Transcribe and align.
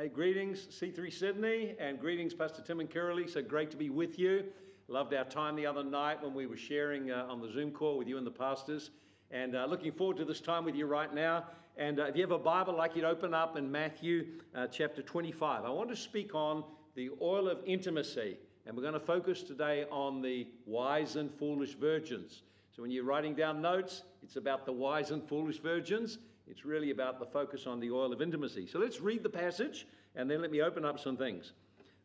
Hey, 0.00 0.06
greetings, 0.06 0.68
C3 0.70 1.12
Sydney, 1.12 1.74
and 1.80 1.98
greetings, 1.98 2.32
Pastor 2.32 2.62
Tim 2.62 2.78
and 2.78 2.88
Curly. 2.88 3.26
So 3.26 3.42
great 3.42 3.68
to 3.72 3.76
be 3.76 3.90
with 3.90 4.16
you. 4.16 4.44
Loved 4.86 5.12
our 5.12 5.24
time 5.24 5.56
the 5.56 5.66
other 5.66 5.82
night 5.82 6.22
when 6.22 6.34
we 6.34 6.46
were 6.46 6.56
sharing 6.56 7.10
uh, 7.10 7.26
on 7.28 7.40
the 7.40 7.50
Zoom 7.50 7.72
call 7.72 7.98
with 7.98 8.06
you 8.06 8.16
and 8.16 8.24
the 8.24 8.30
pastors. 8.30 8.92
And 9.32 9.56
uh, 9.56 9.66
looking 9.66 9.90
forward 9.90 10.16
to 10.18 10.24
this 10.24 10.40
time 10.40 10.64
with 10.64 10.76
you 10.76 10.86
right 10.86 11.12
now. 11.12 11.46
And 11.76 11.98
uh, 11.98 12.04
if 12.04 12.14
you 12.14 12.22
have 12.22 12.30
a 12.30 12.38
Bible, 12.38 12.74
I'd 12.74 12.78
like 12.78 12.94
you 12.94 13.02
to 13.02 13.08
open 13.08 13.34
up 13.34 13.56
in 13.56 13.72
Matthew 13.72 14.26
uh, 14.54 14.68
chapter 14.68 15.02
25. 15.02 15.64
I 15.64 15.68
want 15.68 15.90
to 15.90 15.96
speak 15.96 16.32
on 16.32 16.62
the 16.94 17.10
oil 17.20 17.48
of 17.48 17.58
intimacy. 17.66 18.36
And 18.66 18.76
we're 18.76 18.82
going 18.82 18.94
to 18.94 19.00
focus 19.00 19.42
today 19.42 19.84
on 19.90 20.22
the 20.22 20.46
wise 20.64 21.16
and 21.16 21.28
foolish 21.40 21.74
virgins. 21.74 22.42
So 22.70 22.82
when 22.82 22.92
you're 22.92 23.02
writing 23.02 23.34
down 23.34 23.60
notes, 23.60 24.04
it's 24.22 24.36
about 24.36 24.64
the 24.64 24.72
wise 24.72 25.10
and 25.10 25.28
foolish 25.28 25.58
virgins. 25.58 26.18
It's 26.50 26.64
really 26.64 26.90
about 26.90 27.18
the 27.18 27.26
focus 27.26 27.66
on 27.66 27.80
the 27.80 27.90
oil 27.90 28.12
of 28.12 28.22
intimacy. 28.22 28.66
So 28.66 28.78
let's 28.78 29.00
read 29.00 29.22
the 29.22 29.28
passage 29.28 29.86
and 30.16 30.30
then 30.30 30.40
let 30.40 30.50
me 30.50 30.62
open 30.62 30.84
up 30.84 30.98
some 30.98 31.16
things. 31.16 31.52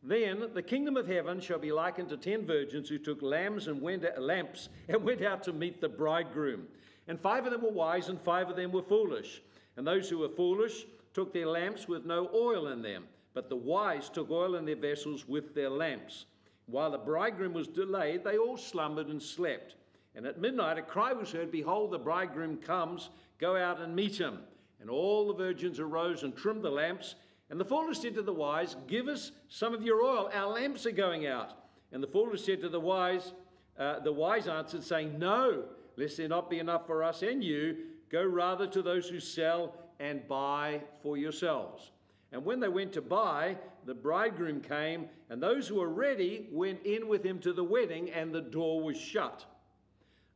Then 0.03 0.49
the 0.53 0.61
kingdom 0.61 0.97
of 0.97 1.07
heaven 1.07 1.39
shall 1.39 1.59
be 1.59 1.71
likened 1.71 2.09
to 2.09 2.17
ten 2.17 2.45
virgins 2.45 2.89
who 2.89 2.97
took 2.97 3.21
lambs 3.21 3.67
and 3.67 3.81
went 3.81 4.03
out, 4.03 4.21
lamps 4.21 4.67
and 4.89 5.03
went 5.03 5.21
out 5.21 5.43
to 5.43 5.53
meet 5.53 5.79
the 5.79 5.87
bridegroom. 5.87 6.67
And 7.07 7.19
five 7.19 7.45
of 7.45 7.51
them 7.51 7.61
were 7.61 7.71
wise, 7.71 8.09
and 8.09 8.19
five 8.21 8.49
of 8.49 8.55
them 8.55 8.71
were 8.71 8.83
foolish. 8.83 9.41
And 9.77 9.87
those 9.87 10.09
who 10.09 10.19
were 10.19 10.29
foolish 10.29 10.85
took 11.13 11.33
their 11.33 11.47
lamps 11.47 11.87
with 11.87 12.05
no 12.05 12.29
oil 12.33 12.67
in 12.67 12.81
them, 12.81 13.05
but 13.33 13.49
the 13.49 13.55
wise 13.55 14.09
took 14.09 14.29
oil 14.29 14.55
in 14.55 14.65
their 14.65 14.75
vessels 14.75 15.27
with 15.27 15.55
their 15.55 15.69
lamps. 15.69 16.25
While 16.65 16.91
the 16.91 16.97
bridegroom 16.97 17.53
was 17.53 17.67
delayed, 17.67 18.23
they 18.23 18.37
all 18.37 18.57
slumbered 18.57 19.07
and 19.07 19.21
slept. 19.21 19.75
And 20.15 20.25
at 20.25 20.39
midnight 20.39 20.77
a 20.77 20.81
cry 20.81 21.13
was 21.13 21.31
heard, 21.31 21.51
Behold, 21.51 21.91
the 21.91 21.99
bridegroom 21.99 22.57
comes, 22.57 23.09
go 23.39 23.55
out 23.55 23.81
and 23.81 23.95
meet 23.95 24.19
him. 24.19 24.39
And 24.79 24.89
all 24.89 25.27
the 25.27 25.33
virgins 25.33 25.79
arose 25.79 26.23
and 26.23 26.35
trimmed 26.35 26.63
the 26.63 26.69
lamps. 26.69 27.15
And 27.49 27.59
the 27.59 27.65
foolish 27.65 27.99
said 27.99 28.15
to 28.15 28.21
the 28.21 28.33
wise, 28.33 28.75
Give 28.87 29.07
us 29.07 29.31
some 29.47 29.73
of 29.73 29.83
your 29.83 30.01
oil, 30.01 30.29
our 30.33 30.53
lamps 30.53 30.85
are 30.85 30.91
going 30.91 31.27
out. 31.27 31.53
And 31.91 32.01
the 32.01 32.07
foolish 32.07 32.43
said 32.43 32.61
to 32.61 32.69
the 32.69 32.79
wise, 32.79 33.33
uh, 33.77 33.99
The 33.99 34.11
wise 34.11 34.47
answered, 34.47 34.83
saying, 34.83 35.17
No, 35.19 35.65
lest 35.95 36.17
there 36.17 36.27
not 36.27 36.49
be 36.49 36.59
enough 36.59 36.87
for 36.87 37.03
us 37.03 37.21
and 37.21 37.43
you, 37.43 37.77
go 38.09 38.23
rather 38.23 38.67
to 38.67 38.81
those 38.81 39.07
who 39.07 39.19
sell 39.19 39.75
and 39.99 40.27
buy 40.27 40.81
for 41.01 41.17
yourselves. 41.17 41.91
And 42.31 42.43
when 42.43 42.59
they 42.59 42.67
went 42.67 42.93
to 42.93 43.01
buy, 43.01 43.57
the 43.85 43.93
bridegroom 43.93 44.61
came, 44.61 45.07
and 45.29 45.41
those 45.41 45.67
who 45.67 45.75
were 45.75 45.89
ready 45.89 46.47
went 46.51 46.83
in 46.83 47.07
with 47.07 47.23
him 47.23 47.39
to 47.39 47.53
the 47.53 47.63
wedding, 47.63 48.09
and 48.09 48.33
the 48.33 48.41
door 48.41 48.81
was 48.81 48.97
shut. 48.97 49.45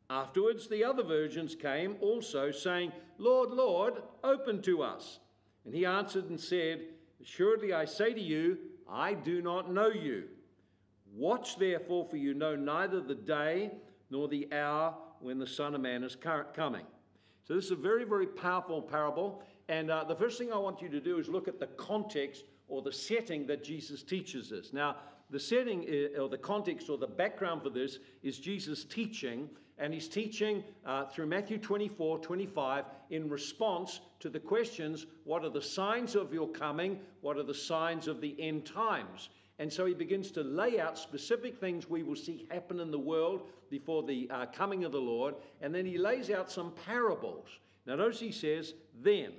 Afterwards, 0.10 0.68
the 0.68 0.84
other 0.84 1.04
virgins 1.04 1.54
came 1.56 1.98
also, 2.00 2.52
saying, 2.52 2.94
Lord, 3.18 3.50
Lord, 3.50 4.02
open 4.24 4.62
to 4.62 4.82
us. 4.82 5.20
And 5.66 5.74
he 5.74 5.86
answered 5.86 6.30
and 6.30 6.40
said, 6.40 6.86
Assuredly 7.22 7.74
I 7.74 7.86
say 7.86 8.14
to 8.14 8.22
you, 8.22 8.58
I 8.90 9.14
do 9.14 9.42
not 9.42 9.72
know 9.72 9.90
you. 9.90 10.26
Watch 11.14 11.58
therefore, 11.58 12.06
for 12.06 12.16
you 12.16 12.34
know 12.34 12.56
neither 12.56 13.02
the 13.02 13.16
day 13.16 13.72
nor 14.10 14.28
the 14.28 14.48
hour 14.54 14.96
when 15.20 15.40
the 15.40 15.48
Son 15.48 15.76
of 15.76 15.82
Man 15.82 16.04
is 16.04 16.16
coming. 16.56 16.86
So, 17.44 17.56
this 17.56 17.66
is 17.66 17.72
a 17.72 17.76
very, 17.76 18.04
very 18.06 18.28
powerful 18.28 18.82
parable. 18.82 19.44
And 19.68 19.92
uh, 19.92 20.04
the 20.06 20.16
first 20.16 20.38
thing 20.38 20.54
I 20.54 20.58
want 20.58 20.82
you 20.82 20.90
to 20.90 21.02
do 21.02 21.18
is 21.18 21.28
look 21.28 21.48
at 21.48 21.60
the 21.60 21.68
context 21.68 22.46
or 22.68 22.82
the 22.82 22.92
setting 22.92 23.48
that 23.48 23.64
Jesus 23.64 24.04
teaches 24.04 24.52
us. 24.52 24.72
Now, 24.72 24.98
the 25.30 25.40
setting 25.40 25.86
or 26.18 26.30
the 26.30 26.38
context 26.38 26.90
or 26.90 26.98
the 26.98 27.08
background 27.08 27.64
for 27.64 27.70
this 27.70 28.00
is 28.24 28.40
Jesus 28.40 28.84
teaching, 28.84 29.50
and 29.78 29.94
he's 29.94 30.08
teaching 30.08 30.64
uh, 30.86 31.06
through 31.06 31.28
Matthew 31.28 31.58
24, 31.58 32.20
25 32.20 32.86
in 33.10 33.30
response 33.30 34.00
to 34.20 34.30
the 34.30 34.40
questions 34.40 35.06
what 35.26 35.44
are 35.44 35.50
the 35.50 35.62
signs 35.62 36.16
of 36.16 36.34
your 36.34 36.48
coming? 36.48 37.00
What 37.22 37.38
are 37.38 37.44
the 37.44 37.54
signs 37.54 38.08
of 38.08 38.22
the 38.22 38.36
end 38.40 38.66
times? 38.66 39.30
And 39.60 39.72
so 39.72 39.86
he 39.86 39.94
begins 39.94 40.32
to 40.32 40.42
lay 40.42 40.80
out 40.80 40.98
specific 40.98 41.60
things 41.60 41.90
we 41.90 42.04
will 42.04 42.16
see 42.16 42.48
happen 42.52 42.80
in 42.80 42.92
the 42.92 43.00
world 43.00 43.50
before 43.70 44.04
the 44.04 44.30
uh, 44.32 44.46
coming 44.48 44.84
of 44.84 44.92
the 44.92 45.02
Lord. 45.02 45.36
And 45.62 45.74
then 45.74 45.86
he 45.86 45.98
lays 45.98 46.30
out 46.30 46.52
some 46.52 46.74
parables. 46.86 47.48
Now, 47.86 47.96
notice 47.96 48.20
he 48.20 48.32
says, 48.32 48.74
then 49.02 49.32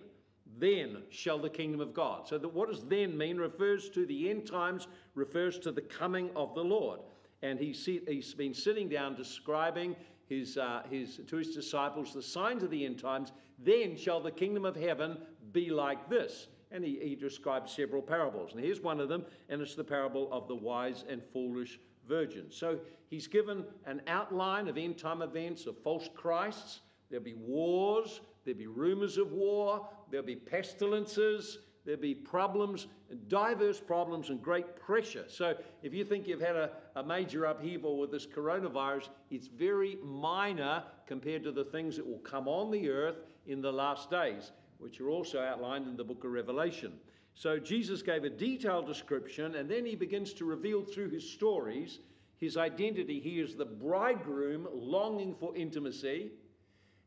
then 0.58 1.02
shall 1.10 1.38
the 1.38 1.50
kingdom 1.50 1.80
of 1.80 1.94
God. 1.94 2.26
So 2.26 2.38
that 2.38 2.48
what 2.48 2.69
does 2.69 2.84
then 2.84 3.16
mean 3.16 3.38
refers 3.38 3.88
to 3.91 4.06
the 4.06 4.30
end 4.30 4.46
times, 4.46 4.88
refers 5.14 5.58
to 5.60 5.72
the 5.72 5.80
coming 5.80 6.30
of 6.36 6.54
the 6.54 6.64
Lord. 6.64 7.00
And 7.42 7.58
he's, 7.58 7.84
he's 7.84 8.34
been 8.34 8.54
sitting 8.54 8.88
down 8.88 9.14
describing 9.14 9.94
his, 10.28 10.56
uh, 10.56 10.82
his, 10.91 11.20
to 11.26 11.36
his 11.36 11.54
disciples 11.54 12.12
the 12.12 12.22
signs 12.22 12.62
of 12.62 12.70
the 12.70 12.84
end 12.84 12.98
times. 12.98 13.32
Then 13.58 13.97
shall 13.97 14.20
the 14.20 14.30
kingdom 14.30 14.64
of 14.64 14.76
heaven 14.76 15.18
be 15.52 15.70
like 15.70 16.08
this. 16.08 16.48
And 16.70 16.84
he, 16.84 16.98
he 17.00 17.14
describes 17.14 17.72
several 17.72 18.02
parables. 18.02 18.52
And 18.52 18.62
here's 18.62 18.80
one 18.80 19.00
of 19.00 19.08
them, 19.08 19.24
and 19.48 19.62
it's 19.62 19.74
the 19.74 19.84
parable 19.84 20.28
of 20.32 20.48
the 20.48 20.54
wise 20.54 21.04
and 21.08 21.22
foolish 21.32 21.80
virgins. 22.06 22.54
So 22.54 22.78
he's 23.08 23.26
given 23.26 23.64
an 23.86 24.02
outline 24.06 24.68
of 24.68 24.76
end 24.76 24.98
time 24.98 25.22
events, 25.22 25.66
of 25.66 25.78
false 25.78 26.08
Christs. 26.14 26.80
There'll 27.08 27.24
be 27.24 27.34
wars, 27.34 28.20
There'll 28.48 28.60
be 28.60 28.66
rumors 28.66 29.18
of 29.18 29.32
war, 29.32 29.86
there'll 30.10 30.26
be 30.26 30.36
pestilences, 30.36 31.58
there'll 31.84 32.00
be 32.00 32.14
problems, 32.14 32.86
diverse 33.28 33.80
problems, 33.80 34.30
and 34.30 34.42
great 34.42 34.76
pressure. 34.76 35.24
So, 35.28 35.54
if 35.82 35.94
you 35.94 36.04
think 36.04 36.26
you've 36.26 36.41
had 36.41 36.56
a, 36.56 36.70
a 36.96 37.02
major 37.02 37.46
upheaval 37.46 37.98
with 37.98 38.10
this 38.10 38.26
coronavirus, 38.26 39.08
it's 39.30 39.47
very 39.47 39.98
minor 40.02 40.82
compared 41.06 41.44
to 41.44 41.52
the 41.52 41.64
things 41.64 41.97
that 41.97 42.06
will 42.06 42.18
come 42.18 42.48
on 42.48 42.70
the 42.70 42.91
earth 42.91 43.16
in 43.47 43.60
the 43.62 43.72
last 43.72 44.10
days, 44.10 44.52
which 44.78 45.00
are 45.00 45.10
also 45.10 45.41
outlined 45.41 45.86
in 45.86 45.97
the 45.97 46.04
book 46.04 46.24
of 46.24 46.32
Revelation. 46.32 46.92
So, 47.34 47.58
Jesus 47.58 48.02
gave 48.02 48.24
a 48.24 48.30
detailed 48.30 48.86
description, 48.86 49.54
and 49.54 49.70
then 49.70 49.86
he 49.86 49.94
begins 49.94 50.32
to 50.34 50.44
reveal 50.44 50.82
through 50.82 51.10
his 51.10 51.28
stories 51.28 52.00
his 52.38 52.56
identity. 52.56 53.20
He 53.20 53.41
is 53.41 53.56
the 53.56 53.64
bridegroom 53.64 54.68
longing 54.72 55.34
for 55.34 55.54
intimacy. 55.56 56.30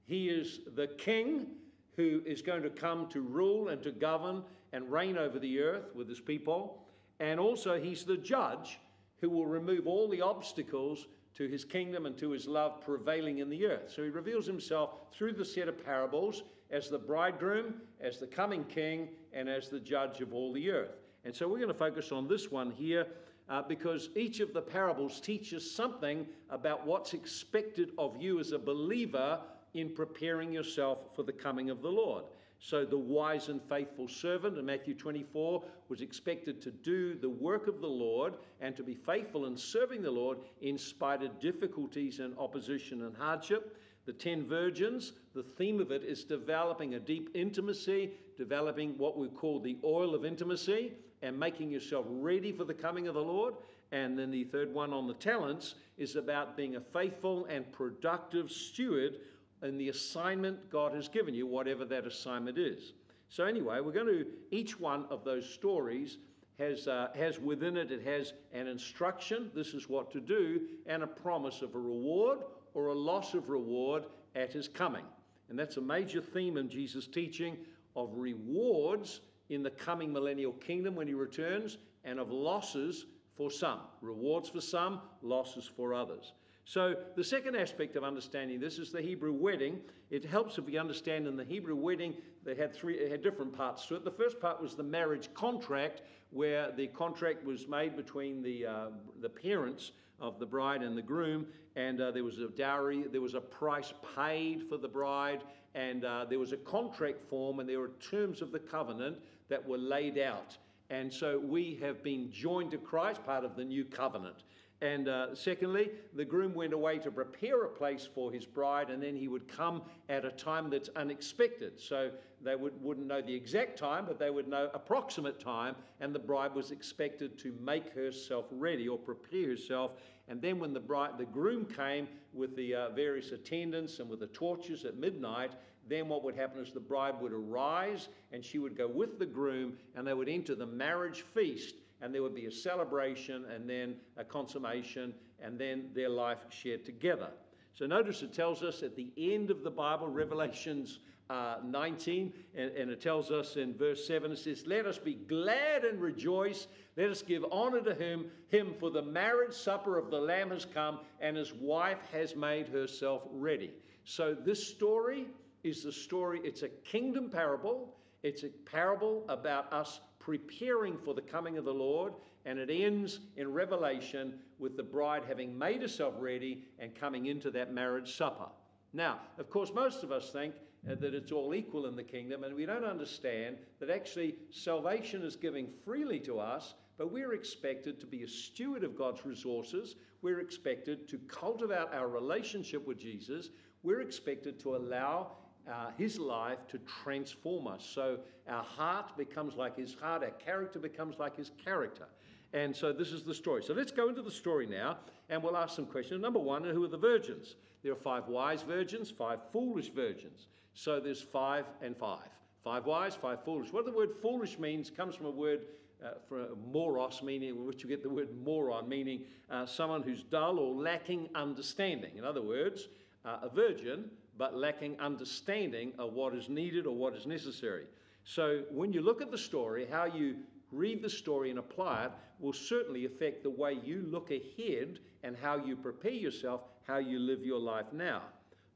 He 0.05 0.29
is 0.29 0.59
the 0.75 0.87
king 0.97 1.47
who 1.95 2.21
is 2.25 2.41
going 2.41 2.63
to 2.63 2.69
come 2.69 3.07
to 3.09 3.21
rule 3.21 3.69
and 3.69 3.81
to 3.83 3.91
govern 3.91 4.43
and 4.73 4.91
reign 4.91 5.17
over 5.17 5.39
the 5.39 5.59
earth 5.59 5.93
with 5.95 6.07
his 6.07 6.19
people. 6.19 6.83
And 7.19 7.39
also, 7.39 7.79
he's 7.79 8.03
the 8.03 8.17
judge 8.17 8.79
who 9.19 9.29
will 9.29 9.45
remove 9.45 9.87
all 9.87 10.09
the 10.09 10.21
obstacles 10.21 11.07
to 11.35 11.47
his 11.47 11.63
kingdom 11.63 12.05
and 12.05 12.17
to 12.17 12.31
his 12.31 12.47
love 12.47 12.81
prevailing 12.81 13.37
in 13.37 13.49
the 13.49 13.65
earth. 13.65 13.91
So 13.93 14.03
he 14.03 14.09
reveals 14.09 14.45
himself 14.45 14.95
through 15.13 15.33
the 15.33 15.45
set 15.45 15.67
of 15.67 15.83
parables 15.85 16.43
as 16.71 16.89
the 16.89 16.97
bridegroom, 16.97 17.75
as 17.99 18.17
the 18.17 18.27
coming 18.27 18.63
king, 18.65 19.09
and 19.33 19.47
as 19.47 19.69
the 19.69 19.79
judge 19.79 20.21
of 20.21 20.33
all 20.33 20.51
the 20.51 20.71
earth. 20.71 20.97
And 21.23 21.35
so 21.35 21.47
we're 21.47 21.57
going 21.57 21.67
to 21.67 21.73
focus 21.73 22.11
on 22.11 22.27
this 22.27 22.51
one 22.51 22.71
here 22.71 23.05
uh, 23.49 23.61
because 23.61 24.09
each 24.15 24.39
of 24.39 24.53
the 24.53 24.61
parables 24.61 25.19
teaches 25.19 25.69
something 25.69 26.25
about 26.49 26.85
what's 26.85 27.13
expected 27.13 27.91
of 27.97 28.15
you 28.19 28.39
as 28.39 28.53
a 28.53 28.59
believer 28.59 29.39
in 29.73 29.89
preparing 29.89 30.51
yourself 30.51 30.99
for 31.15 31.23
the 31.23 31.31
coming 31.31 31.69
of 31.69 31.81
the 31.81 31.89
Lord. 31.89 32.23
So 32.63 32.85
the 32.85 32.97
wise 32.97 33.49
and 33.49 33.59
faithful 33.63 34.07
servant 34.07 34.57
in 34.57 34.65
Matthew 34.67 34.93
24 34.93 35.63
was 35.89 36.01
expected 36.01 36.61
to 36.61 36.69
do 36.69 37.15
the 37.15 37.29
work 37.29 37.67
of 37.67 37.81
the 37.81 37.87
Lord 37.87 38.35
and 38.59 38.75
to 38.77 38.83
be 38.83 38.93
faithful 38.93 39.47
in 39.47 39.57
serving 39.57 40.03
the 40.03 40.11
Lord 40.11 40.37
in 40.61 40.77
spite 40.77 41.23
of 41.23 41.39
difficulties 41.39 42.19
and 42.19 42.37
opposition 42.37 43.01
and 43.01 43.17
hardship. 43.17 43.77
The 44.05 44.13
ten 44.13 44.45
virgins, 44.45 45.13
the 45.33 45.41
theme 45.41 45.79
of 45.79 45.91
it 45.91 46.03
is 46.03 46.23
developing 46.23 46.93
a 46.93 46.99
deep 46.99 47.31
intimacy, 47.33 48.11
developing 48.37 48.95
what 48.99 49.17
we 49.17 49.27
call 49.27 49.59
the 49.59 49.77
oil 49.83 50.13
of 50.13 50.23
intimacy, 50.23 50.93
and 51.23 51.39
making 51.39 51.71
yourself 51.71 52.05
ready 52.09 52.51
for 52.51 52.63
the 52.63 52.73
coming 52.73 53.07
of 53.07 53.15
the 53.15 53.23
Lord. 53.23 53.55
And 53.91 54.17
then 54.17 54.31
the 54.31 54.43
third 54.45 54.73
one 54.73 54.93
on 54.93 55.07
the 55.07 55.13
talents 55.15 55.75
is 55.97 56.15
about 56.15 56.55
being 56.55 56.75
a 56.75 56.81
faithful 56.81 57.45
and 57.45 57.69
productive 57.71 58.51
steward 58.51 59.17
in 59.63 59.77
the 59.77 59.89
assignment 59.89 60.69
God 60.69 60.93
has 60.93 61.07
given 61.07 61.33
you, 61.33 61.45
whatever 61.45 61.85
that 61.85 62.05
assignment 62.05 62.57
is. 62.57 62.93
So, 63.29 63.45
anyway, 63.45 63.79
we're 63.79 63.91
going 63.91 64.07
to, 64.07 64.25
each 64.51 64.79
one 64.79 65.05
of 65.09 65.23
those 65.23 65.47
stories 65.47 66.17
has, 66.59 66.87
uh, 66.87 67.09
has 67.15 67.39
within 67.39 67.77
it, 67.77 67.91
it 67.91 68.03
has 68.03 68.33
an 68.53 68.67
instruction, 68.67 69.49
this 69.55 69.73
is 69.73 69.87
what 69.87 70.11
to 70.11 70.19
do, 70.19 70.61
and 70.85 71.03
a 71.03 71.07
promise 71.07 71.61
of 71.61 71.75
a 71.75 71.79
reward 71.79 72.39
or 72.73 72.87
a 72.87 72.93
loss 72.93 73.33
of 73.33 73.49
reward 73.49 74.03
at 74.35 74.51
his 74.53 74.67
coming. 74.67 75.05
And 75.49 75.57
that's 75.57 75.77
a 75.77 75.81
major 75.81 76.21
theme 76.21 76.57
in 76.57 76.69
Jesus' 76.69 77.07
teaching 77.07 77.57
of 77.95 78.09
rewards 78.15 79.21
in 79.49 79.63
the 79.63 79.69
coming 79.69 80.13
millennial 80.13 80.53
kingdom 80.53 80.95
when 80.95 81.07
he 81.07 81.13
returns, 81.13 81.77
and 82.03 82.19
of 82.19 82.31
losses 82.31 83.05
for 83.35 83.51
some. 83.51 83.79
Rewards 84.01 84.49
for 84.49 84.61
some, 84.61 85.01
losses 85.21 85.69
for 85.75 85.93
others. 85.93 86.33
So, 86.65 86.95
the 87.15 87.23
second 87.23 87.55
aspect 87.55 87.95
of 87.95 88.03
understanding 88.03 88.59
this 88.59 88.77
is 88.77 88.91
the 88.91 89.01
Hebrew 89.01 89.33
wedding. 89.33 89.79
It 90.09 90.23
helps 90.23 90.57
if 90.57 90.65
we 90.65 90.77
understand 90.77 91.27
in 91.27 91.35
the 91.35 91.43
Hebrew 91.43 91.75
wedding, 91.75 92.13
they 92.43 92.55
had 92.55 92.73
three, 92.73 93.09
had 93.09 93.23
different 93.23 93.55
parts 93.55 93.85
to 93.87 93.95
it. 93.95 94.05
The 94.05 94.11
first 94.11 94.39
part 94.39 94.61
was 94.61 94.75
the 94.75 94.83
marriage 94.83 95.33
contract, 95.33 96.01
where 96.29 96.71
the 96.71 96.87
contract 96.87 97.43
was 97.43 97.67
made 97.67 97.95
between 97.95 98.41
the, 98.41 98.65
uh, 98.65 98.87
the 99.21 99.29
parents 99.29 99.91
of 100.19 100.39
the 100.39 100.45
bride 100.45 100.83
and 100.83 100.95
the 100.95 101.01
groom, 101.01 101.47
and 101.75 101.99
uh, 101.99 102.11
there 102.11 102.23
was 102.23 102.37
a 102.37 102.47
dowry, 102.49 103.05
there 103.11 103.21
was 103.21 103.33
a 103.33 103.41
price 103.41 103.93
paid 104.15 104.63
for 104.69 104.77
the 104.77 104.87
bride, 104.87 105.43
and 105.73 106.05
uh, 106.05 106.25
there 106.25 106.39
was 106.39 106.51
a 106.51 106.57
contract 106.57 107.27
form, 107.27 107.59
and 107.59 107.67
there 107.67 107.79
were 107.79 107.91
terms 107.99 108.41
of 108.41 108.51
the 108.51 108.59
covenant 108.59 109.17
that 109.49 109.65
were 109.67 109.77
laid 109.77 110.17
out. 110.19 110.57
And 110.89 111.11
so 111.11 111.39
we 111.39 111.79
have 111.81 112.03
been 112.03 112.29
joined 112.31 112.71
to 112.71 112.77
Christ, 112.77 113.23
part 113.25 113.45
of 113.45 113.55
the 113.55 113.63
new 113.63 113.85
covenant. 113.85 114.43
And 114.81 115.07
uh, 115.07 115.35
secondly, 115.35 115.91
the 116.15 116.25
groom 116.25 116.55
went 116.55 116.73
away 116.73 116.97
to 116.99 117.11
prepare 117.11 117.63
a 117.63 117.69
place 117.69 118.09
for 118.15 118.31
his 118.31 118.45
bride, 118.45 118.89
and 118.89 119.01
then 119.01 119.15
he 119.15 119.27
would 119.27 119.47
come 119.47 119.83
at 120.09 120.25
a 120.25 120.31
time 120.31 120.71
that's 120.71 120.89
unexpected. 120.95 121.79
So 121.79 122.09
they 122.43 122.55
would, 122.55 122.73
wouldn't 122.81 123.05
know 123.05 123.21
the 123.21 123.33
exact 123.33 123.77
time, 123.77 124.05
but 124.07 124.17
they 124.17 124.31
would 124.31 124.47
know 124.47 124.71
approximate 124.73 125.39
time, 125.39 125.75
and 125.99 126.15
the 126.15 126.19
bride 126.19 126.55
was 126.55 126.71
expected 126.71 127.37
to 127.39 127.53
make 127.61 127.93
herself 127.93 128.45
ready 128.49 128.87
or 128.87 128.97
prepare 128.97 129.49
herself. 129.49 129.91
And 130.27 130.41
then 130.41 130.57
when 130.57 130.73
the 130.73 130.79
bride, 130.79 131.19
the 131.19 131.25
groom 131.25 131.65
came 131.65 132.07
with 132.33 132.55
the 132.55 132.73
uh, 132.73 132.89
various 132.89 133.31
attendants 133.33 133.99
and 133.99 134.09
with 134.09 134.19
the 134.19 134.27
torches 134.27 134.83
at 134.85 134.97
midnight, 134.97 135.51
then 135.87 136.07
what 136.07 136.23
would 136.23 136.35
happen 136.35 136.59
is 136.59 136.71
the 136.71 136.79
bride 136.79 137.15
would 137.21 137.33
arise 137.33 138.07
and 138.31 138.43
she 138.43 138.57
would 138.57 138.75
go 138.75 138.87
with 138.87 139.19
the 139.19 139.25
groom, 139.27 139.73
and 139.95 140.07
they 140.07 140.13
would 140.15 140.29
enter 140.29 140.55
the 140.55 140.65
marriage 140.65 141.21
feast 141.21 141.75
and 142.01 142.13
there 142.13 142.21
would 142.21 142.35
be 142.35 142.45
a 142.45 142.51
celebration 142.51 143.45
and 143.53 143.69
then 143.69 143.95
a 144.17 144.23
consummation 144.23 145.13
and 145.39 145.59
then 145.59 145.89
their 145.93 146.09
life 146.09 146.39
shared 146.49 146.85
together. 146.85 147.29
So 147.73 147.85
notice 147.85 148.21
it 148.21 148.33
tells 148.33 148.63
us 148.63 148.83
at 148.83 148.95
the 148.95 149.11
end 149.17 149.49
of 149.49 149.63
the 149.63 149.71
Bible, 149.71 150.07
Revelations 150.07 150.99
uh, 151.29 151.57
19, 151.63 152.33
and, 152.55 152.71
and, 152.71 152.91
it 152.91 152.99
tells 152.99 153.31
us 153.31 153.55
in 153.55 153.73
verse 153.73 154.05
7, 154.05 154.33
it 154.33 154.37
says, 154.37 154.65
Let 154.67 154.85
us 154.85 154.97
be 154.97 155.13
glad 155.13 155.85
and 155.85 156.01
rejoice. 156.01 156.67
Let 156.97 157.09
us 157.09 157.21
give 157.21 157.45
honor 157.53 157.79
to 157.79 157.95
him, 157.95 158.25
him, 158.49 158.73
for 158.77 158.89
the 158.89 159.01
marriage 159.01 159.53
supper 159.53 159.97
of 159.97 160.11
the 160.11 160.19
Lamb 160.19 160.49
has 160.49 160.65
come, 160.65 160.99
and 161.21 161.37
his 161.37 161.53
wife 161.53 161.99
has 162.11 162.35
made 162.35 162.67
herself 162.67 163.21
ready. 163.31 163.71
So 164.03 164.33
this 164.33 164.67
story 164.67 165.27
is 165.63 165.83
the 165.83 165.91
story, 165.93 166.41
it's 166.43 166.63
a 166.63 166.69
kingdom 166.69 167.29
parable. 167.29 167.95
It's 168.23 168.43
a 168.43 168.49
parable 168.49 169.25
about 169.29 169.71
us 169.73 170.01
preparing 170.21 170.97
for 170.97 171.13
the 171.13 171.21
coming 171.21 171.57
of 171.57 171.65
the 171.65 171.73
Lord, 171.73 172.13
and 172.45 172.59
it 172.59 172.69
ends 172.69 173.19
in 173.37 173.51
Revelation 173.51 174.35
with 174.59 174.77
the 174.77 174.83
bride 174.83 175.23
having 175.27 175.57
made 175.57 175.81
herself 175.81 176.13
ready 176.19 176.63
and 176.79 176.93
coming 176.93 177.25
into 177.25 177.49
that 177.51 177.73
marriage 177.73 178.15
supper. 178.15 178.49
Now, 178.93 179.19
of 179.39 179.49
course, 179.49 179.71
most 179.73 180.03
of 180.03 180.11
us 180.11 180.29
think 180.29 180.53
uh, 180.89 180.95
that 180.95 181.15
it's 181.15 181.31
all 181.31 181.55
equal 181.55 181.87
in 181.87 181.95
the 181.95 182.03
kingdom, 182.03 182.43
and 182.43 182.55
we 182.55 182.65
don't 182.65 182.85
understand 182.85 183.57
that 183.79 183.89
actually 183.89 184.35
salvation 184.51 185.23
is 185.23 185.35
giving 185.35 185.67
freely 185.83 186.19
to 186.19 186.39
us, 186.39 186.75
but 186.97 187.11
we're 187.11 187.33
expected 187.33 187.99
to 187.99 188.05
be 188.05 188.23
a 188.23 188.27
steward 188.27 188.83
of 188.83 188.97
God's 188.97 189.25
resources. 189.25 189.95
We're 190.21 190.39
expected 190.39 191.07
to 191.09 191.17
cultivate 191.27 191.87
our 191.93 192.07
relationship 192.07 192.85
with 192.85 192.99
Jesus. 192.99 193.49
We're 193.81 194.01
expected 194.01 194.59
to 194.59 194.75
allow 194.75 195.31
uh, 195.69 195.91
his 195.97 196.19
life 196.19 196.59
to 196.69 196.79
transform 197.03 197.67
us. 197.67 197.83
So 197.83 198.19
our 198.47 198.63
heart 198.63 199.17
becomes 199.17 199.55
like 199.55 199.77
his 199.77 199.93
heart, 199.93 200.23
our 200.23 200.31
character 200.31 200.79
becomes 200.79 201.19
like 201.19 201.35
his 201.35 201.51
character. 201.63 202.05
And 202.53 202.75
so 202.75 202.91
this 202.91 203.11
is 203.11 203.23
the 203.23 203.33
story. 203.33 203.63
So 203.63 203.73
let's 203.73 203.91
go 203.91 204.09
into 204.09 204.21
the 204.21 204.31
story 204.31 204.65
now 204.65 204.97
and 205.29 205.41
we'll 205.41 205.57
ask 205.57 205.75
some 205.75 205.85
questions. 205.85 206.21
Number 206.21 206.39
one, 206.39 206.63
who 206.63 206.83
are 206.83 206.89
the 206.89 206.97
virgins? 206.97 207.55
There 207.83 207.93
are 207.93 207.95
five 207.95 208.27
wise 208.27 208.61
virgins, 208.61 209.09
five 209.09 209.39
foolish 209.51 209.89
virgins. 209.89 210.47
So 210.73 210.99
there's 210.99 211.21
five 211.21 211.65
and 211.81 211.95
five. 211.95 212.27
Five 212.63 212.85
wise, 212.85 213.15
five 213.15 213.43
foolish. 213.43 213.73
What 213.73 213.85
the 213.85 213.91
word 213.91 214.09
foolish 214.21 214.59
means 214.59 214.89
comes 214.89 215.15
from 215.15 215.25
a 215.27 215.31
word 215.31 215.61
uh, 216.03 216.11
for 216.27 216.49
moros, 216.71 217.21
meaning 217.23 217.65
which 217.65 217.83
you 217.83 217.89
get 217.89 218.03
the 218.03 218.09
word 218.09 218.29
moron, 218.43 218.87
meaning 218.87 219.21
uh, 219.49 219.65
someone 219.65 220.03
who's 220.03 220.23
dull 220.23 220.59
or 220.59 220.73
lacking 220.73 221.29
understanding. 221.33 222.11
In 222.17 222.23
other 222.23 222.41
words, 222.41 222.87
uh, 223.25 223.37
a 223.43 223.49
virgin 223.49 224.05
but 224.37 224.55
lacking 224.55 224.99
understanding 224.99 225.93
of 225.99 226.13
what 226.13 226.33
is 226.33 226.49
needed 226.49 226.85
or 226.85 226.95
what 226.95 227.15
is 227.15 227.25
necessary. 227.25 227.85
So 228.23 228.63
when 228.71 228.93
you 228.93 229.01
look 229.01 229.21
at 229.21 229.31
the 229.31 229.37
story, 229.37 229.87
how 229.89 230.05
you 230.05 230.37
read 230.71 231.01
the 231.01 231.09
story 231.09 231.49
and 231.49 231.59
apply 231.59 232.05
it 232.05 232.11
will 232.39 232.53
certainly 232.53 233.05
affect 233.05 233.43
the 233.43 233.49
way 233.49 233.77
you 233.83 234.03
look 234.09 234.31
ahead 234.31 234.99
and 235.23 235.35
how 235.35 235.57
you 235.57 235.75
prepare 235.75 236.11
yourself, 236.11 236.61
how 236.87 236.97
you 236.97 237.19
live 237.19 237.45
your 237.45 237.59
life 237.59 237.85
now. 237.91 238.23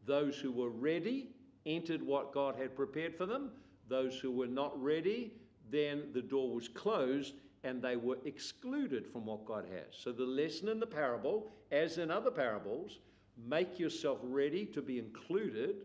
Those 0.06 0.38
who 0.38 0.52
were 0.52 0.70
ready 0.70 1.30
entered 1.66 2.04
what 2.04 2.34
God 2.34 2.56
had 2.56 2.76
prepared 2.76 3.16
for 3.16 3.26
them. 3.26 3.52
Those 3.88 4.20
who 4.20 4.32
were 4.32 4.48
not 4.48 4.80
ready, 4.82 5.34
then 5.72 6.04
the 6.14 6.22
door 6.22 6.54
was 6.54 6.68
closed 6.68 7.34
and 7.64 7.82
they 7.82 7.96
were 7.96 8.18
excluded 8.26 9.08
from 9.08 9.26
what 9.26 9.46
God 9.46 9.66
has. 9.72 9.96
So 9.98 10.12
the 10.12 10.24
lesson 10.24 10.70
in 10.70 10.80
the 10.80 10.86
parable, 10.86 11.52
as 11.72 11.98
in 11.98 12.12
other 12.12 12.30
parables, 12.30 13.00
make 13.48 13.80
yourself 13.80 14.20
ready 14.24 14.66
to 14.68 14.82
be 14.82 15.00
included, 15.00 15.78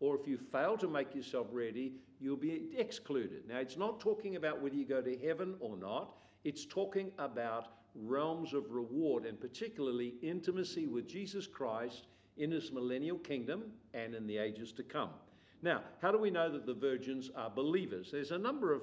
or 0.00 0.18
if 0.18 0.26
you 0.26 0.36
fail 0.36 0.76
to 0.78 0.88
make 0.88 1.14
yourself 1.14 1.46
ready, 1.52 1.92
you'll 2.20 2.36
be 2.36 2.70
excluded. 2.76 3.46
Now, 3.48 3.58
it's 3.58 3.76
not 3.76 4.00
talking 4.00 4.36
about 4.36 4.60
whether 4.60 4.74
you 4.74 4.86
go 4.86 5.02
to 5.02 5.16
heaven 5.18 5.54
or 5.60 5.76
not, 5.76 6.16
it's 6.44 6.64
talking 6.64 7.10
about 7.18 7.68
realms 7.94 8.52
of 8.52 8.70
reward 8.70 9.24
and 9.24 9.40
particularly 9.40 10.14
intimacy 10.22 10.86
with 10.86 11.08
Jesus 11.08 11.46
Christ 11.46 12.06
in 12.36 12.50
his 12.50 12.70
millennial 12.70 13.18
kingdom 13.18 13.64
and 13.94 14.14
in 14.14 14.26
the 14.26 14.36
ages 14.36 14.72
to 14.72 14.82
come. 14.82 15.10
Now, 15.62 15.82
how 16.02 16.12
do 16.12 16.18
we 16.18 16.30
know 16.30 16.50
that 16.52 16.66
the 16.66 16.74
virgins 16.74 17.30
are 17.34 17.50
believers? 17.50 18.10
There's 18.12 18.30
a 18.30 18.38
number 18.38 18.72
of 18.72 18.82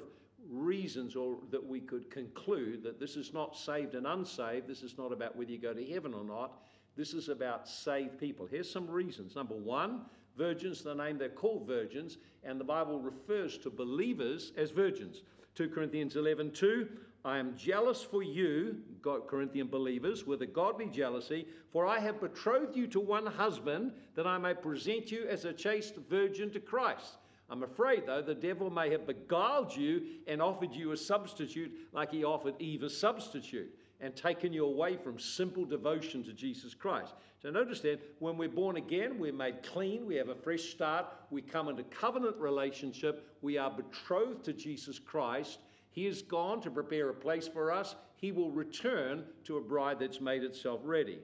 reasons 0.50 1.16
or 1.16 1.38
that 1.52 1.66
we 1.66 1.80
could 1.80 2.10
conclude 2.10 2.84
that 2.84 3.00
this 3.00 3.16
is 3.16 3.34
not 3.34 3.56
saved 3.56 3.96
and 3.96 4.08
unsaved. 4.08 4.68
This 4.68 4.82
is 4.82 4.98
not 4.98 5.12
about 5.12 5.36
whether 5.36 5.52
you 5.52 5.60
go 5.60 5.74
to 5.74 5.86
heaven 5.86 6.14
or 6.14 6.24
not. 6.24 6.64
This 6.96 7.14
is 7.14 7.30
about 7.30 7.68
saved 7.68 8.20
people. 8.20 8.46
Here's 8.46 8.70
some 8.70 8.88
reasons. 8.88 9.36
Number 9.36 9.56
one, 9.56 10.02
virgins, 10.38 10.82
the 10.82 10.94
name 10.94 11.18
they're 11.18 11.30
called 11.30 11.68
virgins, 11.68 12.18
and 12.44 12.60
the 12.60 12.66
Bible 12.66 13.00
refers 13.00 13.58
to 13.60 13.70
believers 13.70 14.52
as 14.58 14.72
virgins. 14.72 15.22
2 15.56 15.70
Corinthians 15.70 16.16
11 16.16 16.52
2, 16.52 16.88
I 17.26 17.38
am 17.38 17.56
jealous 17.56 18.04
for 18.04 18.22
you, 18.22 18.78
Corinthian 19.02 19.68
believers, 19.68 20.28
with 20.28 20.42
a 20.42 20.48
godly 20.48 20.88
jealousy, 20.88 21.48
for 21.72 21.86
I 21.86 22.00
have 22.00 22.20
betrothed 22.20 22.76
you 22.76 22.86
to 22.88 23.00
one 23.00 23.26
husband, 23.26 23.94
that 24.16 24.28
I 24.28 24.38
may 24.38 24.54
present 24.54 25.12
you 25.12 25.26
as 25.28 25.46
a 25.46 25.54
chaste 25.54 25.96
virgin 26.10 26.52
to 26.52 26.60
Christ. 26.60 27.18
I'm 27.50 27.64
afraid, 27.64 28.06
though, 28.06 28.22
the 28.22 28.36
devil 28.36 28.70
may 28.70 28.90
have 28.90 29.08
beguiled 29.08 29.76
you 29.76 30.02
and 30.28 30.42
offered 30.42 30.74
you 30.74 30.92
a 30.92 30.98
substitute 30.98 31.72
like 31.92 32.12
he 32.12 32.24
offered 32.24 32.56
Eve 32.60 32.84
a 32.84 32.90
substitute 32.90 33.74
and 34.04 34.16
taken 34.16 34.52
you 34.52 34.66
away 34.66 34.98
from 34.98 35.18
simple 35.18 35.64
devotion 35.64 36.24
to 36.26 36.34
Jesus 36.34 36.74
Christ. 36.74 37.14
So 37.42 37.50
notice 37.50 37.80
then, 37.80 38.00
when 38.20 38.38
we're 38.38 38.50
born 38.50 38.76
again, 38.76 39.18
we're 39.18 39.32
made 39.32 39.64
clean, 39.64 40.06
we 40.06 40.16
have 40.16 40.28
a 40.28 40.36
fresh 40.36 40.64
start, 40.64 41.06
we 41.32 41.42
come 41.42 41.70
into 41.70 41.84
covenant 41.84 42.36
relationship, 42.38 43.26
we 43.42 43.58
are 43.58 43.72
betrothed 43.72 44.44
to 44.44 44.54
Jesus 44.54 45.00
Christ. 45.00 45.60
He 45.92 46.06
is 46.06 46.22
gone 46.22 46.62
to 46.62 46.72
prepare 46.72 47.10
a 47.10 47.14
place 47.14 47.48
for 47.48 47.72
us. 47.72 47.96
He 48.18 48.32
will 48.32 48.52
return 48.52 49.24
to 49.46 49.58
a 49.58 49.62
bride 49.62 50.00
that's 50.00 50.20
made 50.20 50.44
itself 50.44 50.82
ready. 50.84 51.20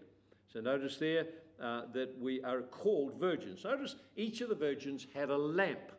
So 0.51 0.61
notice 0.61 0.97
there 0.97 1.25
uh, 1.61 1.83
that 1.93 2.17
we 2.19 2.41
are 2.43 2.61
called 2.61 3.19
virgins. 3.19 3.63
Notice 3.65 3.95
each 4.15 4.39
of 4.41 4.49
the 4.49 4.55
virgins 4.55 5.05
had 5.13 5.29
a 5.29 5.37
lamp. 5.37 5.91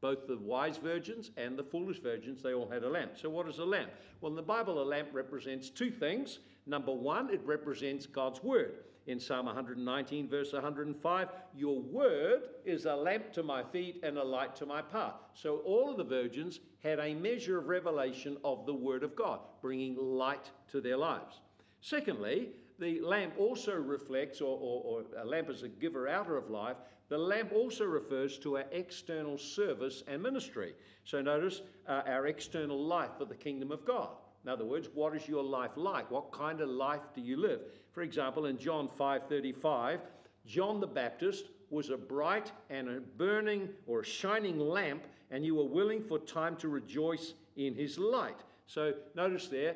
Both 0.00 0.26
the 0.26 0.38
wise 0.38 0.78
virgins 0.78 1.30
and 1.36 1.58
the 1.58 1.62
foolish 1.62 2.00
virgins, 2.00 2.42
they 2.42 2.54
all 2.54 2.68
had 2.68 2.84
a 2.84 2.88
lamp. 2.88 3.12
So, 3.16 3.28
what 3.28 3.48
is 3.48 3.58
a 3.58 3.64
lamp? 3.64 3.90
Well, 4.20 4.30
in 4.30 4.36
the 4.36 4.42
Bible, 4.42 4.82
a 4.82 4.84
lamp 4.84 5.08
represents 5.12 5.68
two 5.68 5.90
things. 5.90 6.38
Number 6.66 6.92
one, 6.92 7.30
it 7.30 7.40
represents 7.44 8.06
God's 8.06 8.42
word. 8.42 8.84
In 9.06 9.18
Psalm 9.18 9.46
119, 9.46 10.28
verse 10.28 10.52
105, 10.52 11.28
your 11.56 11.80
word 11.80 12.42
is 12.64 12.84
a 12.84 12.94
lamp 12.94 13.32
to 13.32 13.42
my 13.42 13.62
feet 13.62 14.00
and 14.02 14.18
a 14.18 14.24
light 14.24 14.54
to 14.56 14.66
my 14.66 14.80
path. 14.80 15.14
So, 15.34 15.58
all 15.58 15.90
of 15.90 15.96
the 15.98 16.04
virgins 16.04 16.60
had 16.82 16.98
a 16.98 17.14
measure 17.14 17.58
of 17.58 17.66
revelation 17.66 18.38
of 18.44 18.64
the 18.64 18.74
word 18.74 19.02
of 19.02 19.14
God, 19.14 19.40
bringing 19.60 19.96
light 19.96 20.50
to 20.70 20.80
their 20.80 20.96
lives. 20.96 21.40
Secondly, 21.80 22.50
the 22.78 23.00
lamp 23.00 23.34
also 23.38 23.74
reflects, 23.74 24.40
or, 24.40 24.58
or, 24.58 24.82
or 24.84 25.22
a 25.22 25.26
lamp 25.26 25.50
is 25.50 25.62
a 25.62 25.68
giver 25.68 26.08
outer 26.08 26.36
of 26.36 26.48
life, 26.48 26.76
the 27.10 27.18
lamp 27.18 27.52
also 27.52 27.84
refers 27.84 28.38
to 28.38 28.56
our 28.56 28.64
external 28.70 29.36
service 29.36 30.04
and 30.06 30.22
ministry. 30.22 30.74
So 31.04 31.20
notice 31.20 31.60
uh, 31.88 32.02
our 32.06 32.28
external 32.28 32.82
life 32.82 33.10
for 33.18 33.24
the 33.24 33.34
kingdom 33.34 33.72
of 33.72 33.84
God. 33.84 34.10
In 34.44 34.48
other 34.48 34.64
words, 34.64 34.88
what 34.94 35.14
is 35.14 35.28
your 35.28 35.42
life 35.42 35.72
like? 35.76 36.10
What 36.10 36.32
kind 36.32 36.60
of 36.60 36.68
life 36.68 37.02
do 37.14 37.20
you 37.20 37.36
live? 37.36 37.60
For 37.92 38.02
example, 38.02 38.46
in 38.46 38.56
John 38.56 38.88
5:35, 38.88 39.98
John 40.46 40.80
the 40.80 40.86
Baptist 40.86 41.46
was 41.68 41.90
a 41.90 41.96
bright 41.96 42.52
and 42.70 42.88
a 42.88 43.00
burning 43.00 43.68
or 43.88 44.00
a 44.00 44.04
shining 44.04 44.58
lamp, 44.58 45.02
and 45.32 45.44
you 45.44 45.56
were 45.56 45.64
willing 45.64 46.02
for 46.02 46.18
time 46.18 46.56
to 46.56 46.68
rejoice 46.68 47.34
in 47.56 47.74
his 47.74 47.98
light. 47.98 48.38
So 48.66 48.94
notice 49.16 49.48
there, 49.48 49.74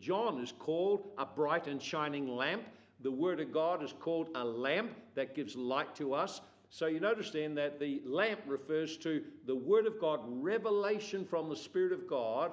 John 0.00 0.42
is 0.42 0.52
called 0.58 1.12
a 1.16 1.24
bright 1.24 1.68
and 1.68 1.80
shining 1.80 2.36
lamp. 2.36 2.64
The 3.00 3.10
Word 3.10 3.38
of 3.38 3.52
God 3.52 3.84
is 3.84 3.94
called 4.00 4.28
a 4.34 4.44
lamp 4.44 4.90
that 5.14 5.34
gives 5.36 5.54
light 5.54 5.94
to 5.96 6.12
us. 6.12 6.40
So 6.74 6.86
you 6.86 7.00
notice 7.00 7.30
then 7.30 7.54
that 7.56 7.78
the 7.78 8.00
lamp 8.06 8.40
refers 8.46 8.96
to 8.98 9.22
the 9.46 9.54
Word 9.54 9.86
of 9.86 10.00
God, 10.00 10.20
revelation 10.24 11.26
from 11.26 11.50
the 11.50 11.56
Spirit 11.56 11.92
of 11.92 12.08
God, 12.08 12.52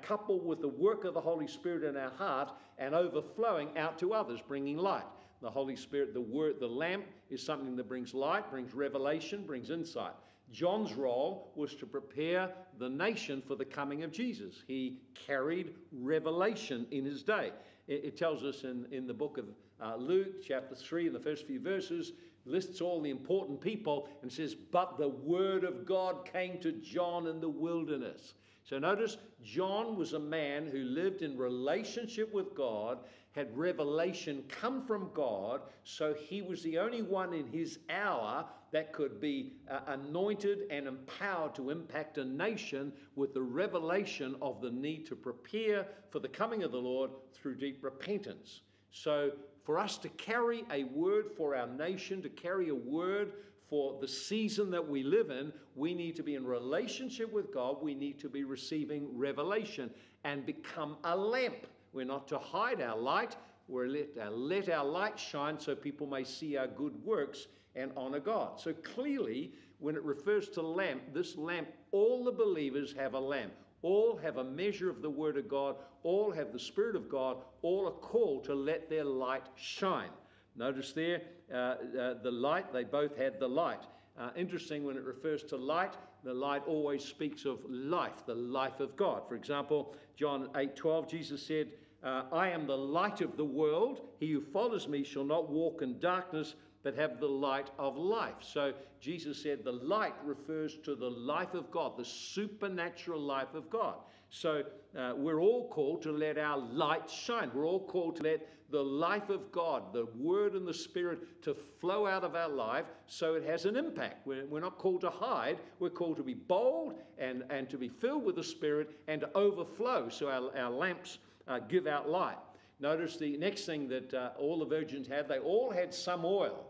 coupled 0.00 0.46
with 0.46 0.62
the 0.62 0.68
work 0.68 1.04
of 1.04 1.12
the 1.12 1.20
Holy 1.20 1.46
Spirit 1.46 1.84
in 1.84 1.94
our 1.94 2.10
heart 2.12 2.50
and 2.78 2.94
overflowing 2.94 3.76
out 3.76 3.98
to 3.98 4.14
others, 4.14 4.40
bringing 4.48 4.78
light. 4.78 5.04
The 5.42 5.50
Holy 5.50 5.76
Spirit, 5.76 6.14
the 6.14 6.20
Word, 6.20 6.60
the 6.60 6.66
lamp 6.66 7.04
is 7.28 7.42
something 7.42 7.76
that 7.76 7.86
brings 7.86 8.14
light, 8.14 8.50
brings 8.50 8.72
revelation, 8.72 9.44
brings 9.44 9.68
insight. 9.68 10.14
John's 10.50 10.94
role 10.94 11.52
was 11.54 11.74
to 11.74 11.84
prepare 11.84 12.50
the 12.78 12.88
nation 12.88 13.42
for 13.46 13.54
the 13.54 13.66
coming 13.66 14.02
of 14.02 14.10
Jesus. 14.10 14.62
He 14.66 15.02
carried 15.14 15.74
revelation 15.92 16.86
in 16.90 17.04
his 17.04 17.22
day. 17.22 17.52
It, 17.86 18.02
it 18.02 18.16
tells 18.16 18.44
us 18.44 18.64
in, 18.64 18.86
in 18.90 19.06
the 19.06 19.12
book 19.12 19.36
of 19.36 19.44
uh, 19.80 19.96
Luke, 19.96 20.42
chapter 20.42 20.74
3, 20.74 21.08
in 21.08 21.12
the 21.12 21.20
first 21.20 21.46
few 21.46 21.60
verses, 21.60 22.12
lists 22.48 22.80
all 22.80 23.00
the 23.00 23.10
important 23.10 23.60
people 23.60 24.08
and 24.22 24.32
says, 24.32 24.54
But 24.54 24.98
the 24.98 25.08
word 25.08 25.64
of 25.64 25.86
God 25.86 26.28
came 26.30 26.58
to 26.60 26.72
John 26.72 27.26
in 27.26 27.40
the 27.40 27.48
wilderness. 27.48 28.34
So 28.68 28.78
notice, 28.78 29.16
John 29.42 29.96
was 29.96 30.12
a 30.12 30.18
man 30.18 30.66
who 30.66 30.78
lived 30.78 31.22
in 31.22 31.38
relationship 31.38 32.32
with 32.34 32.54
God, 32.54 32.98
had 33.32 33.56
revelation 33.56 34.44
come 34.48 34.84
from 34.84 35.10
God, 35.14 35.62
so 35.84 36.12
he 36.12 36.42
was 36.42 36.62
the 36.62 36.78
only 36.78 37.00
one 37.00 37.32
in 37.32 37.46
his 37.46 37.78
hour 37.88 38.44
that 38.72 38.92
could 38.92 39.20
be 39.20 39.54
uh, 39.70 39.80
anointed 39.86 40.64
and 40.70 40.86
empowered 40.86 41.54
to 41.54 41.70
impact 41.70 42.18
a 42.18 42.24
nation 42.24 42.92
with 43.16 43.32
the 43.32 43.40
revelation 43.40 44.36
of 44.42 44.60
the 44.60 44.70
need 44.70 45.06
to 45.06 45.16
prepare 45.16 45.86
for 46.10 46.18
the 46.18 46.28
coming 46.28 46.62
of 46.62 46.72
the 46.72 46.78
Lord 46.78 47.10
through 47.32 47.56
deep 47.56 47.82
repentance. 47.82 48.60
So, 48.90 49.32
for 49.68 49.78
us 49.78 49.98
to 49.98 50.08
carry 50.08 50.64
a 50.72 50.84
word 50.84 51.26
for 51.36 51.54
our 51.54 51.66
nation, 51.66 52.22
to 52.22 52.30
carry 52.30 52.70
a 52.70 52.74
word 52.74 53.34
for 53.68 54.00
the 54.00 54.08
season 54.08 54.70
that 54.70 54.88
we 54.88 55.02
live 55.02 55.28
in, 55.28 55.52
we 55.76 55.92
need 55.92 56.16
to 56.16 56.22
be 56.22 56.36
in 56.36 56.46
relationship 56.46 57.30
with 57.30 57.52
God. 57.52 57.82
We 57.82 57.94
need 57.94 58.18
to 58.20 58.30
be 58.30 58.44
receiving 58.44 59.06
revelation 59.14 59.90
and 60.24 60.46
become 60.46 60.96
a 61.04 61.14
lamp. 61.14 61.66
We're 61.92 62.06
not 62.06 62.26
to 62.28 62.38
hide 62.38 62.80
our 62.80 62.96
light. 62.96 63.36
We're 63.68 63.88
let, 63.88 64.08
uh, 64.18 64.30
let 64.30 64.70
our 64.70 64.86
light 64.86 65.18
shine 65.18 65.60
so 65.60 65.74
people 65.74 66.06
may 66.06 66.24
see 66.24 66.56
our 66.56 66.68
good 66.68 66.94
works 67.04 67.48
and 67.76 67.92
honor 67.94 68.20
God. 68.20 68.58
So 68.58 68.72
clearly, 68.72 69.52
when 69.80 69.96
it 69.96 70.02
refers 70.02 70.48
to 70.48 70.62
lamp, 70.62 71.12
this 71.12 71.36
lamp, 71.36 71.68
all 71.92 72.24
the 72.24 72.32
believers 72.32 72.94
have 72.98 73.12
a 73.12 73.20
lamp. 73.20 73.52
All 73.82 74.16
have 74.16 74.36
a 74.38 74.44
measure 74.44 74.90
of 74.90 75.02
the 75.02 75.10
Word 75.10 75.36
of 75.36 75.48
God. 75.48 75.76
All 76.02 76.30
have 76.32 76.52
the 76.52 76.58
Spirit 76.58 76.96
of 76.96 77.08
God. 77.08 77.38
All 77.62 77.86
are 77.86 77.92
called 77.92 78.44
to 78.44 78.54
let 78.54 78.88
their 78.88 79.04
light 79.04 79.46
shine. 79.56 80.10
Notice 80.56 80.92
there, 80.92 81.22
uh, 81.52 81.56
uh, 81.56 82.14
the 82.22 82.30
light, 82.30 82.72
they 82.72 82.84
both 82.84 83.16
had 83.16 83.38
the 83.38 83.48
light. 83.48 83.84
Uh, 84.18 84.30
interesting 84.36 84.84
when 84.84 84.96
it 84.96 85.04
refers 85.04 85.44
to 85.44 85.56
light, 85.56 85.94
the 86.24 86.34
light 86.34 86.62
always 86.66 87.04
speaks 87.04 87.44
of 87.44 87.60
life, 87.68 88.26
the 88.26 88.34
life 88.34 88.80
of 88.80 88.96
God. 88.96 89.22
For 89.28 89.36
example, 89.36 89.94
John 90.16 90.48
8 90.56 90.74
12, 90.74 91.08
Jesus 91.08 91.46
said, 91.46 91.68
uh, 92.02 92.22
I 92.32 92.50
am 92.50 92.66
the 92.66 92.76
light 92.76 93.20
of 93.20 93.36
the 93.36 93.44
world. 93.44 94.02
He 94.20 94.30
who 94.30 94.40
follows 94.40 94.86
me 94.86 95.02
shall 95.02 95.24
not 95.24 95.50
walk 95.50 95.82
in 95.82 95.98
darkness, 95.98 96.54
but 96.82 96.94
have 96.94 97.20
the 97.20 97.28
light 97.28 97.70
of 97.78 97.96
life. 97.96 98.34
So 98.40 98.72
Jesus 99.00 99.42
said 99.42 99.64
the 99.64 99.72
light 99.72 100.14
refers 100.24 100.76
to 100.84 100.94
the 100.94 101.10
life 101.10 101.54
of 101.54 101.70
God, 101.70 101.96
the 101.96 102.04
supernatural 102.04 103.20
life 103.20 103.54
of 103.54 103.68
God. 103.68 103.96
So 104.30 104.62
uh, 104.96 105.14
we're 105.16 105.40
all 105.40 105.68
called 105.68 106.02
to 106.02 106.12
let 106.12 106.38
our 106.38 106.58
light 106.58 107.10
shine. 107.10 107.50
We're 107.54 107.66
all 107.66 107.86
called 107.86 108.16
to 108.16 108.22
let 108.22 108.46
the 108.70 108.82
life 108.82 109.30
of 109.30 109.50
God, 109.50 109.94
the 109.94 110.06
Word 110.16 110.52
and 110.52 110.68
the 110.68 110.74
Spirit, 110.74 111.42
to 111.42 111.56
flow 111.80 112.06
out 112.06 112.22
of 112.22 112.34
our 112.34 112.48
life 112.48 112.84
so 113.06 113.34
it 113.34 113.44
has 113.44 113.64
an 113.64 113.76
impact. 113.76 114.26
We're, 114.26 114.44
we're 114.44 114.60
not 114.60 114.76
called 114.76 115.00
to 115.02 115.10
hide. 115.10 115.58
We're 115.78 115.88
called 115.88 116.18
to 116.18 116.22
be 116.22 116.34
bold 116.34 116.94
and, 117.16 117.44
and 117.48 117.70
to 117.70 117.78
be 117.78 117.88
filled 117.88 118.24
with 118.24 118.36
the 118.36 118.44
Spirit 118.44 118.90
and 119.08 119.22
to 119.22 119.30
overflow 119.34 120.10
so 120.10 120.28
our, 120.28 120.56
our 120.58 120.70
lamps 120.70 121.18
uh, 121.46 121.60
give 121.60 121.86
out 121.86 122.10
light. 122.10 122.36
Notice 122.80 123.16
the 123.16 123.36
next 123.38 123.64
thing 123.64 123.88
that 123.88 124.12
uh, 124.14 124.30
all 124.38 124.58
the 124.58 124.66
virgins 124.66 125.08
had, 125.08 125.28
they 125.28 125.38
all 125.38 125.70
had 125.70 125.92
some 125.92 126.24
oil. 126.24 126.66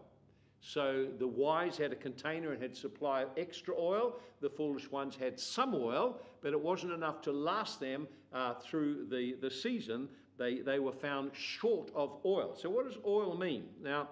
So 0.60 1.06
the 1.18 1.26
wise 1.26 1.76
had 1.76 1.92
a 1.92 1.96
container 1.96 2.52
and 2.52 2.60
had 2.60 2.76
supply 2.76 3.22
of 3.22 3.28
extra 3.36 3.74
oil. 3.78 4.16
The 4.40 4.50
foolish 4.50 4.90
ones 4.90 5.16
had 5.16 5.38
some 5.38 5.74
oil, 5.74 6.20
but 6.40 6.52
it 6.52 6.60
wasn't 6.60 6.92
enough 6.92 7.22
to 7.22 7.32
last 7.32 7.80
them 7.80 8.08
uh, 8.32 8.54
through 8.54 9.06
the, 9.08 9.36
the 9.40 9.50
season. 9.50 10.08
They, 10.36 10.58
they 10.58 10.78
were 10.78 10.92
found 10.92 11.30
short 11.34 11.90
of 11.94 12.18
oil. 12.24 12.54
So 12.56 12.70
what 12.70 12.86
does 12.86 12.98
oil 13.04 13.36
mean? 13.36 13.64
Now, 13.82 14.08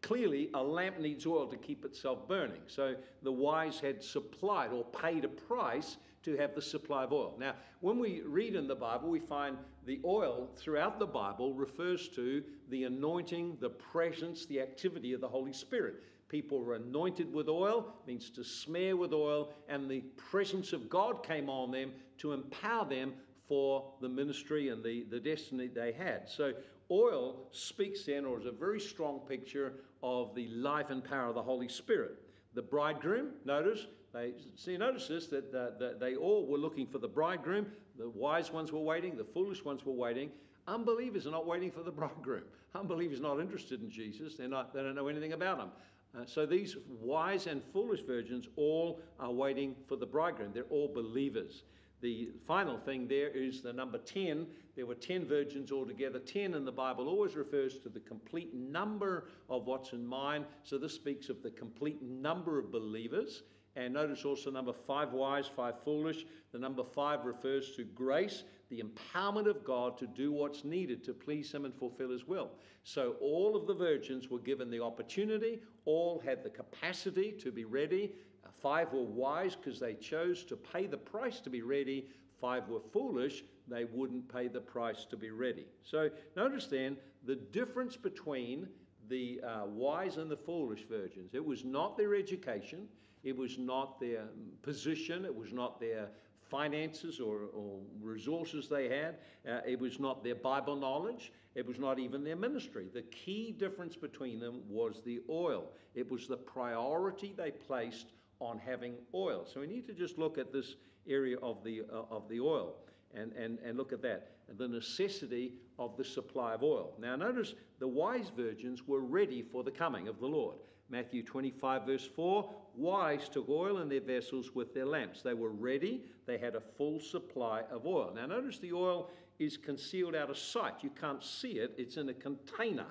clearly 0.00 0.50
a 0.54 0.62
lamp 0.62 0.98
needs 0.98 1.26
oil 1.26 1.46
to 1.46 1.56
keep 1.56 1.84
itself 1.84 2.26
burning. 2.28 2.62
So 2.66 2.96
the 3.22 3.32
wise 3.32 3.80
had 3.80 4.02
supplied 4.02 4.72
or 4.72 4.84
paid 4.84 5.24
a 5.24 5.28
price 5.28 5.96
to 6.22 6.36
have 6.36 6.54
the 6.54 6.62
supply 6.62 7.04
of 7.04 7.12
oil. 7.12 7.34
Now, 7.38 7.54
when 7.80 7.98
we 7.98 8.22
read 8.22 8.54
in 8.54 8.68
the 8.68 8.74
Bible, 8.74 9.08
we 9.08 9.20
find 9.20 9.56
the 9.86 10.00
oil 10.04 10.48
throughout 10.56 10.98
the 10.98 11.06
Bible 11.06 11.54
refers 11.54 12.08
to 12.10 12.42
the 12.68 12.84
anointing, 12.84 13.58
the 13.60 13.70
presence, 13.70 14.46
the 14.46 14.60
activity 14.60 15.12
of 15.12 15.20
the 15.20 15.28
Holy 15.28 15.52
Spirit. 15.52 16.02
People 16.28 16.64
were 16.64 16.76
anointed 16.76 17.32
with 17.32 17.48
oil, 17.48 17.92
means 18.06 18.30
to 18.30 18.42
smear 18.42 18.96
with 18.96 19.12
oil, 19.12 19.52
and 19.68 19.90
the 19.90 20.00
presence 20.30 20.72
of 20.72 20.88
God 20.88 21.22
came 21.22 21.50
on 21.50 21.70
them 21.70 21.92
to 22.18 22.32
empower 22.32 22.88
them 22.88 23.12
for 23.46 23.92
the 24.00 24.08
ministry 24.08 24.70
and 24.70 24.82
the, 24.82 25.04
the 25.10 25.20
destiny 25.20 25.66
they 25.66 25.92
had. 25.92 26.28
So, 26.28 26.54
oil 26.90 27.48
speaks 27.50 28.04
then, 28.04 28.24
or 28.24 28.38
is 28.38 28.46
a 28.46 28.52
very 28.52 28.80
strong 28.80 29.20
picture 29.28 29.74
of 30.02 30.34
the 30.34 30.48
life 30.48 30.90
and 30.90 31.04
power 31.04 31.28
of 31.28 31.34
the 31.34 31.42
Holy 31.42 31.68
Spirit. 31.68 32.16
The 32.54 32.62
bridegroom, 32.62 33.32
notice, 33.44 33.86
they, 34.12 34.32
see, 34.56 34.76
notice 34.76 35.08
this 35.08 35.26
that, 35.28 35.52
that, 35.52 35.78
that 35.78 36.00
they 36.00 36.16
all 36.16 36.46
were 36.46 36.58
looking 36.58 36.86
for 36.86 36.98
the 36.98 37.08
bridegroom. 37.08 37.66
The 37.98 38.08
wise 38.10 38.52
ones 38.52 38.72
were 38.72 38.80
waiting, 38.80 39.16
the 39.16 39.24
foolish 39.24 39.64
ones 39.64 39.84
were 39.86 39.92
waiting. 39.92 40.30
Unbelievers 40.68 41.26
are 41.26 41.30
not 41.30 41.46
waiting 41.46 41.70
for 41.70 41.82
the 41.82 41.90
bridegroom. 41.92 42.44
Unbelievers 42.74 43.20
are 43.20 43.22
not 43.22 43.40
interested 43.40 43.82
in 43.82 43.90
Jesus, 43.90 44.36
They're 44.36 44.48
not, 44.48 44.74
they 44.74 44.82
don't 44.82 44.94
know 44.94 45.08
anything 45.08 45.32
about 45.32 45.58
him. 45.58 45.68
Uh, 46.14 46.26
so 46.26 46.44
these 46.44 46.76
wise 47.00 47.46
and 47.46 47.62
foolish 47.72 48.00
virgins 48.02 48.48
all 48.56 49.00
are 49.18 49.32
waiting 49.32 49.74
for 49.88 49.96
the 49.96 50.06
bridegroom. 50.06 50.50
They're 50.52 50.64
all 50.64 50.92
believers. 50.92 51.62
The 52.02 52.30
final 52.46 52.78
thing 52.78 53.06
there 53.06 53.28
is 53.28 53.62
the 53.62 53.72
number 53.72 53.96
10. 53.96 54.46
There 54.74 54.86
were 54.86 54.96
10 54.96 55.24
virgins 55.24 55.70
altogether. 55.70 56.18
10 56.18 56.54
in 56.54 56.64
the 56.64 56.72
Bible 56.72 57.08
always 57.08 57.36
refers 57.36 57.78
to 57.78 57.88
the 57.88 58.00
complete 58.00 58.52
number 58.52 59.28
of 59.48 59.66
what's 59.66 59.92
in 59.92 60.04
mind. 60.04 60.44
So 60.64 60.78
this 60.78 60.92
speaks 60.92 61.28
of 61.28 61.42
the 61.42 61.50
complete 61.50 62.02
number 62.02 62.58
of 62.58 62.72
believers. 62.72 63.44
And 63.74 63.94
notice 63.94 64.24
also 64.24 64.50
number 64.50 64.72
five 64.72 65.12
wise, 65.12 65.46
five 65.46 65.82
foolish. 65.82 66.26
The 66.52 66.58
number 66.58 66.84
five 66.84 67.24
refers 67.24 67.74
to 67.76 67.84
grace, 67.84 68.44
the 68.68 68.82
empowerment 68.82 69.46
of 69.46 69.64
God 69.64 69.96
to 69.98 70.06
do 70.06 70.30
what's 70.30 70.64
needed 70.64 71.02
to 71.04 71.14
please 71.14 71.50
Him 71.50 71.64
and 71.64 71.74
fulfill 71.74 72.10
His 72.10 72.26
will. 72.26 72.50
So 72.84 73.16
all 73.20 73.56
of 73.56 73.66
the 73.66 73.74
virgins 73.74 74.28
were 74.28 74.40
given 74.40 74.70
the 74.70 74.82
opportunity, 74.82 75.60
all 75.86 76.20
had 76.24 76.44
the 76.44 76.50
capacity 76.50 77.32
to 77.40 77.50
be 77.50 77.64
ready. 77.64 78.12
Five 78.60 78.92
were 78.92 79.02
wise 79.02 79.56
because 79.56 79.80
they 79.80 79.94
chose 79.94 80.44
to 80.44 80.56
pay 80.56 80.86
the 80.86 80.96
price 80.96 81.40
to 81.40 81.50
be 81.50 81.62
ready. 81.62 82.08
Five 82.40 82.68
were 82.68 82.80
foolish, 82.92 83.44
they 83.68 83.84
wouldn't 83.84 84.32
pay 84.32 84.48
the 84.48 84.60
price 84.60 85.04
to 85.06 85.16
be 85.16 85.30
ready. 85.30 85.66
So 85.82 86.10
notice 86.36 86.66
then 86.66 86.96
the 87.24 87.36
difference 87.36 87.96
between 87.96 88.68
the 89.08 89.40
uh, 89.46 89.66
wise 89.66 90.16
and 90.16 90.30
the 90.30 90.36
foolish 90.36 90.84
virgins. 90.88 91.34
It 91.34 91.44
was 91.44 91.64
not 91.64 91.96
their 91.96 92.14
education. 92.14 92.88
It 93.22 93.36
was 93.36 93.58
not 93.58 94.00
their 94.00 94.24
position, 94.62 95.24
it 95.24 95.34
was 95.34 95.52
not 95.52 95.80
their 95.80 96.08
finances 96.42 97.20
or, 97.20 97.46
or 97.54 97.78
resources 98.00 98.68
they 98.68 98.88
had, 98.88 99.16
uh, 99.48 99.60
it 99.66 99.80
was 99.80 99.98
not 99.98 100.22
their 100.22 100.34
Bible 100.34 100.76
knowledge, 100.76 101.32
it 101.54 101.66
was 101.66 101.78
not 101.78 101.98
even 101.98 102.24
their 102.24 102.36
ministry. 102.36 102.88
The 102.92 103.02
key 103.02 103.54
difference 103.58 103.96
between 103.96 104.38
them 104.40 104.60
was 104.68 105.00
the 105.04 105.20
oil, 105.30 105.70
it 105.94 106.10
was 106.10 106.26
the 106.26 106.36
priority 106.36 107.32
they 107.36 107.50
placed 107.52 108.08
on 108.40 108.58
having 108.58 108.94
oil. 109.14 109.46
So 109.50 109.60
we 109.60 109.66
need 109.66 109.86
to 109.86 109.94
just 109.94 110.18
look 110.18 110.36
at 110.36 110.52
this 110.52 110.74
area 111.08 111.38
of 111.38 111.62
the, 111.64 111.82
uh, 111.92 112.02
of 112.10 112.28
the 112.28 112.40
oil 112.40 112.74
and, 113.14 113.32
and, 113.32 113.58
and 113.64 113.78
look 113.78 113.92
at 113.92 114.02
that 114.02 114.32
the 114.58 114.68
necessity 114.68 115.54
of 115.78 115.96
the 115.96 116.04
supply 116.04 116.54
of 116.54 116.62
oil. 116.62 116.92
Now, 116.98 117.16
notice 117.16 117.54
the 117.78 117.88
wise 117.88 118.30
virgins 118.36 118.86
were 118.86 119.00
ready 119.00 119.42
for 119.42 119.64
the 119.64 119.70
coming 119.70 120.08
of 120.08 120.20
the 120.20 120.26
Lord. 120.26 120.56
Matthew 120.90 121.22
25, 121.22 121.86
verse 121.86 122.08
4 122.14 122.50
Wise 122.76 123.28
took 123.28 123.48
oil 123.48 123.78
in 123.78 123.88
their 123.88 124.00
vessels 124.00 124.54
with 124.54 124.74
their 124.74 124.86
lamps. 124.86 125.22
They 125.22 125.34
were 125.34 125.50
ready, 125.50 126.02
they 126.26 126.38
had 126.38 126.54
a 126.54 126.60
full 126.60 127.00
supply 127.00 127.62
of 127.70 127.86
oil. 127.86 128.12
Now, 128.14 128.26
notice 128.26 128.58
the 128.58 128.72
oil 128.72 129.10
is 129.38 129.56
concealed 129.56 130.14
out 130.14 130.30
of 130.30 130.38
sight. 130.38 130.74
You 130.82 130.90
can't 130.90 131.22
see 131.22 131.58
it, 131.58 131.74
it's 131.76 131.96
in 131.96 132.08
a 132.08 132.14
container. 132.14 132.86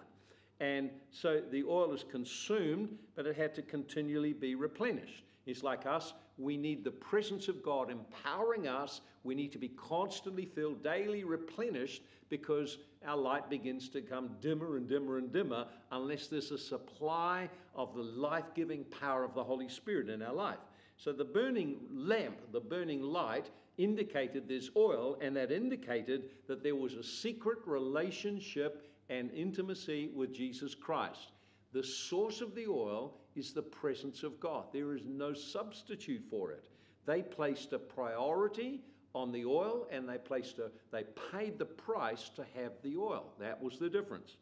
And 0.59 0.91
so 1.09 1.41
the 1.51 1.63
oil 1.63 1.93
is 1.93 2.03
consumed, 2.03 2.89
but 3.15 3.25
it 3.25 3.35
had 3.35 3.55
to 3.55 3.61
continually 3.63 4.33
be 4.33 4.53
replenished. 4.53 5.23
It's 5.47 5.63
like 5.63 5.87
us, 5.87 6.13
we 6.37 6.57
need 6.57 6.83
the 6.83 6.91
presence 6.91 7.47
of 7.47 7.61
God 7.61 7.91
empowering 7.91 8.67
us. 8.67 9.01
We 9.23 9.35
need 9.35 9.51
to 9.51 9.57
be 9.57 9.69
constantly 9.69 10.45
filled, 10.45 10.83
daily 10.83 11.23
replenished, 11.23 12.01
because 12.29 12.77
our 13.05 13.17
light 13.17 13.49
begins 13.49 13.89
to 13.89 14.01
come 14.01 14.31
dimmer 14.41 14.77
and 14.77 14.87
dimmer 14.87 15.17
and 15.17 15.31
dimmer 15.31 15.67
unless 15.91 16.27
there's 16.27 16.51
a 16.51 16.57
supply 16.57 17.49
of 17.75 17.93
the 17.93 18.01
life 18.01 18.45
giving 18.55 18.83
power 18.85 19.23
of 19.23 19.33
the 19.33 19.43
Holy 19.43 19.69
Spirit 19.69 20.09
in 20.09 20.21
our 20.21 20.33
life. 20.33 20.59
So 20.97 21.11
the 21.11 21.25
burning 21.25 21.77
lamp, 21.91 22.37
the 22.51 22.59
burning 22.59 23.01
light, 23.01 23.49
indicated 23.77 24.47
there's 24.47 24.69
oil, 24.75 25.17
and 25.21 25.35
that 25.35 25.51
indicated 25.51 26.29
that 26.47 26.63
there 26.63 26.75
was 26.75 26.93
a 26.93 27.03
secret 27.03 27.59
relationship 27.65 28.87
and 29.09 29.31
intimacy 29.31 30.09
with 30.15 30.33
Jesus 30.33 30.75
Christ. 30.75 31.31
The 31.73 31.83
source 31.83 32.41
of 32.41 32.55
the 32.55 32.67
oil 32.67 33.15
is 33.35 33.53
the 33.53 33.61
presence 33.61 34.23
of 34.23 34.39
God. 34.39 34.65
There 34.73 34.93
is 34.95 35.03
no 35.05 35.33
substitute 35.33 36.23
for 36.29 36.51
it. 36.51 36.65
They 37.05 37.21
placed 37.21 37.73
a 37.73 37.79
priority 37.79 38.81
on 39.13 39.31
the 39.31 39.45
oil 39.45 39.87
and 39.91 40.07
they 40.07 40.17
placed 40.17 40.59
a 40.59 40.71
they 40.91 41.03
paid 41.31 41.57
the 41.57 41.65
price 41.65 42.29
to 42.35 42.45
have 42.55 42.73
the 42.83 42.97
oil. 42.97 43.33
That 43.39 43.61
was 43.61 43.77
the 43.77 43.89
difference. 43.89 44.37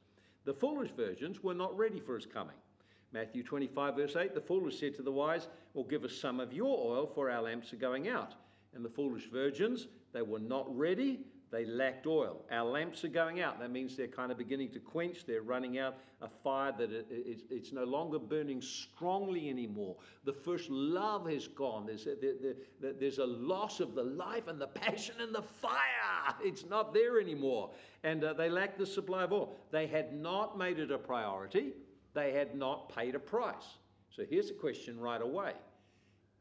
The 0.46 0.54
foolish 0.54 0.92
virgins 0.92 1.44
were 1.44 1.54
not 1.54 1.78
ready 1.78 2.00
for 2.00 2.16
his 2.16 2.26
coming. 2.26 2.56
Matthew 3.12 3.44
25, 3.44 3.96
verse 3.96 4.16
8 4.16 4.34
The 4.34 4.42
foolish 4.42 4.80
said 4.80 4.96
to 4.96 5.02
the 5.02 5.12
wise, 5.12 5.48
Well, 5.74 5.86
give 5.86 6.04
us 6.04 6.16
some 6.16 6.40
of 6.40 6.54
your 6.54 6.78
oil, 6.78 7.08
for 7.08 7.30
our 7.30 7.42
lamps 7.42 7.74
are 7.74 7.78
going 7.78 8.08
out. 8.08 8.36
And 8.74 8.86
the 8.86 8.90
foolish 8.90 9.30
virgins, 9.32 9.88
they 10.14 10.22
were 10.22 10.40
not 10.40 10.66
ready, 10.78 11.22
they 11.52 11.66
lacked 11.66 12.06
oil. 12.06 12.42
Our 12.52 12.64
lamps 12.64 13.04
are 13.04 13.10
going 13.10 13.42
out. 13.42 13.60
That 13.60 13.72
means 13.72 13.98
they're 13.98 14.08
kind 14.08 14.32
of 14.32 14.38
beginning 14.38 14.70
to 14.72 14.80
quench. 14.80 15.26
They're 15.26 15.42
running 15.42 15.80
out 15.80 15.98
a 16.22 16.28
fire 16.28 16.74
that 16.78 16.92
it, 16.92 17.08
it, 17.10 17.42
it's 17.50 17.72
no 17.72 17.86
longer 17.86 18.20
burning 18.20 18.62
strongly 18.62 19.50
anymore. 19.50 19.96
The 20.26 20.34
first 20.34 20.70
love 20.70 21.28
has 21.28 21.48
gone. 21.48 21.88
There's 21.88 22.06
a, 22.06 22.16
there, 22.80 22.94
there's 22.94 23.18
a 23.18 23.26
loss 23.26 23.80
of 23.80 23.96
the 23.96 24.04
life 24.04 24.48
and 24.48 24.62
the 24.62 24.68
passion 24.68 25.16
and 25.20 25.34
the 25.34 25.42
fire. 25.42 25.76
It's 26.44 26.66
not 26.66 26.94
there 26.94 27.20
anymore. 27.20 27.72
And 28.04 28.24
uh, 28.24 28.34
they 28.34 28.50
lack 28.50 28.78
the 28.78 28.86
supply 28.86 29.24
of 29.24 29.34
oil. 29.34 29.56
They 29.72 29.88
had 29.88 30.14
not 30.14 30.58
made 30.58 30.80
it 30.80 30.92
a 30.92 30.98
priority, 30.98 31.74
they 32.14 32.32
had 32.32 32.56
not 32.56 32.94
paid 32.96 33.16
a 33.16 33.20
price. 33.20 33.78
So 34.16 34.24
here's 34.30 34.50
a 34.50 34.54
question 34.54 35.00
right 35.00 35.22
away 35.22 35.54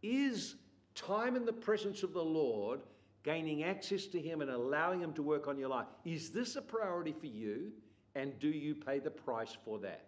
Is 0.03 0.57
time 0.95 1.37
in 1.37 1.45
the 1.45 1.53
presence 1.53 2.03
of 2.03 2.13
the 2.13 2.25
Lord 2.25 2.81
gaining 3.23 3.65
access 3.65 4.07
to 4.07 4.21
Him 4.21 4.41
and 4.41 4.51
allowing 4.51 5.01
Him 5.01 5.13
to 5.15 5.23
work 5.23 5.49
on 5.49 5.59
your 5.59 5.69
life. 5.69 5.87
Is 6.05 6.31
this 6.31 6.57
a 6.57 6.63
priority 6.63 7.13
for 7.13 7.27
you? 7.27 7.73
And 8.15 8.39
do 8.39 8.49
you 8.49 8.75
pay 8.75 8.99
the 8.99 9.11
price 9.11 9.57
for 9.65 9.79
that? 9.81 10.07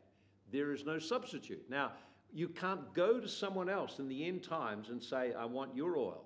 There 0.53 0.73
is 0.73 0.85
no 0.85 0.99
substitute. 0.99 1.65
Now, 1.69 1.93
you 2.33 2.49
can't 2.49 2.93
go 2.95 3.21
to 3.21 3.29
someone 3.29 3.69
else 3.69 3.99
in 3.99 4.09
the 4.09 4.27
end 4.27 4.43
times 4.43 4.89
and 4.89 5.03
say, 5.03 5.33
I 5.33 5.45
want 5.45 5.75
your 5.75 5.97
oil. 5.97 6.25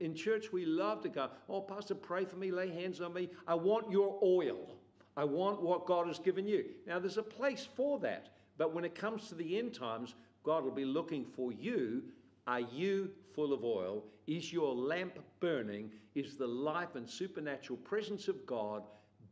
In 0.00 0.14
church, 0.14 0.52
we 0.52 0.64
love 0.64 1.02
to 1.02 1.08
go, 1.08 1.28
Oh, 1.48 1.60
Pastor, 1.60 1.94
pray 1.94 2.24
for 2.24 2.36
me, 2.36 2.50
lay 2.50 2.70
hands 2.70 3.00
on 3.00 3.12
me. 3.12 3.30
I 3.46 3.54
want 3.54 3.90
your 3.90 4.18
oil. 4.22 4.76
I 5.16 5.24
want 5.24 5.62
what 5.62 5.86
God 5.86 6.08
has 6.08 6.18
given 6.18 6.46
you. 6.46 6.64
Now, 6.86 6.98
there's 6.98 7.18
a 7.18 7.22
place 7.22 7.68
for 7.76 7.98
that. 8.00 8.30
But 8.56 8.74
when 8.74 8.84
it 8.84 8.94
comes 8.94 9.28
to 9.28 9.34
the 9.34 9.58
end 9.58 9.74
times, 9.74 10.14
God 10.42 10.64
will 10.64 10.70
be 10.70 10.84
looking 10.84 11.24
for 11.24 11.52
you. 11.52 12.02
Are 12.46 12.60
you 12.60 13.10
full 13.34 13.52
of 13.52 13.64
oil? 13.64 14.04
Is 14.26 14.52
your 14.52 14.74
lamp 14.74 15.18
burning? 15.40 15.90
Is 16.14 16.36
the 16.36 16.46
life 16.46 16.94
and 16.94 17.08
supernatural 17.08 17.78
presence 17.78 18.28
of 18.28 18.44
God 18.46 18.84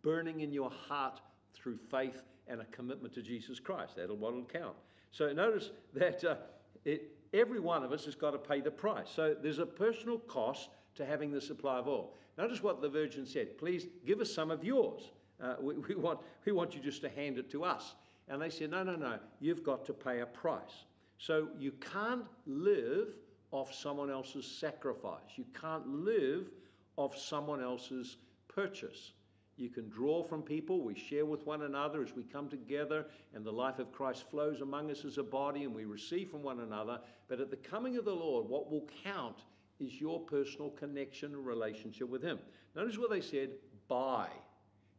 burning 0.03 0.41
in 0.41 0.53
your 0.53 0.71
heart 0.71 1.21
through 1.55 1.77
faith 1.77 2.23
and 2.49 2.61
a 2.61 2.65
commitment 2.67 3.15
to 3.15 3.23
Jesus 3.23 3.61
Christ? 3.61 3.97
That'll 3.97 4.17
what 4.17 4.35
will 4.35 4.45
count. 4.45 4.75
So 5.11 5.33
notice 5.33 5.71
that 5.95 6.25
uh, 6.25 6.37
it, 6.85 7.13
every 7.35 7.61
one 7.61 7.85
of 7.85 7.93
us 7.93 8.05
has 8.07 8.15
got 8.15 8.33
to 8.33 8.39
pay 8.39 8.61
the 8.61 8.71
price. 8.71 9.09
So 9.15 9.37
there's 9.41 9.59
a 9.59 9.67
personal 9.67 10.19
cost 10.19 10.71
to 10.95 11.07
having 11.07 11.31
the 11.31 11.41
supply 11.41 11.79
of 11.79 11.89
oil. 11.89 12.15
Notice 12.39 12.63
what 12.63 12.81
the 12.81 12.89
virgin 12.89 13.27
said. 13.27 13.59
Please 13.59 13.87
give 14.07 14.21
us 14.21 14.33
some 14.33 14.51
of 14.51 14.65
yours. 14.65 15.11
Uh, 15.43 15.55
we, 15.61 15.75
we, 15.75 15.95
want, 15.95 16.21
we 16.45 16.53
want 16.53 16.75
you 16.75 16.81
just 16.81 17.03
to 17.03 17.09
hand 17.09 17.39
it 17.39 17.51
to 17.51 17.65
us. 17.65 17.95
And 18.29 18.41
they 18.41 18.51
said, 18.51 18.71
no, 18.71 18.83
no, 18.83 18.97
no, 18.97 19.19
you've 19.41 19.63
got 19.63 19.85
to 19.87 19.93
pay 19.93 20.21
a 20.21 20.27
price. 20.27 20.85
So 21.19 21.49
you 21.59 21.73
can't 21.73 22.25
live 22.47 23.09
off 23.51 23.75
someone 23.75 24.11
else's 24.11 24.47
sacrifice. 24.47 25.37
You 25.37 25.45
can't 25.61 25.87
live 25.87 26.51
off 26.97 27.17
someone 27.17 27.63
else's 27.63 28.17
purchase. 28.49 29.13
You 29.57 29.69
can 29.69 29.89
draw 29.91 30.23
from 30.23 30.43
people. 30.43 30.83
We 30.83 30.95
share 30.95 31.27
with 31.27 31.47
one 31.47 31.63
another 31.63 32.03
as 32.03 32.17
we 32.17 32.25
come 32.25 32.49
together, 32.49 33.07
and 33.35 33.45
the 33.45 33.53
life 33.53 33.79
of 33.79 33.93
Christ 33.93 34.25
flows 34.31 34.61
among 34.61 34.91
us 34.91 35.05
as 35.05 35.19
a 35.19 35.23
body, 35.23 35.65
and 35.65 35.75
we 35.75 35.85
receive 35.85 36.31
from 36.31 36.43
one 36.43 36.61
another. 36.61 36.99
But 37.29 37.41
at 37.41 37.51
the 37.51 37.57
coming 37.57 37.97
of 37.97 38.05
the 38.05 38.15
Lord, 38.15 38.49
what 38.49 38.71
will 38.71 38.89
count 39.05 39.45
is 39.79 40.01
your 40.01 40.21
personal 40.21 40.71
connection 40.71 41.35
and 41.35 41.47
relationship 41.47 42.09
with 42.09 42.23
Him. 42.23 42.39
Notice 42.75 42.99
what 42.99 43.11
they 43.11 43.21
said 43.21 43.51
buy. 43.89 44.29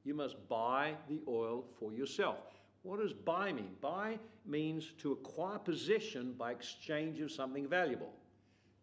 You 0.04 0.14
must 0.14 0.36
buy 0.48 0.94
the 1.10 1.22
oil 1.28 1.66
for 1.80 1.92
yourself. 1.92 2.53
What 2.84 3.00
does 3.00 3.14
buy 3.14 3.52
mean? 3.52 3.72
Buy 3.82 4.20
means 4.46 4.92
to 5.00 5.14
acquire 5.14 5.58
possession 5.58 6.36
by 6.38 6.52
exchange 6.52 7.20
of 7.22 7.32
something 7.32 7.68
valuable 7.68 8.14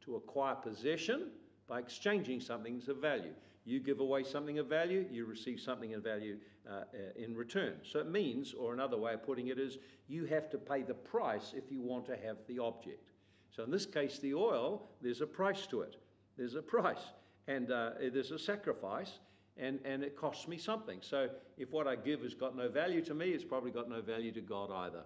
to 0.05 0.17
acquire 0.17 0.55
possession 0.55 1.29
by 1.69 1.79
exchanging 1.79 2.41
something 2.41 2.83
of 2.89 2.97
value. 2.97 3.33
You 3.65 3.79
give 3.79 4.01
away 4.01 4.25
something 4.25 4.59
of 4.59 4.67
value, 4.67 5.07
you 5.11 5.27
receive 5.27 5.61
something 5.61 5.95
of 5.95 6.03
value 6.03 6.39
uh, 6.69 6.73
uh, 6.73 6.83
in 7.15 7.37
return. 7.37 7.75
So 7.83 8.01
it 8.01 8.11
means, 8.11 8.55
or 8.55 8.73
another 8.73 8.97
way 8.97 9.15
of 9.15 9.23
putting 9.23 9.49
it 9.49 9.59
is, 9.59 9.79
you 10.09 10.25
have 10.27 10.51
to 10.51 10.59
pay 10.59 10.83
the 10.83 10.95
price 10.95 11.53
if 11.55 11.71
you 11.71 11.81
want 11.83 12.07
to 12.07 12.17
have 12.17 12.39
the 12.49 12.59
object. 12.59 13.11
So 13.55 13.63
in 13.63 13.71
this 13.71 13.87
case, 13.87 14.19
the 14.19 14.35
oil, 14.35 14.89
there's 15.03 15.21
a 15.21 15.27
price 15.27 15.67
to 15.67 15.83
it. 15.83 15.97
There's 16.37 16.55
a 16.55 16.63
price, 16.63 17.13
and 17.47 17.71
uh, 17.71 17.91
there's 18.13 18.31
a 18.31 18.39
sacrifice, 18.39 19.19
and, 19.57 19.79
and 19.85 20.03
it 20.03 20.17
costs 20.17 20.49
me 20.49 20.59
something. 20.59 20.99
So 21.01 21.29
if 21.59 21.71
what 21.71 21.87
I 21.87 21.97
give 21.97 22.23
has 22.23 22.35
got 22.35 22.57
no 22.57 22.69
value 22.69 23.03
to 23.03 23.15
me, 23.15 23.31
it's 23.31 23.45
probably 23.45 23.71
got 23.71 23.89
no 23.89 24.01
value 24.01 24.33
to 24.33 24.41
God 24.41 24.71
either. 24.71 25.05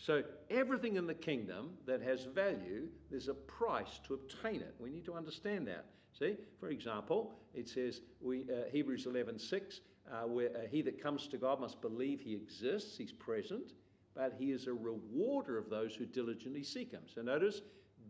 So, 0.00 0.22
everything 0.48 0.96
in 0.96 1.06
the 1.06 1.12
kingdom 1.12 1.72
that 1.84 2.00
has 2.00 2.24
value, 2.24 2.88
there's 3.10 3.28
a 3.28 3.34
price 3.34 4.00
to 4.06 4.14
obtain 4.14 4.62
it. 4.62 4.74
We 4.78 4.88
need 4.88 5.04
to 5.04 5.12
understand 5.12 5.68
that. 5.68 5.84
See, 6.18 6.36
for 6.58 6.70
example, 6.70 7.34
it 7.52 7.68
says, 7.68 8.00
we, 8.22 8.44
uh, 8.44 8.70
Hebrews 8.72 9.04
11 9.04 9.38
6, 9.38 9.80
uh, 10.10 10.26
where 10.26 10.48
uh, 10.56 10.60
he 10.70 10.80
that 10.82 11.02
comes 11.02 11.26
to 11.28 11.36
God 11.36 11.60
must 11.60 11.82
believe 11.82 12.18
he 12.18 12.32
exists, 12.32 12.96
he's 12.96 13.12
present, 13.12 13.74
but 14.14 14.34
he 14.38 14.52
is 14.52 14.68
a 14.68 14.72
rewarder 14.72 15.58
of 15.58 15.68
those 15.68 15.94
who 15.94 16.06
diligently 16.06 16.62
seek 16.62 16.90
him. 16.90 17.02
So, 17.14 17.20
notice, 17.20 17.60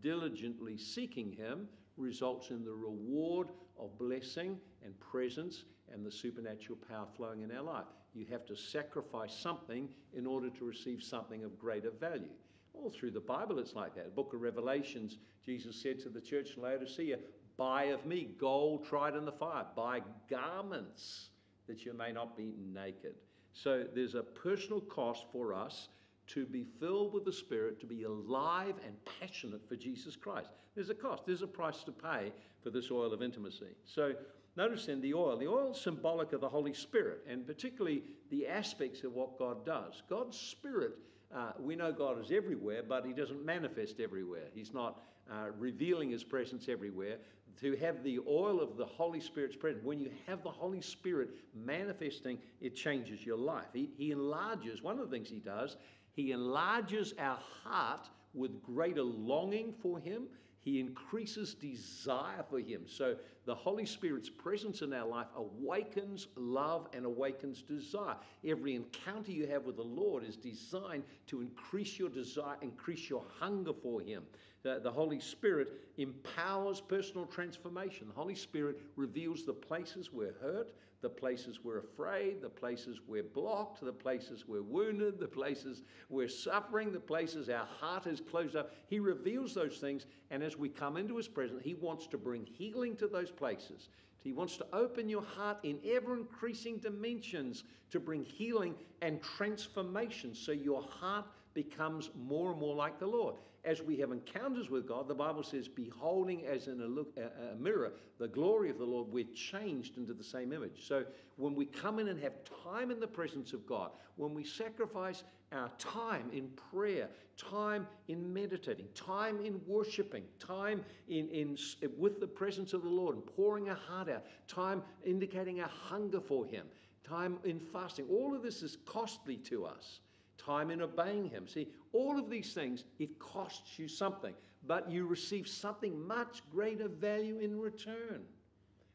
diligently 0.01 0.77
seeking 0.77 1.33
him 1.33 1.67
results 1.97 2.51
in 2.51 2.63
the 2.63 2.71
reward 2.71 3.49
of 3.79 3.97
blessing 3.97 4.57
and 4.83 4.99
presence 4.99 5.63
and 5.93 6.05
the 6.05 6.11
supernatural 6.11 6.77
power 6.87 7.07
flowing 7.15 7.41
in 7.41 7.51
our 7.51 7.63
life. 7.63 7.85
You 8.13 8.25
have 8.31 8.45
to 8.47 8.55
sacrifice 8.55 9.33
something 9.33 9.89
in 10.13 10.25
order 10.25 10.49
to 10.49 10.65
receive 10.65 11.01
something 11.01 11.43
of 11.43 11.59
greater 11.59 11.91
value. 11.91 12.29
All 12.73 12.89
through 12.89 13.11
the 13.11 13.19
Bible, 13.19 13.59
it's 13.59 13.75
like 13.75 13.95
that. 13.95 14.05
The 14.05 14.11
book 14.11 14.33
of 14.33 14.41
Revelations, 14.41 15.17
Jesus 15.45 15.81
said 15.81 15.99
to 16.01 16.09
the 16.09 16.21
church 16.21 16.51
in 16.55 16.63
Laodicea, 16.63 17.17
Buy 17.57 17.85
of 17.85 18.05
me 18.05 18.29
gold 18.39 18.85
tried 18.85 19.15
in 19.15 19.25
the 19.25 19.31
fire, 19.31 19.65
buy 19.75 20.01
garments 20.29 21.29
that 21.67 21.85
you 21.85 21.93
may 21.93 22.11
not 22.11 22.35
be 22.35 22.53
naked. 22.73 23.15
So 23.53 23.85
there's 23.93 24.15
a 24.15 24.23
personal 24.23 24.81
cost 24.81 25.25
for 25.31 25.53
us 25.53 25.89
to 26.33 26.45
be 26.45 26.65
filled 26.79 27.13
with 27.13 27.25
the 27.25 27.33
Spirit, 27.33 27.79
to 27.79 27.85
be 27.85 28.03
alive 28.03 28.75
and 28.85 28.95
passionate 29.19 29.67
for 29.67 29.75
Jesus 29.75 30.15
Christ. 30.15 30.49
There's 30.75 30.89
a 30.89 30.95
cost, 30.95 31.23
there's 31.25 31.41
a 31.41 31.47
price 31.47 31.83
to 31.83 31.91
pay 31.91 32.31
for 32.63 32.69
this 32.69 32.91
oil 32.91 33.13
of 33.13 33.21
intimacy. 33.21 33.75
So 33.85 34.13
Notice 34.57 34.89
in 34.89 34.99
the 34.99 35.13
oil, 35.13 35.37
the 35.37 35.47
oil 35.47 35.71
is 35.71 35.79
symbolic 35.79 36.33
of 36.33 36.41
the 36.41 36.49
Holy 36.49 36.73
Spirit, 36.73 37.25
and 37.27 37.47
particularly 37.47 38.03
the 38.29 38.47
aspects 38.47 39.03
of 39.03 39.13
what 39.13 39.39
God 39.39 39.65
does. 39.65 40.03
God's 40.09 40.37
Spirit, 40.37 40.97
uh, 41.33 41.53
we 41.59 41.75
know 41.75 41.93
God 41.93 42.21
is 42.23 42.31
everywhere, 42.31 42.83
but 42.87 43.05
He 43.05 43.13
doesn't 43.13 43.45
manifest 43.45 44.01
everywhere. 44.01 44.47
He's 44.53 44.73
not 44.73 45.03
uh, 45.31 45.51
revealing 45.57 46.09
His 46.09 46.23
presence 46.23 46.67
everywhere. 46.67 47.17
To 47.61 47.75
have 47.77 48.03
the 48.03 48.19
oil 48.27 48.59
of 48.59 48.75
the 48.75 48.85
Holy 48.85 49.21
Spirit's 49.21 49.55
presence, 49.55 49.85
when 49.85 49.99
you 49.99 50.11
have 50.27 50.43
the 50.43 50.51
Holy 50.51 50.81
Spirit 50.81 51.29
manifesting, 51.53 52.37
it 52.59 52.75
changes 52.75 53.25
your 53.25 53.37
life. 53.37 53.67
He, 53.73 53.89
he 53.97 54.11
enlarges, 54.11 54.81
one 54.81 54.99
of 54.99 55.09
the 55.09 55.15
things 55.15 55.29
He 55.29 55.39
does, 55.39 55.77
He 56.13 56.31
enlarges 56.31 57.13
our 57.19 57.39
heart 57.63 58.09
with 58.33 58.61
greater 58.63 59.03
longing 59.03 59.73
for 59.81 59.99
Him 59.99 60.27
he 60.61 60.79
increases 60.79 61.55
desire 61.55 62.45
for 62.47 62.59
Him. 62.59 62.83
So 62.85 63.15
the 63.45 63.55
Holy 63.55 63.85
Spirit's 63.85 64.29
presence 64.29 64.83
in 64.83 64.93
our 64.93 65.07
life 65.07 65.25
awakens 65.35 66.27
love 66.35 66.87
and 66.93 67.03
awakens 67.03 67.63
desire. 67.63 68.15
Every 68.45 68.75
encounter 68.75 69.31
you 69.31 69.47
have 69.47 69.65
with 69.65 69.77
the 69.77 69.83
Lord 69.83 70.23
is 70.23 70.37
designed 70.37 71.03
to 71.27 71.41
increase 71.41 71.97
your 71.97 72.09
desire, 72.09 72.57
increase 72.61 73.09
your 73.09 73.25
hunger 73.39 73.73
for 73.73 74.01
Him. 74.01 74.23
The, 74.61 74.79
the 74.83 74.91
Holy 74.91 75.19
Spirit 75.19 75.69
empowers 75.97 76.79
personal 76.79 77.25
transformation. 77.25 78.07
The 78.07 78.13
Holy 78.13 78.35
Spirit 78.35 78.81
reveals 78.95 79.43
the 79.43 79.53
places 79.53 80.13
we're 80.13 80.35
hurt, 80.39 80.73
the 81.01 81.09
places 81.09 81.59
we're 81.63 81.79
afraid, 81.79 82.41
the 82.41 82.49
places 82.49 82.99
we're 83.07 83.23
blocked, 83.23 83.83
the 83.83 83.91
places 83.91 84.47
we're 84.47 84.61
wounded, 84.61 85.19
the 85.19 85.27
places 85.27 85.81
we're 86.09 86.27
suffering, 86.27 86.91
the 86.91 86.99
places 86.99 87.49
our 87.49 87.67
heart 87.79 88.05
is 88.05 88.21
closed 88.21 88.55
up. 88.55 88.71
He 88.87 88.99
reveals 88.99 89.53
those 89.53 89.77
things, 89.77 90.05
and 90.29 90.43
as 90.43 90.57
we 90.57 90.69
come 90.69 90.97
into 90.97 91.17
His 91.17 91.27
presence, 91.27 91.61
He 91.63 91.73
wants 91.73 92.07
to 92.07 92.17
bring 92.17 92.45
healing 92.45 92.95
to 92.97 93.07
those 93.07 93.31
places. 93.31 93.89
He 94.23 94.31
wants 94.31 94.57
to 94.57 94.65
open 94.71 95.09
your 95.09 95.23
heart 95.23 95.57
in 95.63 95.79
ever 95.83 96.15
increasing 96.15 96.77
dimensions 96.77 97.63
to 97.89 97.99
bring 97.99 98.23
healing 98.23 98.75
and 99.01 99.21
transformation 99.21 100.35
so 100.35 100.51
your 100.51 100.83
heart 100.83 101.25
becomes 101.55 102.11
more 102.15 102.51
and 102.51 102.59
more 102.59 102.75
like 102.75 102.99
the 102.99 103.07
Lord. 103.07 103.35
As 103.63 103.81
we 103.81 103.97
have 103.97 104.11
encounters 104.11 104.69
with 104.69 104.87
God, 104.87 105.07
the 105.07 105.15
Bible 105.15 105.43
says, 105.43 105.67
beholding 105.67 106.45
as 106.45 106.67
in 106.67 106.81
a, 106.81 106.85
look, 106.85 107.15
a, 107.17 107.53
a 107.53 107.55
mirror 107.55 107.93
the 108.17 108.27
glory 108.27 108.69
of 108.69 108.77
the 108.77 108.85
Lord, 108.85 109.07
we're 109.09 109.25
changed 109.35 109.97
into 109.97 110.13
the 110.13 110.23
same 110.23 110.53
image. 110.53 110.87
So 110.87 111.03
when 111.37 111.55
we 111.55 111.65
come 111.65 111.99
in 111.99 112.07
and 112.07 112.19
have 112.21 112.33
time 112.63 112.91
in 112.91 112.99
the 112.99 113.07
presence 113.07 113.53
of 113.53 113.65
God, 113.65 113.91
when 114.15 114.33
we 114.33 114.43
sacrifice 114.43 115.23
our 115.51 115.69
time 115.77 116.29
in 116.31 116.49
prayer, 116.71 117.09
time 117.37 117.87
in 118.07 118.31
meditating, 118.31 118.87
time 118.93 119.43
in 119.43 119.59
worshiping, 119.65 120.23
time 120.39 120.85
in, 121.07 121.29
in, 121.29 121.57
with 121.97 122.19
the 122.19 122.27
presence 122.27 122.73
of 122.73 122.83
the 122.83 122.89
Lord 122.89 123.15
and 123.15 123.25
pouring 123.25 123.69
our 123.69 123.75
heart 123.75 124.09
out, 124.09 124.23
time 124.47 124.83
indicating 125.03 125.61
our 125.61 125.69
hunger 125.69 126.21
for 126.21 126.45
Him, 126.45 126.65
time 127.03 127.37
in 127.43 127.59
fasting, 127.59 128.05
all 128.09 128.35
of 128.35 128.43
this 128.43 128.61
is 128.61 128.77
costly 128.85 129.37
to 129.37 129.65
us 129.65 129.99
time 130.45 130.71
in 130.71 130.81
obeying 130.81 131.29
Him. 131.29 131.47
See, 131.47 131.67
all 131.93 132.17
of 132.17 132.29
these 132.29 132.53
things, 132.53 132.85
it 132.99 133.19
costs 133.19 133.77
you 133.77 133.87
something, 133.87 134.33
but 134.67 134.89
you 134.91 135.05
receive 135.05 135.47
something 135.47 136.07
much 136.07 136.41
greater 136.51 136.87
value 136.87 137.39
in 137.39 137.59
return. 137.59 138.23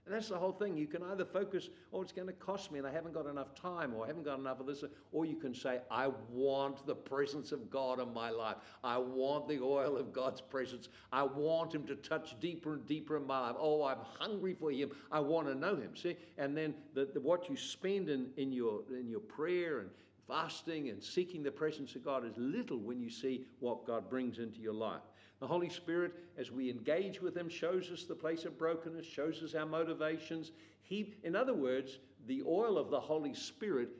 And 0.06 0.14
that's 0.14 0.28
the 0.28 0.38
whole 0.38 0.52
thing. 0.52 0.76
You 0.76 0.87
can 0.87 1.02
either 1.02 1.24
focus, 1.24 1.68
oh, 1.92 2.00
it's 2.00 2.12
going 2.12 2.28
to 2.28 2.32
cost 2.32 2.70
me 2.70 2.78
and 2.78 2.87
I 2.87 2.92
haven't 2.92 3.12
got 3.12 3.26
enough 3.26 3.56
time 3.56 3.92
or 3.92 4.04
I 4.04 4.06
haven't 4.06 4.22
got 4.22 4.38
enough 4.38 4.61
of 4.61 4.66
this, 4.66 4.85
or 5.11 5.24
you 5.24 5.35
can 5.35 5.52
say, 5.52 5.80
I 5.90 6.11
want 6.30 6.87
the 6.87 6.94
presence 6.94 7.50
of 7.50 7.68
God 7.70 7.98
in 7.98 8.14
my 8.14 8.30
life. 8.30 8.56
I 8.85 8.98
want 8.98 9.48
the 9.48 9.59
oil 9.61 9.96
of 9.96 10.12
God's 10.12 10.40
presence. 10.40 10.90
I 11.12 11.24
want 11.24 11.74
Him 11.74 11.85
to 11.88 11.96
touch 11.96 12.38
deeper 12.38 12.74
and 12.74 12.87
deeper 12.87 13.16
in 13.16 13.26
my 13.26 13.48
life. 13.48 13.56
Oh, 13.59 13.82
I'm 13.82 13.98
hungry 14.20 14.54
for 14.54 14.70
Him. 14.70 14.92
I 15.11 15.18
want 15.18 15.48
to 15.48 15.56
know 15.56 15.74
Him. 15.74 15.96
See? 15.96 16.16
And 16.38 16.56
then 16.56 16.74
the, 16.94 17.09
the, 17.12 17.20
what 17.20 17.50
you 17.50 17.56
spend 17.56 18.09
in, 18.09 18.28
in, 18.37 18.52
your, 18.52 18.82
in 18.96 19.11
your 19.11 19.20
prayer 19.20 19.80
and 19.80 19.90
fasting 20.26 20.88
and 20.88 21.02
seeking 21.02 21.42
the 21.42 21.50
presence 21.50 21.94
of 21.94 22.04
God 22.04 22.24
is 22.24 22.34
little 22.36 22.78
when 22.78 23.00
you 23.00 23.10
see 23.10 23.44
what 23.60 23.86
God 23.86 24.08
brings 24.10 24.38
into 24.38 24.60
your 24.60 24.74
life. 24.74 25.02
The 25.40 25.46
Holy 25.46 25.68
Spirit, 25.68 26.12
as 26.38 26.50
we 26.50 26.70
engage 26.70 27.20
with 27.20 27.36
Him, 27.36 27.48
shows 27.48 27.90
us 27.90 28.04
the 28.04 28.14
place 28.14 28.44
of 28.44 28.58
brokenness, 28.58 29.06
shows 29.06 29.42
us 29.42 29.54
our 29.54 29.66
motivations. 29.66 30.52
He, 30.82 31.14
in 31.24 31.36
other 31.36 31.54
words, 31.54 31.98
the 32.26 32.42
oil 32.46 32.78
of 32.78 32.90
the 32.90 33.00
Holy 33.00 33.34
Spirit 33.34 33.90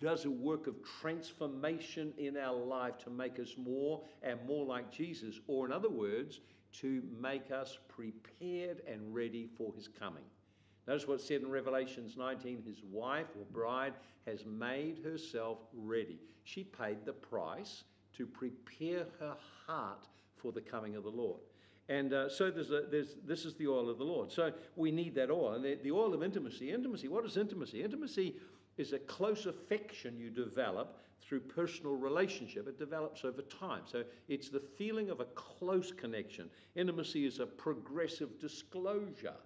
does 0.00 0.24
a 0.24 0.30
work 0.30 0.66
of 0.66 0.76
transformation 1.02 2.14
in 2.16 2.38
our 2.38 2.56
life 2.56 2.96
to 3.04 3.10
make 3.10 3.38
us 3.38 3.54
more 3.58 4.02
and 4.22 4.38
more 4.46 4.64
like 4.64 4.90
Jesus, 4.90 5.38
or 5.46 5.66
in 5.66 5.72
other 5.72 5.90
words, 5.90 6.40
to 6.72 7.02
make 7.20 7.50
us 7.50 7.78
prepared 7.88 8.80
and 8.86 9.14
ready 9.14 9.48
for 9.58 9.74
His 9.74 9.88
coming. 9.88 10.24
Notice 10.90 11.06
what's 11.06 11.24
said 11.24 11.42
in 11.42 11.50
Revelations 11.52 12.16
19 12.16 12.64
his 12.66 12.82
wife 12.90 13.28
or 13.38 13.44
bride 13.52 13.92
has 14.26 14.44
made 14.44 14.98
herself 15.04 15.58
ready. 15.72 16.18
She 16.42 16.64
paid 16.64 17.04
the 17.04 17.12
price 17.12 17.84
to 18.16 18.26
prepare 18.26 19.06
her 19.20 19.36
heart 19.68 20.08
for 20.36 20.50
the 20.50 20.60
coming 20.60 20.96
of 20.96 21.04
the 21.04 21.10
Lord. 21.10 21.38
And 21.88 22.12
uh, 22.12 22.28
so 22.28 22.50
there's 22.50 22.72
a, 22.72 22.86
there's, 22.90 23.14
this 23.24 23.44
is 23.44 23.54
the 23.54 23.68
oil 23.68 23.88
of 23.88 23.98
the 23.98 24.04
Lord. 24.04 24.32
So 24.32 24.52
we 24.74 24.90
need 24.90 25.14
that 25.14 25.30
oil. 25.30 25.52
And 25.52 25.64
the, 25.64 25.78
the 25.80 25.92
oil 25.92 26.12
of 26.12 26.24
intimacy. 26.24 26.72
Intimacy, 26.72 27.06
what 27.06 27.24
is 27.24 27.36
intimacy? 27.36 27.84
Intimacy 27.84 28.34
is 28.76 28.92
a 28.92 28.98
close 28.98 29.46
affection 29.46 30.18
you 30.18 30.28
develop 30.28 30.98
through 31.22 31.38
personal 31.38 31.94
relationship. 31.94 32.66
It 32.66 32.80
develops 32.80 33.24
over 33.24 33.42
time. 33.42 33.82
So 33.86 34.02
it's 34.26 34.48
the 34.48 34.58
feeling 34.58 35.08
of 35.08 35.20
a 35.20 35.26
close 35.36 35.92
connection. 35.92 36.50
Intimacy 36.74 37.26
is 37.26 37.38
a 37.38 37.46
progressive 37.46 38.40
disclosure. 38.40 39.36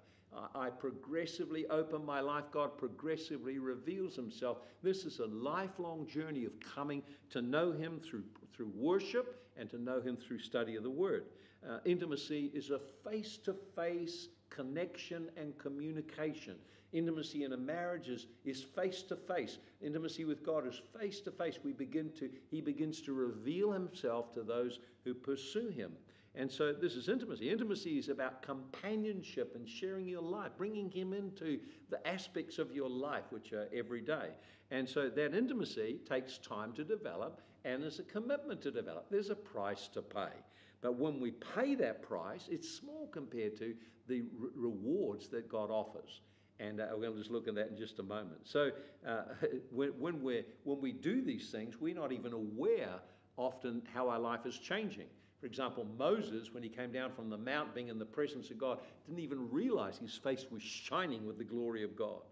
I 0.55 0.71
progressively 0.71 1.67
open 1.69 2.05
my 2.05 2.21
life. 2.21 2.45
God 2.51 2.77
progressively 2.77 3.59
reveals 3.59 4.17
himself. 4.17 4.59
This 4.83 5.05
is 5.05 5.21
a 5.21 5.27
lifelong 5.27 6.07
journey 6.07 6.45
of 6.45 6.53
coming 6.61 7.03
to 7.31 7.43
know 7.43 7.73
him 7.73 8.01
through, 8.01 8.25
through 8.55 8.73
worship 8.75 9.43
and 9.57 9.71
to 9.71 9.79
know 9.79 10.01
him 10.01 10.17
through 10.17 10.41
study 10.41 10.77
of 10.77 10.83
the 10.83 10.91
word. 10.91 11.27
Uh, 11.69 11.79
intimacy 11.85 12.51
is 12.53 12.71
a 12.71 12.81
face 13.09 13.39
to 13.45 13.55
face 13.75 14.29
connection 14.51 15.29
and 15.37 15.57
communication. 15.59 16.57
Intimacy 16.93 17.43
in 17.43 17.53
a 17.53 17.57
marriage 17.57 18.09
is 18.45 18.63
face 18.63 19.03
to 19.03 19.17
face. 19.17 19.59
Intimacy 19.81 20.25
with 20.25 20.45
God 20.45 20.67
is 20.67 20.81
face 20.99 21.21
to 21.21 21.33
face. 21.33 21.59
We 21.65 21.73
begin 21.73 22.11
to, 22.19 22.31
he 22.51 22.61
begins 22.61 23.01
to 23.03 23.13
reveal 23.13 23.73
himself 23.73 24.33
to 24.35 24.43
those 24.43 24.79
who 25.05 25.13
pursue 25.13 25.71
him. 25.71 25.93
And 26.37 26.51
so 26.51 26.73
this 26.73 26.95
is 26.95 27.09
intimacy. 27.09 27.51
Intimacy 27.51 27.99
is 27.99 28.09
about 28.09 28.43
companionship 28.43 29.55
and 29.55 29.69
sharing 29.69 30.09
your 30.09 30.23
life, 30.23 30.51
bringing 30.57 30.91
Him 30.91 31.13
into 31.13 31.61
the 31.91 32.05
aspects 32.07 32.59
of 32.59 32.73
your 32.73 32.91
life 32.91 33.25
which 33.31 33.53
are 33.53 33.69
every 33.73 34.01
day. 34.01 34.31
And 34.71 34.89
so 34.89 35.09
that 35.09 35.35
intimacy 35.35 36.01
takes 36.09 36.39
time 36.39 36.73
to 36.73 36.85
develop 36.85 37.41
and 37.65 37.85
is 37.85 38.01
a 38.01 38.03
commitment 38.03 38.63
to 38.63 38.71
develop. 38.73 39.07
There's 39.11 39.31
a 39.31 39.37
price 39.37 39.89
to 39.89 40.03
pay. 40.03 40.33
But 40.81 40.99
when 40.99 41.21
we 41.21 41.31
pay 41.31 41.77
that 41.77 42.03
price, 42.03 42.49
it's 42.51 42.69
small 42.69 43.09
compared 43.13 43.57
to 43.59 43.75
the 44.09 44.23
re- 44.37 44.51
rewards 44.55 45.29
that 45.29 45.49
God 45.49 45.71
offers. 45.71 46.21
And 46.61 46.81
uh, 46.81 46.89
we're 46.93 47.03
going 47.03 47.13
to 47.13 47.19
just 47.19 47.31
look 47.31 47.49
at 47.49 47.55
that 47.55 47.69
in 47.71 47.77
just 47.77 48.01
a 48.01 48.03
moment. 48.03 48.41
So 48.45 48.71
uh, 49.07 49.23
when, 49.71 49.91
when, 49.91 50.23
we 50.23 50.45
when 50.65 50.81
we 50.81 50.93
do 50.93 51.23
these 51.23 51.51
things, 51.51 51.81
we're 51.81 51.95
not 51.95 52.13
even 52.13 52.33
aware 52.33 53.01
often 53.37 53.83
how 53.93 54.09
our 54.09 54.19
life 54.19 54.47
is 54.47 54.59
changing. 54.59 55.07
For 55.45 55.49
example, 55.49 55.87
Moses, 55.99 56.55
when 56.55 56.63
he 56.63 56.71
came 56.71 56.91
down 56.91 57.13
from 57.13 57.29
the 57.29 57.37
mount 57.37 57.75
being 57.75 57.89
in 57.89 57.99
the 57.99 58.07
presence 58.07 58.51
of 58.51 58.57
God, 58.57 58.79
didn't 59.07 59.21
even 59.21 59.51
realize 59.51 59.99
his 59.99 60.17
face 60.17 60.47
was 60.51 60.63
shining 60.63 61.27
with 61.27 61.37
the 61.37 61.45
glory 61.45 61.85
of 61.85 61.95
God. 61.95 62.23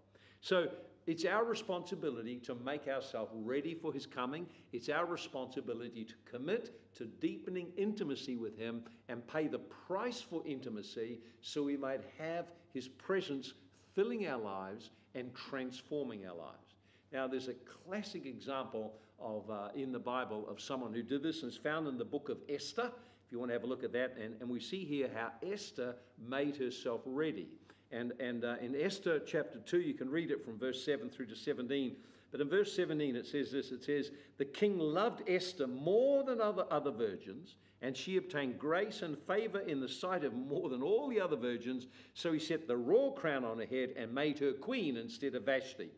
So 0.40 0.68
it's 1.06 1.26
our 1.26 1.44
responsibility 1.44 2.38
to 2.38 2.54
make 2.54 2.88
ourselves 2.88 3.30
ready 3.34 3.74
for 3.74 3.92
his 3.92 4.06
coming. 4.06 4.46
It's 4.72 4.88
our 4.88 5.04
responsibility 5.04 6.06
to 6.06 6.14
commit 6.24 6.94
to 6.94 7.04
deepening 7.04 7.72
intimacy 7.76 8.36
with 8.36 8.56
him 8.56 8.82
and 9.10 9.28
pay 9.28 9.46
the 9.46 9.58
price 9.58 10.22
for 10.22 10.42
intimacy 10.46 11.20
so 11.42 11.62
we 11.62 11.76
might 11.76 12.00
have 12.16 12.46
his 12.72 12.88
presence 12.88 13.52
filling 13.94 14.26
our 14.26 14.40
lives 14.40 14.88
and 15.14 15.34
transforming 15.34 16.24
our 16.24 16.34
lives. 16.34 16.76
Now, 17.12 17.28
there's 17.28 17.48
a 17.48 17.56
classic 17.84 18.24
example 18.24 18.94
of, 19.22 19.50
uh, 19.50 19.68
in 19.74 19.92
the 19.92 19.98
Bible 19.98 20.46
of 20.48 20.60
someone 20.60 20.92
who 20.92 21.02
did 21.02 21.22
this, 21.22 21.42
and 21.42 21.48
it's 21.48 21.56
found 21.56 21.86
in 21.88 21.98
the 21.98 22.04
book 22.04 22.28
of 22.28 22.38
Esther. 22.48 22.90
If 23.26 23.32
you 23.32 23.38
want 23.38 23.50
to 23.50 23.54
have 23.54 23.64
a 23.64 23.66
look 23.66 23.84
at 23.84 23.92
that, 23.92 24.16
and, 24.22 24.34
and 24.40 24.48
we 24.50 24.60
see 24.60 24.84
here 24.84 25.10
how 25.14 25.30
Esther 25.42 25.94
made 26.28 26.56
herself 26.56 27.00
ready. 27.06 27.48
And, 27.90 28.12
and 28.20 28.44
uh, 28.44 28.56
in 28.60 28.74
Esther 28.74 29.20
chapter 29.20 29.58
2, 29.58 29.80
you 29.80 29.94
can 29.94 30.10
read 30.10 30.30
it 30.30 30.44
from 30.44 30.58
verse 30.58 30.84
7 30.84 31.10
through 31.10 31.26
to 31.26 31.36
17. 31.36 31.96
But 32.30 32.40
in 32.40 32.48
verse 32.48 32.74
17, 32.74 33.14
it 33.14 33.26
says 33.26 33.52
this 33.52 33.70
it 33.70 33.84
says, 33.84 34.10
The 34.38 34.46
king 34.46 34.78
loved 34.78 35.22
Esther 35.28 35.66
more 35.66 36.24
than 36.24 36.40
other, 36.40 36.64
other 36.70 36.90
virgins, 36.90 37.56
and 37.82 37.94
she 37.94 38.16
obtained 38.16 38.58
grace 38.58 39.02
and 39.02 39.18
favor 39.18 39.60
in 39.60 39.80
the 39.80 39.88
sight 39.88 40.24
of 40.24 40.32
more 40.32 40.70
than 40.70 40.82
all 40.82 41.08
the 41.08 41.20
other 41.20 41.36
virgins. 41.36 41.88
So 42.14 42.32
he 42.32 42.38
set 42.38 42.66
the 42.66 42.76
royal 42.76 43.12
crown 43.12 43.44
on 43.44 43.58
her 43.58 43.66
head 43.66 43.90
and 43.96 44.14
made 44.14 44.38
her 44.38 44.52
queen 44.52 44.96
instead 44.96 45.34
of 45.34 45.44
Vashti. 45.44 45.90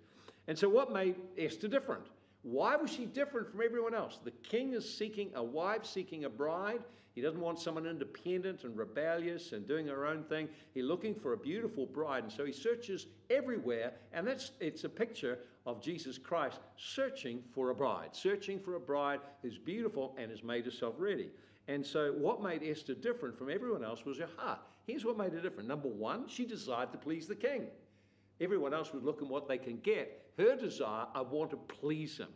And 0.48 0.58
so, 0.58 0.68
what 0.68 0.92
made 0.92 1.16
Esther 1.38 1.68
different? 1.68 2.04
Why 2.44 2.76
was 2.76 2.92
she 2.92 3.06
different 3.06 3.50
from 3.50 3.62
everyone 3.62 3.94
else? 3.94 4.18
The 4.22 4.30
king 4.30 4.74
is 4.74 4.88
seeking 4.88 5.30
a 5.34 5.42
wife, 5.42 5.86
seeking 5.86 6.24
a 6.24 6.28
bride. 6.28 6.82
He 7.14 7.22
doesn't 7.22 7.40
want 7.40 7.58
someone 7.58 7.86
independent 7.86 8.64
and 8.64 8.76
rebellious 8.76 9.52
and 9.52 9.66
doing 9.66 9.86
her 9.86 10.04
own 10.04 10.24
thing. 10.24 10.48
He's 10.74 10.84
looking 10.84 11.14
for 11.14 11.32
a 11.32 11.38
beautiful 11.38 11.86
bride. 11.86 12.24
And 12.24 12.32
so 12.32 12.44
he 12.44 12.52
searches 12.52 13.06
everywhere. 13.30 13.94
And 14.12 14.26
that's 14.26 14.50
it's 14.60 14.84
a 14.84 14.90
picture 14.90 15.38
of 15.64 15.80
Jesus 15.80 16.18
Christ 16.18 16.60
searching 16.76 17.42
for 17.54 17.70
a 17.70 17.74
bride, 17.74 18.10
searching 18.12 18.60
for 18.60 18.74
a 18.74 18.80
bride 18.80 19.20
who's 19.40 19.56
beautiful 19.56 20.14
and 20.18 20.30
has 20.30 20.42
made 20.42 20.66
herself 20.66 20.96
ready. 20.98 21.30
And 21.66 21.86
so 21.86 22.12
what 22.12 22.42
made 22.42 22.62
Esther 22.62 22.94
different 22.94 23.38
from 23.38 23.48
everyone 23.48 23.82
else 23.82 24.04
was 24.04 24.18
her 24.18 24.28
heart. 24.36 24.58
Here's 24.86 25.04
what 25.06 25.16
made 25.16 25.32
her 25.32 25.40
different. 25.40 25.66
Number 25.66 25.88
one, 25.88 26.28
she 26.28 26.44
desired 26.44 26.92
to 26.92 26.98
please 26.98 27.26
the 27.26 27.34
king. 27.34 27.68
Everyone 28.38 28.74
else 28.74 28.92
would 28.92 29.02
look 29.02 29.22
at 29.22 29.28
what 29.28 29.48
they 29.48 29.56
can 29.56 29.78
get. 29.78 30.23
Her 30.38 30.56
desire, 30.56 31.06
I 31.14 31.22
want 31.22 31.50
to 31.50 31.56
please 31.56 32.18
Him. 32.18 32.28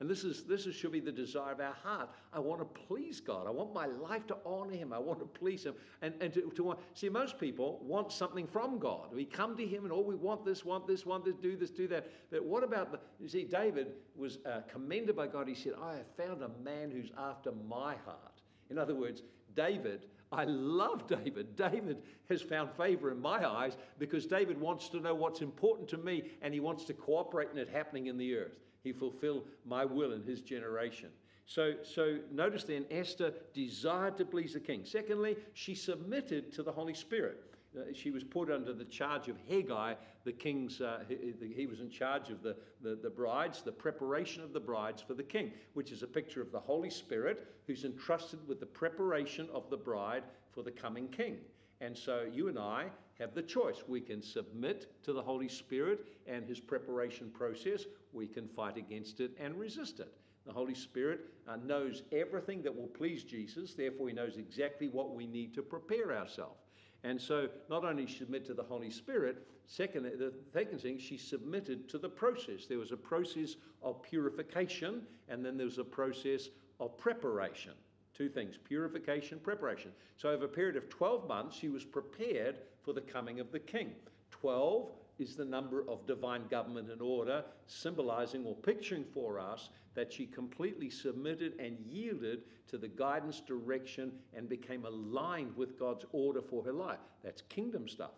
And 0.00 0.10
this 0.10 0.24
is 0.24 0.42
this 0.42 0.66
is, 0.66 0.74
should 0.74 0.90
be 0.90 0.98
the 0.98 1.12
desire 1.12 1.52
of 1.52 1.60
our 1.60 1.74
heart. 1.74 2.10
I 2.32 2.40
want 2.40 2.60
to 2.60 2.64
please 2.64 3.20
God. 3.20 3.46
I 3.46 3.50
want 3.50 3.72
my 3.72 3.86
life 3.86 4.26
to 4.28 4.36
honor 4.44 4.74
Him. 4.74 4.92
I 4.92 4.98
want 4.98 5.20
to 5.20 5.26
please 5.26 5.62
Him. 5.62 5.74
And, 6.00 6.12
and 6.20 6.32
to, 6.34 6.50
to 6.56 6.64
want, 6.64 6.80
see, 6.94 7.08
most 7.08 7.38
people 7.38 7.78
want 7.84 8.10
something 8.10 8.48
from 8.48 8.80
God. 8.80 9.14
We 9.14 9.24
come 9.24 9.56
to 9.56 9.64
Him 9.64 9.84
and, 9.84 9.92
oh, 9.92 10.00
we 10.00 10.16
want 10.16 10.44
this, 10.44 10.64
want 10.64 10.88
this, 10.88 11.06
want 11.06 11.24
this, 11.24 11.36
do 11.36 11.56
this, 11.56 11.70
do 11.70 11.86
that. 11.86 12.10
But 12.32 12.44
what 12.44 12.64
about 12.64 12.90
the, 12.90 12.98
you 13.20 13.28
see, 13.28 13.44
David 13.44 13.92
was 14.16 14.38
uh, 14.44 14.62
commended 14.68 15.14
by 15.14 15.28
God. 15.28 15.46
He 15.46 15.54
said, 15.54 15.74
I 15.80 15.98
have 15.98 16.16
found 16.16 16.42
a 16.42 16.50
man 16.64 16.90
who's 16.90 17.12
after 17.16 17.52
my 17.52 17.94
heart. 18.04 18.42
In 18.70 18.78
other 18.78 18.96
words, 18.96 19.22
David 19.54 20.06
I 20.32 20.44
love 20.44 21.06
David. 21.06 21.56
David 21.56 21.98
has 22.28 22.40
found 22.40 22.70
favor 22.72 23.10
in 23.10 23.20
my 23.20 23.46
eyes 23.48 23.76
because 23.98 24.26
David 24.26 24.58
wants 24.58 24.88
to 24.88 25.00
know 25.00 25.14
what's 25.14 25.42
important 25.42 25.88
to 25.90 25.98
me 25.98 26.30
and 26.40 26.54
he 26.54 26.60
wants 26.60 26.84
to 26.86 26.94
cooperate 26.94 27.50
in 27.52 27.58
it 27.58 27.68
happening 27.68 28.06
in 28.06 28.16
the 28.16 28.34
earth. 28.34 28.58
He 28.82 28.92
fulfill 28.92 29.44
my 29.66 29.84
will 29.84 30.12
in 30.12 30.22
his 30.22 30.40
generation. 30.40 31.10
So, 31.44 31.74
so 31.82 32.18
notice 32.30 32.64
then, 32.64 32.86
Esther 32.90 33.34
desired 33.52 34.16
to 34.16 34.24
please 34.24 34.54
the 34.54 34.60
king. 34.60 34.82
Secondly, 34.84 35.36
she 35.52 35.74
submitted 35.74 36.52
to 36.54 36.62
the 36.62 36.72
Holy 36.72 36.94
Spirit. 36.94 37.51
Uh, 37.76 37.84
she 37.92 38.10
was 38.10 38.22
put 38.22 38.50
under 38.50 38.72
the 38.72 38.84
charge 38.84 39.28
of 39.28 39.36
Hegai, 39.48 39.96
the 40.24 40.32
king's, 40.32 40.80
uh, 40.80 41.00
he, 41.08 41.52
he, 41.54 41.66
was 41.66 41.80
in 41.80 41.90
charge 41.90 42.30
of 42.30 42.42
the, 42.42 42.56
the, 42.82 42.96
the 43.02 43.10
brides, 43.10 43.62
the 43.62 43.72
preparation 43.72 44.42
of 44.42 44.52
the 44.52 44.60
brides 44.60 45.02
for 45.02 45.14
the 45.14 45.22
king, 45.22 45.52
which 45.74 45.90
is 45.90 46.02
a 46.02 46.06
picture 46.06 46.42
of 46.42 46.52
the 46.52 46.60
Holy 46.60 46.90
Spirit 46.90 47.46
who's 47.66 47.84
entrusted 47.84 48.38
with 48.46 48.60
the 48.60 48.66
preparation 48.66 49.48
of 49.54 49.68
the 49.70 49.76
bride 49.76 50.24
for 50.52 50.62
the 50.62 50.70
coming 50.70 51.08
king. 51.08 51.38
And 51.80 51.96
so 51.96 52.26
you 52.32 52.48
and 52.48 52.58
I 52.58 52.86
have 53.18 53.34
the 53.34 53.42
choice. 53.42 53.82
We 53.88 54.00
can 54.00 54.22
submit 54.22 54.92
to 55.04 55.12
the 55.12 55.22
Holy 55.22 55.48
Spirit 55.48 56.06
and 56.26 56.46
his 56.46 56.60
preparation 56.60 57.30
process, 57.30 57.84
we 58.12 58.26
can 58.26 58.48
fight 58.48 58.76
against 58.76 59.20
it 59.20 59.32
and 59.40 59.58
resist 59.58 60.00
it. 60.00 60.12
The 60.46 60.52
Holy 60.52 60.74
Spirit 60.74 61.20
uh, 61.48 61.56
knows 61.64 62.02
everything 62.12 62.62
that 62.62 62.74
will 62.74 62.88
please 62.88 63.22
Jesus, 63.22 63.74
therefore, 63.74 64.08
He 64.08 64.14
knows 64.14 64.38
exactly 64.38 64.88
what 64.88 65.14
we 65.14 65.26
need 65.26 65.54
to 65.54 65.62
prepare 65.62 66.16
ourselves. 66.16 66.61
And 67.04 67.20
so, 67.20 67.48
not 67.68 67.84
only 67.84 68.06
submit 68.06 68.44
to 68.46 68.54
the 68.54 68.62
Holy 68.62 68.90
Spirit, 68.90 69.46
second, 69.66 70.04
the 70.04 70.32
second 70.52 70.80
thing, 70.80 70.98
she 70.98 71.16
submitted 71.16 71.88
to 71.88 71.98
the 71.98 72.08
process. 72.08 72.66
There 72.66 72.78
was 72.78 72.92
a 72.92 72.96
process 72.96 73.56
of 73.82 74.02
purification, 74.02 75.02
and 75.28 75.44
then 75.44 75.56
there 75.56 75.66
was 75.66 75.78
a 75.78 75.84
process 75.84 76.48
of 76.78 76.96
preparation. 76.98 77.72
Two 78.14 78.28
things 78.28 78.58
purification, 78.62 79.40
preparation. 79.40 79.90
So, 80.16 80.30
over 80.30 80.44
a 80.44 80.48
period 80.48 80.76
of 80.76 80.88
12 80.88 81.26
months, 81.26 81.56
she 81.56 81.68
was 81.68 81.84
prepared 81.84 82.56
for 82.82 82.92
the 82.92 83.00
coming 83.00 83.40
of 83.40 83.50
the 83.50 83.58
king. 83.58 83.92
12 84.30 84.90
is 85.22 85.36
the 85.36 85.44
number 85.44 85.88
of 85.88 86.06
divine 86.06 86.46
government 86.48 86.90
and 86.90 87.00
order, 87.00 87.44
symbolizing 87.66 88.44
or 88.44 88.54
picturing 88.56 89.04
for 89.04 89.38
us 89.38 89.70
that 89.94 90.12
she 90.12 90.26
completely 90.26 90.90
submitted 90.90 91.54
and 91.58 91.78
yielded 91.86 92.42
to 92.68 92.78
the 92.78 92.88
guidance, 92.88 93.40
direction, 93.40 94.12
and 94.34 94.48
became 94.48 94.84
aligned 94.84 95.56
with 95.56 95.78
God's 95.78 96.04
order 96.12 96.42
for 96.42 96.62
her 96.64 96.72
life. 96.72 96.98
That's 97.22 97.42
kingdom 97.42 97.88
stuff. 97.88 98.12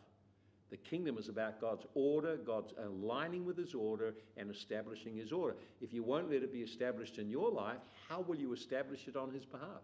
The 0.71 0.77
kingdom 0.79 1.19
is 1.19 1.29
about 1.29 1.61
God's 1.61 1.87
order, 1.95 2.37
God's 2.37 2.73
aligning 2.79 3.45
with 3.45 3.57
His 3.57 3.75
order 3.75 4.15
and 4.37 4.51
establishing 4.51 5.17
His 5.17 5.31
order. 5.31 5.57
If 5.81 5.93
you 5.93 6.03
won't 6.03 6.31
let 6.31 6.43
it 6.43 6.53
be 6.53 6.63
established 6.63 7.19
in 7.19 7.31
your 7.31 7.51
life, 7.51 7.79
how 8.09 8.23
will 8.23 8.37
you 8.37 8.53
establish 8.53 9.07
it 9.07 9.15
on 9.15 9.31
His 9.31 9.45
behalf? 9.45 9.83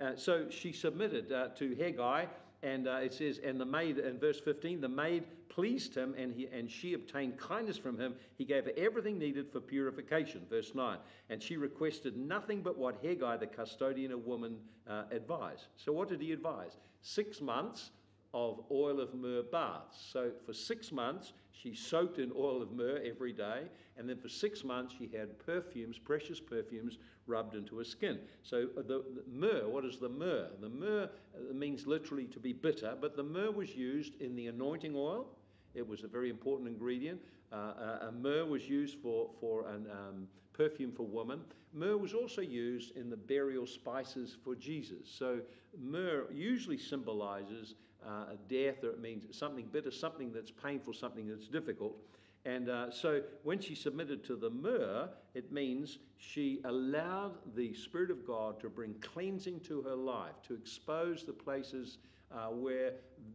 Uh, 0.00 0.16
so 0.16 0.50
she 0.50 0.72
submitted 0.72 1.32
uh, 1.32 1.48
to 1.56 1.74
Hegai, 1.76 2.26
and 2.62 2.88
uh, 2.88 2.96
it 2.96 3.12
says, 3.12 3.40
and 3.44 3.60
the 3.60 3.66
maid, 3.66 3.98
in 3.98 4.18
verse 4.18 4.40
15, 4.40 4.80
the 4.80 4.88
maid 4.88 5.24
pleased 5.48 5.94
him, 5.94 6.14
and, 6.18 6.32
he, 6.34 6.46
and 6.46 6.70
she 6.70 6.94
obtained 6.94 7.38
kindness 7.38 7.76
from 7.76 7.98
him. 7.98 8.14
He 8.36 8.44
gave 8.44 8.64
her 8.64 8.72
everything 8.76 9.18
needed 9.18 9.50
for 9.52 9.60
purification. 9.60 10.42
Verse 10.48 10.74
9. 10.74 10.98
And 11.30 11.42
she 11.42 11.56
requested 11.56 12.16
nothing 12.16 12.62
but 12.62 12.76
what 12.76 13.02
Hegai, 13.02 13.38
the 13.38 13.46
custodian 13.46 14.12
of 14.12 14.24
woman, 14.26 14.56
uh, 14.88 15.04
advised. 15.10 15.66
So, 15.76 15.92
what 15.92 16.08
did 16.08 16.20
he 16.20 16.32
advise? 16.32 16.76
Six 17.02 17.40
months 17.40 17.90
of 18.36 18.60
oil 18.70 19.00
of 19.00 19.14
myrrh 19.14 19.42
baths. 19.42 19.96
So 20.12 20.30
for 20.44 20.52
six 20.52 20.92
months, 20.92 21.32
she 21.62 21.74
soaked 21.74 22.18
in 22.18 22.32
oil 22.36 22.60
of 22.60 22.72
myrrh 22.72 23.00
every 23.04 23.32
day, 23.32 23.62
and 23.96 24.08
then 24.08 24.18
for 24.18 24.28
six 24.28 24.62
months, 24.62 24.94
she 24.98 25.08
had 25.16 25.38
perfumes, 25.38 25.98
precious 25.98 26.38
perfumes, 26.38 26.98
rubbed 27.26 27.54
into 27.54 27.78
her 27.78 27.84
skin. 27.84 28.18
So 28.42 28.68
uh, 28.76 28.82
the, 28.82 29.04
the 29.14 29.22
myrrh, 29.26 29.66
what 29.66 29.84
is 29.84 29.96
the 29.98 30.08
myrrh? 30.08 30.48
The 30.60 30.68
myrrh 30.68 31.08
uh, 31.34 31.54
means 31.54 31.86
literally 31.86 32.26
to 32.26 32.38
be 32.38 32.52
bitter, 32.52 32.94
but 33.00 33.16
the 33.16 33.22
myrrh 33.22 33.50
was 33.50 33.74
used 33.74 34.20
in 34.20 34.36
the 34.36 34.48
anointing 34.48 34.94
oil. 34.94 35.26
It 35.74 35.86
was 35.86 36.04
a 36.04 36.08
very 36.08 36.30
important 36.30 36.68
ingredient. 36.68 37.20
Uh, 37.52 37.56
uh, 37.56 38.10
myrrh 38.12 38.44
was 38.44 38.68
used 38.68 38.98
for, 39.02 39.30
for 39.40 39.66
an 39.68 39.86
um, 39.90 40.28
perfume 40.52 40.92
for 40.92 41.04
women. 41.04 41.40
Myrrh 41.72 41.96
was 41.96 42.14
also 42.14 42.40
used 42.40 42.96
in 42.96 43.10
the 43.10 43.16
burial 43.16 43.66
spices 43.66 44.36
for 44.44 44.54
Jesus. 44.54 45.06
So 45.06 45.40
myrrh 45.78 46.26
usually 46.32 46.78
symbolizes 46.78 47.74
uh, 48.06 48.34
death, 48.48 48.84
or 48.84 48.90
it 48.90 49.00
means 49.00 49.24
something 49.36 49.66
bitter, 49.72 49.90
something 49.90 50.32
that's 50.32 50.50
painful, 50.50 50.92
something 50.92 51.26
that's 51.28 51.48
difficult. 51.48 51.96
And 52.44 52.68
uh, 52.68 52.92
so 52.92 53.22
when 53.42 53.58
she 53.58 53.74
submitted 53.74 54.24
to 54.26 54.36
the 54.36 54.50
myrrh, 54.50 55.08
it 55.34 55.50
means 55.50 55.98
she 56.18 56.60
allowed 56.64 57.32
the 57.56 57.74
Spirit 57.74 58.10
of 58.10 58.24
God 58.24 58.60
to 58.60 58.68
bring 58.68 58.94
cleansing 59.00 59.60
to 59.60 59.82
her 59.82 59.96
life, 59.96 60.34
to 60.46 60.54
expose 60.54 61.24
the 61.24 61.32
places 61.32 61.98
uh, 62.32 62.46
where 62.46 62.92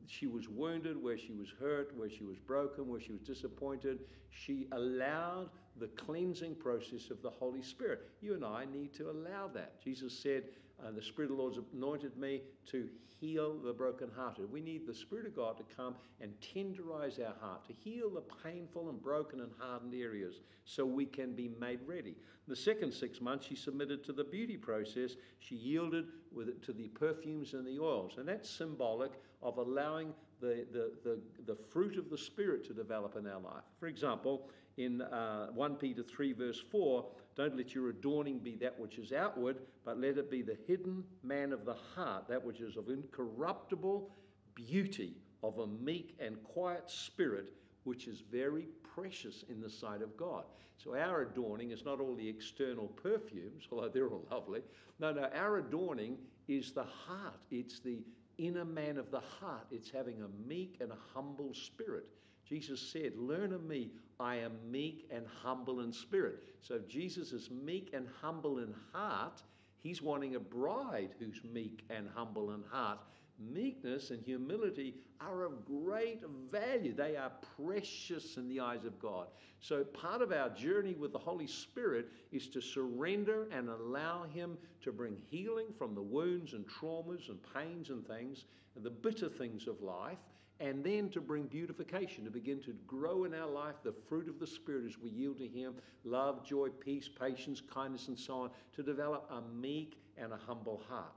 she 0.08 0.28
was 0.28 0.48
wounded, 0.48 1.02
where 1.02 1.18
she 1.18 1.34
was 1.34 1.50
hurt, 1.60 1.92
where 1.98 2.10
she 2.10 2.24
was 2.24 2.38
broken, 2.38 2.88
where 2.88 3.02
she 3.02 3.12
was 3.12 3.22
disappointed. 3.22 4.00
She 4.30 4.68
allowed 4.72 5.50
the 5.78 5.88
cleansing 5.88 6.56
process 6.56 7.10
of 7.10 7.22
the 7.22 7.30
Holy 7.30 7.62
Spirit. 7.62 8.08
You 8.22 8.34
and 8.34 8.46
I 8.46 8.66
need 8.72 8.94
to 8.94 9.10
allow 9.10 9.48
that. 9.54 9.82
Jesus 9.84 10.18
said, 10.18 10.44
uh, 10.86 10.92
The 10.92 11.02
Spirit 11.02 11.32
of 11.32 11.38
the 11.38 11.42
Lord 11.42 11.56
has 11.56 11.64
anointed 11.74 12.18
me 12.18 12.42
to 12.72 12.88
heal 13.20 13.58
the 13.58 13.72
brokenhearted. 13.72 14.52
We 14.52 14.62
need 14.62 14.88
the 14.88 14.94
Spirit 14.94 15.28
of 15.28 15.36
God 15.36 15.58
to 15.58 15.64
come 15.76 15.96
and 16.20 16.34
tenderize 16.42 17.20
our 17.20 17.36
heart, 17.40 17.68
to 17.68 17.74
heal 17.74 18.10
the 18.10 18.24
painful 18.44 18.90
and 18.90 19.02
broken 19.02 19.42
and 19.42 19.52
hardened 19.60 19.94
areas 19.94 20.42
so 20.66 20.86
we 20.86 21.06
can 21.06 21.34
be 21.34 21.52
made 21.60 21.80
ready. 21.86 22.16
The 22.48 22.56
second 22.56 22.94
six 22.94 23.22
months, 23.22 23.46
she 23.46 23.56
submitted 23.56 24.04
to 24.06 24.14
the 24.14 24.24
beauty 24.24 24.58
process. 24.58 25.12
She 25.40 25.56
yielded 25.56 26.06
with 26.34 26.50
it 26.50 26.64
to 26.64 26.74
the 26.74 26.88
perfumes 26.90 27.54
and 27.54 27.66
the 27.66 27.80
oils. 27.80 28.14
And 28.18 28.28
that's 28.28 28.50
symbolic 28.50 29.12
of 29.44 29.58
allowing 29.58 30.14
the, 30.40 30.66
the, 30.72 30.92
the, 31.04 31.20
the 31.46 31.56
fruit 31.56 31.98
of 31.98 32.10
the 32.10 32.18
Spirit 32.18 32.66
to 32.66 32.74
develop 32.74 33.16
in 33.16 33.28
our 33.28 33.40
life. 33.40 33.64
For 33.80 33.88
example, 33.88 34.50
in 34.78 35.02
uh, 35.02 35.48
1 35.48 35.76
Peter 35.76 36.04
3, 36.04 36.34
verse 36.34 36.64
4, 36.72 37.06
don't 37.36 37.56
let 37.56 37.74
your 37.74 37.90
adorning 37.90 38.40
be 38.40 38.56
that 38.58 38.78
which 38.80 38.98
is 38.98 39.12
outward, 39.12 39.58
but 39.86 40.00
let 40.00 40.18
it 40.18 40.30
be 40.30 40.42
the 40.42 40.58
hidden 40.68 41.04
man 41.24 41.54
of 41.54 41.66
the 41.66 41.76
heart, 41.96 42.28
that 42.28 42.44
which 42.44 42.60
is 42.60 42.78
of 42.78 42.90
incorruptible 42.90 44.10
beauty, 44.56 45.16
of 45.44 45.60
a 45.60 45.68
meek 45.68 46.16
and 46.20 46.42
quiet 46.44 46.90
spirit, 46.90 47.54
which 47.84 48.08
is 48.08 48.22
very 48.32 48.68
precious 48.96 49.44
in 49.50 49.62
the 49.62 49.70
sight 49.70 50.02
of 50.02 50.16
God. 50.18 50.44
So 50.78 50.96
our 50.96 51.22
adorning 51.22 51.72
is 51.72 51.86
not 51.86 52.00
all 52.00 52.16
the 52.16 52.28
external 52.28 52.88
perfumes, 52.88 53.68
although 53.72 53.90
they're 53.90 54.10
all 54.10 54.26
lovely. 54.32 54.62
No, 55.00 55.12
no, 55.12 55.30
our 55.36 55.58
adorning 55.58 56.18
is 56.48 56.72
the 56.72 56.84
heart. 56.84 57.40
It's 57.50 57.80
the 57.80 58.04
inner 58.38 58.66
man 58.66 58.98
of 58.98 59.12
the 59.12 59.20
heart. 59.20 59.68
It's 59.72 59.90
having 59.90 60.22
a 60.22 60.48
meek 60.48 60.78
and 60.80 60.92
a 60.92 60.98
humble 61.14 61.54
spirit. 61.54 62.08
Jesus 62.48 62.82
said, 62.82 63.14
Learn 63.16 63.54
of 63.54 63.64
me, 63.64 63.92
I 64.20 64.36
am 64.36 64.54
meek 64.70 65.08
and 65.10 65.26
humble 65.44 65.80
in 65.82 65.92
spirit. 65.92 66.44
So 66.62 66.76
if 66.76 66.88
Jesus 66.88 67.32
is 67.32 67.50
meek 67.50 67.90
and 67.94 68.08
humble 68.22 68.60
in 68.60 68.74
heart, 68.94 69.42
he's 69.82 70.02
wanting 70.02 70.36
a 70.36 70.40
bride 70.40 71.16
who's 71.20 71.42
meek 71.44 71.84
and 71.90 72.08
humble 72.14 72.52
in 72.52 72.64
heart. 72.70 73.00
Meekness 73.40 74.12
and 74.12 74.24
humility 74.24 74.94
are 75.20 75.46
of 75.46 75.66
great 75.66 76.22
value. 76.52 76.94
They 76.94 77.16
are 77.16 77.32
precious 77.58 78.38
in 78.38 78.48
the 78.48 78.60
eyes 78.60 78.86
of 78.86 79.00
God. 79.00 79.28
So, 79.60 79.84
part 79.84 80.22
of 80.22 80.32
our 80.32 80.50
journey 80.50 80.94
with 80.94 81.12
the 81.12 81.20
Holy 81.20 81.48
Spirit 81.48 82.08
is 82.32 82.48
to 82.50 82.62
surrender 82.62 83.48
and 83.52 83.70
allow 83.70 84.24
Him 84.24 84.58
to 84.82 84.92
bring 84.92 85.18
healing 85.30 85.68
from 85.76 85.96
the 85.96 86.02
wounds 86.02 86.54
and 86.54 86.66
traumas 86.68 87.30
and 87.30 87.40
pains 87.56 87.90
and 87.90 88.06
things, 88.06 88.46
and 88.76 88.84
the 88.84 88.92
bitter 88.92 89.30
things 89.30 89.68
of 89.68 89.82
life, 89.82 90.20
and 90.62 90.84
then 90.84 91.10
to 91.10 91.20
bring 91.20 91.48
beautification, 91.48 92.24
to 92.24 92.30
begin 92.30 92.62
to 92.62 92.74
grow 92.86 93.24
in 93.24 93.34
our 93.34 93.50
life 93.50 93.76
the 93.84 93.94
fruit 94.08 94.30
of 94.30 94.40
the 94.40 94.46
Spirit 94.46 94.86
as 94.86 95.00
we 95.00 95.10
yield 95.10 95.40
to 95.40 95.48
Him 95.48 95.74
love, 96.04 96.46
joy, 96.46 96.70
peace, 96.70 97.10
patience, 97.10 97.62
kindness, 97.74 98.08
and 98.08 98.18
so 98.18 98.42
on, 98.42 98.50
to 98.76 98.84
develop 98.84 99.30
a 99.32 99.42
meek 99.56 99.98
and 100.18 100.32
a 100.32 100.38
humble 100.38 100.84
heart. 100.88 101.14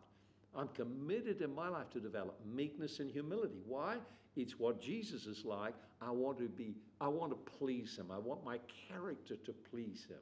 I'm 0.57 0.69
committed 0.69 1.43
in 1.43 1.55
my 1.55 1.69
life 1.69 1.91
to 1.91 2.01
develop 2.01 2.41
meekness 2.55 3.01
and 3.01 3.11
humility. 3.11 3.61
Why? 3.67 3.97
It's 4.37 4.59
what 4.59 4.81
Jesus 4.81 5.27
is 5.27 5.45
like. 5.45 5.75
I 6.01 6.11
want 6.11 6.39
to 6.39 6.49
be, 6.49 6.75
I 7.01 7.09
want 7.09 7.31
to 7.33 7.53
please 7.59 7.97
Him. 7.99 8.11
I 8.11 8.19
want 8.19 8.45
my 8.45 8.59
character 8.89 9.37
to 9.37 9.53
please 9.71 10.07
Him. 10.09 10.19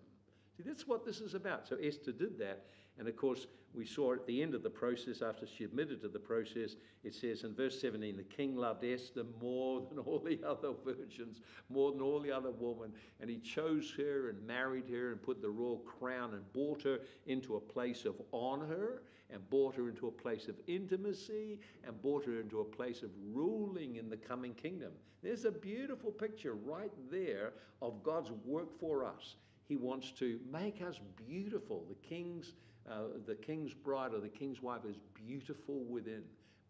See, 0.56 0.64
that's 0.66 0.88
what 0.88 1.06
this 1.06 1.20
is 1.20 1.34
about. 1.34 1.68
So 1.68 1.76
Esther 1.76 2.12
did 2.12 2.38
that. 2.40 2.64
And 2.98 3.08
of 3.08 3.16
course, 3.16 3.46
we 3.74 3.86
saw 3.86 4.12
at 4.12 4.26
the 4.26 4.42
end 4.42 4.54
of 4.54 4.62
the 4.62 4.70
process, 4.70 5.22
after 5.22 5.46
she 5.46 5.64
admitted 5.64 6.02
to 6.02 6.08
the 6.08 6.18
process, 6.18 6.76
it 7.04 7.14
says 7.14 7.42
in 7.42 7.54
verse 7.54 7.80
17, 7.80 8.16
the 8.16 8.22
king 8.22 8.54
loved 8.54 8.84
Esther 8.84 9.24
more 9.40 9.82
than 9.88 9.98
all 10.06 10.18
the 10.18 10.38
other 10.46 10.72
virgins, 10.84 11.40
more 11.70 11.92
than 11.92 12.02
all 12.02 12.20
the 12.20 12.30
other 12.30 12.50
women. 12.50 12.92
And 13.20 13.30
he 13.30 13.38
chose 13.38 13.92
her 13.96 14.28
and 14.28 14.46
married 14.46 14.88
her 14.90 15.12
and 15.12 15.22
put 15.22 15.40
the 15.40 15.48
royal 15.48 15.78
crown 15.78 16.34
and 16.34 16.52
brought 16.52 16.82
her 16.82 17.00
into 17.26 17.56
a 17.56 17.60
place 17.60 18.04
of 18.04 18.20
honor 18.32 19.02
and 19.30 19.48
brought 19.48 19.74
her 19.76 19.88
into 19.88 20.08
a 20.08 20.12
place 20.12 20.48
of 20.48 20.56
intimacy 20.66 21.58
and 21.86 22.00
brought 22.02 22.26
her 22.26 22.40
into 22.40 22.60
a 22.60 22.64
place 22.64 23.02
of 23.02 23.10
ruling 23.32 23.96
in 23.96 24.10
the 24.10 24.16
coming 24.16 24.52
kingdom. 24.52 24.92
There's 25.22 25.46
a 25.46 25.50
beautiful 25.50 26.10
picture 26.10 26.54
right 26.54 26.92
there 27.10 27.54
of 27.80 28.02
God's 28.02 28.30
work 28.44 28.78
for 28.78 29.06
us. 29.06 29.36
He 29.66 29.76
wants 29.76 30.10
to 30.18 30.38
make 30.52 30.82
us 30.82 31.00
beautiful. 31.26 31.86
The 31.88 32.06
king's 32.06 32.52
uh, 32.90 33.18
the 33.26 33.34
king's 33.34 33.72
bride 33.74 34.14
or 34.14 34.20
the 34.20 34.28
king's 34.28 34.62
wife 34.62 34.82
is 34.88 34.96
beautiful 35.14 35.84
within. 35.84 36.22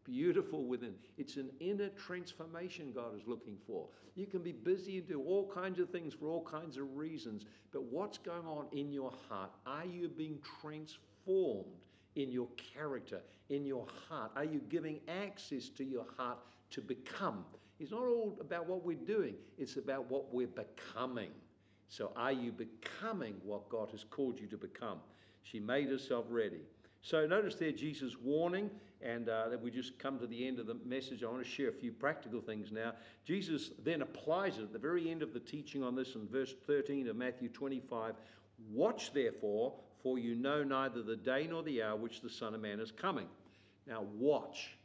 Beautiful 0.05 0.65
within. 0.65 0.95
It's 1.17 1.37
an 1.37 1.51
inner 1.61 1.89
transformation 1.91 2.93
God 2.93 3.17
is 3.17 3.23
looking 3.27 3.57
for. 3.67 3.87
You 4.15 4.27
can 4.27 4.43
be 4.43 4.53
busy 4.53 4.99
and 4.99 5.07
do 5.07 5.23
all 5.23 5.49
kinds 5.49 5.79
of 5.79 5.91
things 5.91 6.13
for 6.13 6.29
all 6.29 6.45
kinds 6.45 6.77
of 6.77 6.97
reasons, 6.97 7.45
but 7.73 7.85
what's 7.85 8.19
going 8.19 8.47
on 8.47 8.67
in 8.73 8.93
your 8.93 9.13
heart? 9.29 9.53
Are 9.65 9.87
you 9.87 10.09
being 10.09 10.39
transformed 10.61 11.67
in 12.17 12.33
your 12.33 12.49
character, 12.57 13.21
in 13.49 13.65
your 13.65 13.87
heart? 14.09 14.33
Are 14.35 14.45
you 14.45 14.61
giving 14.69 14.99
access 15.09 15.69
to 15.71 15.85
your 15.85 16.05
heart 16.17 16.39
to 16.73 16.81
become. 16.81 17.45
It's 17.79 17.91
not 17.91 18.03
all 18.03 18.37
about 18.41 18.67
what 18.67 18.85
we're 18.85 18.97
doing, 18.97 19.35
it's 19.59 19.77
about 19.77 20.11
what 20.11 20.33
we're 20.35 20.49
becoming. 20.49 21.31
So, 21.89 22.11
are 22.17 22.33
you 22.33 22.53
becoming 22.53 23.35
what 23.45 23.69
God 23.69 23.91
has 23.91 24.05
called 24.05 24.41
you 24.41 24.47
to 24.49 24.57
become? 24.57 24.99
She 25.43 25.61
made 25.61 25.89
herself 25.89 26.27
ready. 26.29 26.61
So, 27.03 27.27
notice 27.27 27.57
there 27.57 27.73
Jesus' 27.73 28.17
warning, 28.23 28.71
and 29.01 29.29
uh, 29.29 29.49
that 29.49 29.61
we 29.61 29.71
just 29.71 29.99
come 29.99 30.19
to 30.21 30.27
the 30.27 30.47
end 30.47 30.61
of 30.61 30.67
the 30.67 30.77
message. 30.87 31.25
I 31.25 31.27
want 31.27 31.43
to 31.43 31.49
share 31.49 31.69
a 31.69 31.73
few 31.73 31.91
practical 31.91 32.41
things 32.41 32.71
now. 32.71 32.93
Jesus 33.25 33.71
then 33.83 34.03
applies 34.03 34.59
it 34.59 34.63
at 34.63 34.73
the 34.73 34.79
very 34.79 35.11
end 35.11 35.23
of 35.23 35.33
the 35.33 35.41
teaching 35.41 35.83
on 35.83 35.97
this 35.97 36.15
in 36.15 36.29
verse 36.29 36.55
13 36.67 37.09
of 37.09 37.17
Matthew 37.17 37.49
25. 37.49 38.15
Watch 38.71 39.13
therefore, 39.13 39.75
for 40.03 40.19
you 40.19 40.37
know 40.37 40.63
neither 40.63 41.03
the 41.03 41.17
day 41.17 41.49
nor 41.51 41.63
the 41.65 41.83
hour 41.83 41.97
which 41.97 42.21
the 42.21 42.31
Son 42.31 42.55
of 42.55 42.61
Man 42.61 42.79
is 42.79 42.93
coming. 42.93 43.27
Now, 43.87 44.05
watch. 44.17 44.77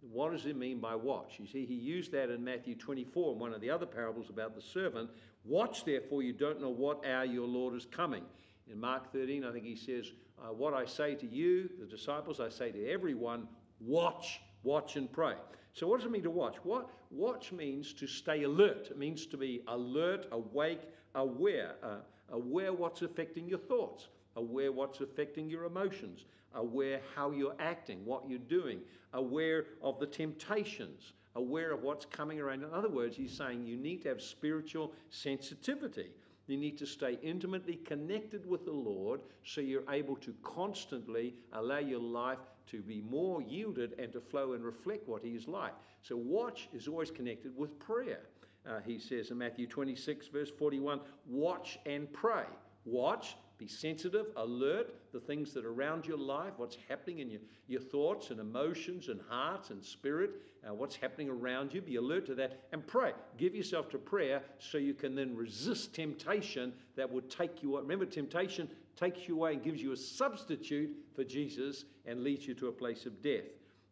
What 0.00 0.32
does 0.32 0.46
it 0.46 0.56
mean 0.56 0.78
by 0.78 0.94
watch? 0.94 1.34
You 1.38 1.46
see, 1.46 1.66
he 1.66 1.74
used 1.74 2.12
that 2.12 2.30
in 2.30 2.42
Matthew 2.42 2.74
24 2.74 3.34
in 3.34 3.38
one 3.38 3.52
of 3.52 3.60
the 3.60 3.70
other 3.70 3.86
parables 3.86 4.30
about 4.30 4.54
the 4.54 4.62
servant. 4.62 5.10
Watch, 5.44 5.84
therefore, 5.84 6.22
you 6.22 6.32
don't 6.32 6.60
know 6.60 6.70
what 6.70 7.04
hour 7.04 7.24
your 7.24 7.46
Lord 7.46 7.74
is 7.74 7.86
coming. 7.86 8.22
In 8.70 8.80
Mark 8.80 9.12
13, 9.12 9.44
I 9.44 9.52
think 9.52 9.64
he 9.64 9.76
says, 9.76 10.12
uh, 10.42 10.52
What 10.52 10.74
I 10.74 10.84
say 10.84 11.14
to 11.14 11.26
you, 11.26 11.70
the 11.78 11.86
disciples, 11.86 12.40
I 12.40 12.48
say 12.48 12.72
to 12.72 12.88
everyone, 12.90 13.46
watch, 13.80 14.40
watch 14.62 14.96
and 14.96 15.10
pray. 15.10 15.34
So, 15.72 15.86
what 15.86 15.98
does 15.98 16.06
it 16.06 16.10
mean 16.10 16.22
to 16.22 16.30
watch? 16.30 16.56
What, 16.62 16.88
watch 17.10 17.52
means 17.52 17.92
to 17.94 18.06
stay 18.06 18.44
alert. 18.44 18.88
It 18.90 18.98
means 18.98 19.26
to 19.26 19.36
be 19.36 19.62
alert, 19.68 20.26
awake, 20.32 20.80
aware, 21.14 21.74
uh, 21.82 21.98
aware 22.30 22.72
what's 22.72 23.02
affecting 23.02 23.46
your 23.46 23.58
thoughts, 23.58 24.08
aware 24.36 24.72
what's 24.72 25.00
affecting 25.00 25.48
your 25.48 25.64
emotions, 25.64 26.24
aware 26.54 27.00
how 27.14 27.30
you're 27.30 27.54
acting, 27.58 28.04
what 28.04 28.28
you're 28.28 28.38
doing, 28.38 28.80
aware 29.12 29.66
of 29.82 30.00
the 30.00 30.06
temptations, 30.06 31.12
aware 31.34 31.72
of 31.72 31.82
what's 31.82 32.06
coming 32.06 32.40
around. 32.40 32.62
In 32.62 32.72
other 32.72 32.88
words, 32.88 33.16
he's 33.16 33.36
saying 33.36 33.64
you 33.64 33.76
need 33.76 34.02
to 34.02 34.08
have 34.08 34.22
spiritual 34.22 34.92
sensitivity. 35.10 36.10
You 36.46 36.56
need 36.56 36.78
to 36.78 36.86
stay 36.86 37.18
intimately 37.22 37.76
connected 37.76 38.46
with 38.46 38.64
the 38.64 38.72
Lord 38.72 39.20
so 39.44 39.60
you're 39.60 39.90
able 39.90 40.16
to 40.16 40.34
constantly 40.42 41.34
allow 41.52 41.78
your 41.78 42.00
life 42.00 42.38
to 42.68 42.82
be 42.82 43.00
more 43.00 43.42
yielded 43.42 43.94
and 43.98 44.12
to 44.12 44.20
flow 44.20 44.52
and 44.52 44.64
reflect 44.64 45.08
what 45.08 45.22
He 45.22 45.30
is 45.30 45.48
like. 45.48 45.74
So, 46.02 46.16
watch 46.16 46.68
is 46.72 46.88
always 46.88 47.10
connected 47.10 47.56
with 47.56 47.78
prayer. 47.78 48.22
Uh, 48.68 48.80
he 48.84 48.98
says 48.98 49.30
in 49.30 49.38
Matthew 49.38 49.66
26, 49.66 50.26
verse 50.28 50.50
41, 50.50 51.00
watch 51.28 51.78
and 51.86 52.12
pray. 52.12 52.44
Watch 52.84 53.36
be 53.58 53.66
sensitive, 53.66 54.26
alert, 54.36 54.94
the 55.12 55.20
things 55.20 55.54
that 55.54 55.64
are 55.64 55.72
around 55.72 56.06
your 56.06 56.18
life, 56.18 56.52
what's 56.58 56.76
happening 56.88 57.20
in 57.20 57.30
your, 57.30 57.40
your 57.68 57.80
thoughts 57.80 58.30
and 58.30 58.38
emotions 58.38 59.08
and 59.08 59.20
heart 59.28 59.70
and 59.70 59.82
spirit, 59.82 60.42
uh, 60.68 60.74
what's 60.74 60.96
happening 60.96 61.30
around 61.30 61.72
you. 61.72 61.80
Be 61.80 61.96
alert 61.96 62.26
to 62.26 62.34
that 62.34 62.64
and 62.72 62.86
pray. 62.86 63.12
Give 63.38 63.54
yourself 63.54 63.88
to 63.90 63.98
prayer 63.98 64.42
so 64.58 64.76
you 64.76 64.92
can 64.92 65.14
then 65.14 65.34
resist 65.34 65.94
temptation 65.94 66.72
that 66.96 67.10
would 67.10 67.30
take 67.30 67.62
you 67.62 67.72
away. 67.72 67.82
Remember, 67.82 68.04
temptation 68.04 68.68
takes 68.94 69.26
you 69.26 69.36
away 69.36 69.54
and 69.54 69.62
gives 69.62 69.82
you 69.82 69.92
a 69.92 69.96
substitute 69.96 70.94
for 71.14 71.24
Jesus 71.24 71.84
and 72.04 72.22
leads 72.22 72.46
you 72.46 72.54
to 72.54 72.68
a 72.68 72.72
place 72.72 73.06
of 73.06 73.22
death 73.22 73.44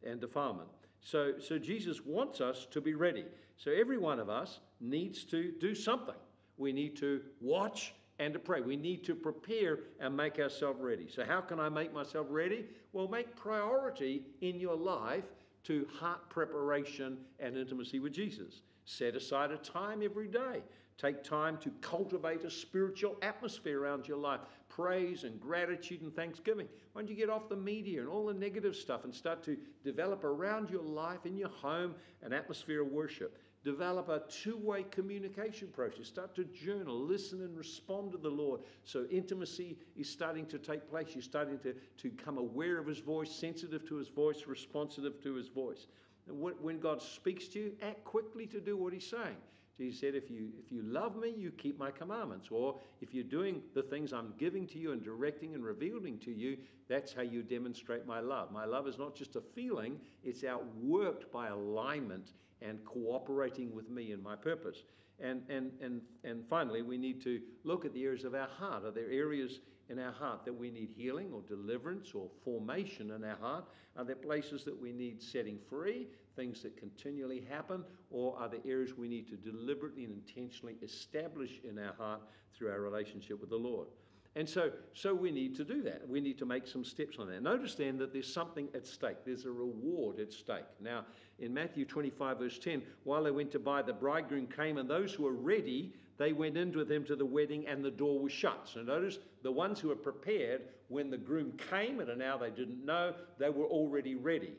and 0.03 0.21
defilement. 0.21 0.69
So, 1.01 1.35
so 1.39 1.59
Jesus 1.59 2.05
wants 2.05 2.41
us 2.41 2.67
to 2.71 2.81
be 2.81 2.95
ready. 2.95 3.25
So 3.57 3.71
every 3.71 3.99
one 3.99 4.19
of 4.19 4.29
us 4.29 4.61
needs 4.81 5.25
to 5.25 5.53
do 5.53 5.75
something. 5.75 6.15
We 6.57 6.73
need 6.73 6.97
to 6.97 7.23
watch 7.41 7.95
and 8.19 8.33
to 8.33 8.39
pray. 8.39 8.61
We 8.61 8.77
need 8.77 9.05
to 9.05 9.15
prepare 9.15 9.81
and 10.01 10.17
make 10.17 10.39
ourselves 10.39 10.81
ready. 10.81 11.09
So, 11.09 11.25
how 11.25 11.41
can 11.41 11.59
I 11.59 11.69
make 11.69 11.93
myself 11.93 12.27
ready? 12.31 12.67
Well, 12.93 13.09
make 13.09 13.35
priority 13.37 14.23
in 14.41 14.61
your 14.61 14.77
life 14.77 15.25
to 15.65 15.87
heart 15.99 16.29
preparation 16.29 17.19
and 17.41 17.57
intimacy 17.57 17.99
with 17.99 18.13
Jesus. 18.13 18.63
Set 18.85 19.17
aside 19.17 19.51
a 19.51 19.57
time 19.57 20.03
every 20.03 20.29
day. 20.29 20.63
Take 20.97 21.25
time 21.25 21.59
to 21.59 21.71
cultivate 21.81 22.45
a 22.45 22.51
spiritual 22.51 23.17
atmosphere 23.23 23.81
around 23.81 24.07
your 24.07 24.19
life. 24.19 24.41
Praise 24.69 25.25
and 25.25 25.41
gratitude 25.41 26.03
and 26.03 26.15
thanksgiving. 26.15 26.69
Why 26.93 27.03
don't 27.03 27.11
you 27.11 27.17
get 27.17 27.31
off 27.31 27.49
the 27.49 27.57
media 27.57 28.01
and 28.01 28.09
all 28.09 28.27
the 28.27 28.35
negative 28.35 28.77
stuff 28.77 29.05
and 29.05 29.13
start 29.13 29.43
to 29.45 29.57
develop 29.83 30.23
around 30.23 30.71
your 30.71 30.83
life, 30.83 31.27
in 31.27 31.37
your 31.37 31.49
home, 31.49 31.97
an 32.23 32.33
atmosphere 32.33 32.83
of 32.83 32.93
worship? 32.93 33.37
Develop 33.65 34.11
a 34.11 34.23
two 34.29 34.59
way 34.59 34.85
communication 34.91 35.69
process. 35.69 36.07
Start 36.07 36.35
to 36.35 36.45
journal, 36.45 37.01
listen, 37.01 37.41
and 37.41 37.57
respond 37.57 38.13
to 38.13 38.19
the 38.19 38.29
Lord. 38.29 38.61
So 38.85 39.07
intimacy 39.11 39.79
is 39.97 40.09
starting 40.09 40.45
to 40.47 40.59
take 40.59 40.89
place. 40.91 41.09
You're 41.15 41.23
starting 41.23 41.59
to, 41.61 41.73
to 41.73 42.11
become 42.11 42.37
aware 42.37 42.79
of 42.79 42.87
His 42.87 42.99
voice, 42.99 43.31
sensitive 43.31 43.89
to 43.89 43.97
His 43.97 44.09
voice, 44.09 44.45
responsive 44.47 45.23
to 45.23 45.35
His 45.35 45.49
voice. 45.49 45.87
And 46.29 46.39
when 46.41 46.79
God 46.79 47.01
speaks 47.01 47.49
to 47.49 47.59
you, 47.59 47.73
act 47.81 48.05
quickly 48.05 48.47
to 48.49 48.61
do 48.61 48.77
what 48.77 48.93
He's 48.93 49.09
saying. 49.09 49.37
Jesus 49.79 49.99
said, 49.99 50.15
if 50.15 50.31
you, 50.31 50.51
if 50.63 50.71
you 50.71 50.83
love 50.83 51.17
me, 51.17 51.35
you 51.37 51.51
keep 51.51 51.79
my 51.79 51.91
commandments. 51.91 52.49
Or 52.51 52.79
if 53.01 53.13
you're 53.13 53.25
doing 53.25 53.61
the 53.75 53.83
things 53.83 54.13
I'm 54.13 54.33
giving 54.39 54.69
to 54.69 54.79
you 54.79 54.93
and 54.93 55.03
directing 55.03 55.55
and 55.55 55.65
revealing 55.65 56.19
to 56.19 56.31
you, 56.31 56.59
that's 56.89 57.13
how 57.13 57.23
you 57.23 57.43
demonstrate 57.43 58.07
my 58.07 58.21
love. 58.21 58.53
My 58.53 58.67
love 58.67 58.87
is 58.87 58.99
not 58.99 59.17
just 59.17 59.35
a 59.35 59.41
feeling, 59.41 59.99
it's 60.23 60.43
outworked 60.43 61.33
by 61.33 61.49
alignment 61.49 62.35
and 62.67 62.85
cooperating 62.85 63.75
with 63.75 63.91
me 63.91 64.13
in 64.13 64.23
my 64.23 64.35
purpose. 64.35 64.85
And, 65.21 65.43
and, 65.49 65.71
and, 65.81 66.01
and 66.25 66.45
finally, 66.49 66.83
we 66.83 66.97
need 66.97 67.23
to 67.23 67.41
look 67.63 67.85
at 67.85 67.93
the 67.93 68.03
areas 68.03 68.25
of 68.25 68.35
our 68.35 68.49
heart. 68.49 68.85
Are 68.85 68.91
there 68.91 69.11
areas 69.11 69.61
in 69.89 69.99
our 69.99 70.13
heart 70.13 70.45
that 70.45 70.53
we 70.53 70.71
need 70.71 70.91
healing 70.97 71.31
or 71.33 71.43
deliverance 71.43 72.13
or 72.15 72.29
formation 72.45 73.11
in 73.13 73.23
our 73.23 73.37
heart? 73.37 73.65
Are 73.97 74.05
there 74.05 74.17
places 74.17 74.65
that 74.65 74.81
we 74.81 74.93
need 74.93 75.23
setting 75.23 75.59
free, 75.69 76.09
things 76.35 76.63
that 76.63 76.77
continually 76.77 77.47
happen? 77.49 77.85
Or 78.11 78.37
are 78.39 78.49
there 78.49 78.61
areas 78.67 78.97
we 78.97 79.09
need 79.09 79.29
to 79.29 79.37
deliberately 79.37 80.05
and 80.05 80.13
intentionally 80.13 80.77
establish 80.83 81.61
in 81.63 81.79
our 81.79 81.95
heart 81.95 82.23
through 82.57 82.71
our 82.71 82.81
relationship 82.81 83.41
with 83.41 83.51
the 83.51 83.57
Lord? 83.57 83.89
And 84.37 84.49
so, 84.49 84.73
so 84.95 85.15
we 85.15 85.31
need 85.31 85.55
to 85.57 85.65
do 85.65 85.81
that. 85.83 86.09
We 86.09 86.21
need 86.21 86.39
to 86.39 86.47
make 86.47 86.67
some 86.67 86.85
steps 86.85 87.19
on 87.21 87.29
that. 87.29 87.41
Notice 87.41 87.77
then 87.77 87.97
that 87.99 88.13
there's 88.13 88.33
something 88.33 88.69
at 88.75 88.85
stake. 88.85 89.19
There's 89.25 89.45
a 89.45 89.51
reward 89.53 90.19
at 90.19 90.33
stake. 90.33 90.65
Now, 90.81 91.05
in 91.39 91.53
Matthew 91.53 91.85
25, 91.85 92.39
verse 92.39 92.59
10, 92.59 92.83
while 93.05 93.25
they 93.25 93.31
went 93.31 93.51
to 93.53 93.59
buy, 93.59 93.83
the 93.83 93.93
bridegroom 93.93 94.47
came, 94.47 94.79
and 94.79 94.89
those 94.89 95.13
who 95.13 95.25
were 95.25 95.33
ready, 95.33 95.93
they 96.17 96.33
went 96.33 96.57
in 96.57 96.73
with 96.73 96.91
him 96.91 97.05
to 97.05 97.17
the 97.17 97.27
wedding, 97.27 97.67
and 97.67 97.85
the 97.85 97.91
door 97.91 98.21
was 98.21 98.33
shut. 98.33 98.69
So 98.73 98.83
notice 98.83 99.19
the 99.43 99.51
ones 99.51 99.81
who 99.81 99.89
were 99.89 99.97
prepared, 99.97 100.63
when 100.89 101.11
the 101.11 101.19
groom 101.19 101.53
came 101.71 102.01
at 102.01 102.09
an 102.09 102.23
hour 102.23 102.39
they 102.39 102.51
didn't 102.51 102.85
know, 102.85 103.15
they 103.39 103.51
were 103.51 103.67
already 103.67 104.15
ready. 104.15 104.53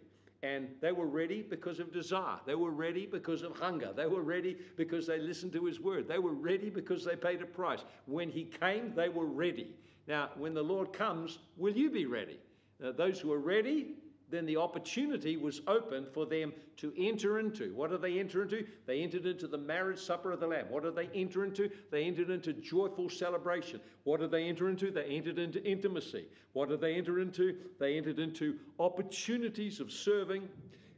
And 0.43 0.67
they 0.79 0.91
were 0.91 1.07
ready 1.07 1.41
because 1.41 1.79
of 1.79 1.91
desire. 1.91 2.38
They 2.45 2.53
were 2.55 2.71
ready 2.71 3.07
because 3.07 3.41
of 3.41 3.57
hunger. 3.57 3.91
They 3.95 4.05
were 4.05 4.21
ready 4.21 4.57
because 4.75 5.07
they 5.07 5.17
listened 5.17 5.53
to 5.53 5.65
his 5.65 5.79
word. 5.79 6.07
They 6.07 6.19
were 6.19 6.33
ready 6.33 6.69
because 6.69 7.03
they 7.03 7.15
paid 7.15 7.41
a 7.41 7.45
price. 7.45 7.79
When 8.05 8.29
he 8.29 8.43
came, 8.43 8.93
they 8.95 9.09
were 9.09 9.25
ready. 9.25 9.69
Now, 10.07 10.29
when 10.38 10.53
the 10.53 10.61
Lord 10.61 10.93
comes, 10.93 11.39
will 11.57 11.73
you 11.73 11.89
be 11.89 12.05
ready? 12.05 12.38
Now, 12.79 12.91
those 12.91 13.19
who 13.19 13.31
are 13.31 13.39
ready, 13.39 13.95
then 14.36 14.45
the 14.45 14.58
opportunity 14.58 15.38
was 15.38 15.62
open 15.67 16.06
for 16.13 16.26
them 16.26 16.52
to 16.78 16.93
enter 16.98 17.39
into. 17.39 17.74
What 17.74 17.91
did 17.91 18.02
they 18.02 18.19
enter 18.19 18.43
into? 18.43 18.67
They 18.86 19.02
entered 19.02 19.26
into 19.26 19.48
the 19.48 19.58
marriage 19.58 20.00
supper 20.00 20.32
of 20.32 20.39
the 20.39 20.48
Lamb. 20.48 20.65
What 20.69 20.84
did 20.84 20.95
they 20.95 21.10
enter 21.15 21.45
into? 21.45 21.69
They 21.91 22.04
entered 22.04 22.30
into 22.30 22.54
joyful 22.54 23.10
celebration. 23.10 23.80
What 24.04 24.19
did 24.19 24.32
they 24.32 24.43
enter 24.43 24.69
into? 24.69 24.91
They 24.91 25.06
entered 25.06 25.39
into 25.39 25.63
intimacy. 25.63 26.26
What 26.54 26.69
did 26.69 26.82
they 26.82 26.95
enter 26.95 27.19
into? 27.19 27.56
They 27.80 27.98
entered 27.98 28.19
into 28.19 28.58
opportunities 28.80 29.80
of 29.80 29.91
serving 29.91 30.48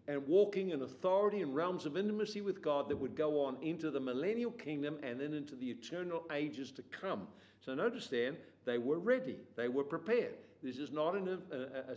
and 0.07 0.25
walking 0.27 0.69
in 0.71 0.81
authority 0.81 1.41
and 1.41 1.53
realms 1.53 1.85
of 1.85 1.97
intimacy 1.97 2.41
with 2.41 2.61
God 2.61 2.89
that 2.89 2.95
would 2.95 3.15
go 3.15 3.43
on 3.43 3.57
into 3.61 3.91
the 3.91 3.99
millennial 3.99 4.51
kingdom 4.51 4.97
and 5.03 5.19
then 5.19 5.33
into 5.33 5.55
the 5.55 5.69
eternal 5.69 6.23
ages 6.33 6.71
to 6.71 6.81
come. 6.83 7.27
So 7.59 7.75
notice 7.75 8.07
then, 8.07 8.37
they 8.65 8.77
were 8.77 8.99
ready, 8.99 9.37
they 9.55 9.67
were 9.67 9.83
prepared. 9.83 10.35
This 10.63 10.77
is 10.77 10.91
not 10.91 11.15
an, 11.15 11.39
a, 11.51 11.91
a, 11.91 11.95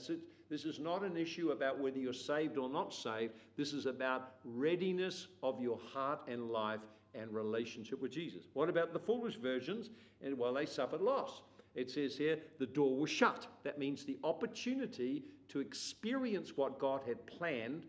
this 0.50 0.64
is 0.64 0.80
not 0.80 1.04
an 1.04 1.16
issue 1.16 1.50
about 1.50 1.78
whether 1.78 1.98
you're 1.98 2.12
saved 2.12 2.58
or 2.58 2.68
not 2.68 2.92
saved. 2.92 3.32
This 3.56 3.72
is 3.72 3.86
about 3.86 4.32
readiness 4.44 5.28
of 5.44 5.60
your 5.60 5.78
heart 5.92 6.20
and 6.26 6.50
life 6.50 6.80
and 7.14 7.32
relationship 7.32 8.02
with 8.02 8.10
Jesus. 8.10 8.42
What 8.52 8.68
about 8.68 8.92
the 8.92 8.98
foolish 8.98 9.36
virgins? 9.36 9.90
And 10.22 10.36
well, 10.36 10.54
they 10.54 10.66
suffered 10.66 11.00
loss. 11.00 11.42
It 11.76 11.88
says 11.88 12.16
here 12.16 12.38
the 12.58 12.66
door 12.66 12.96
was 12.96 13.10
shut. 13.10 13.46
That 13.62 13.78
means 13.78 14.04
the 14.04 14.18
opportunity 14.24 15.22
to 15.48 15.60
experience 15.60 16.56
what 16.56 16.80
God 16.80 17.02
had 17.06 17.24
planned 17.26 17.84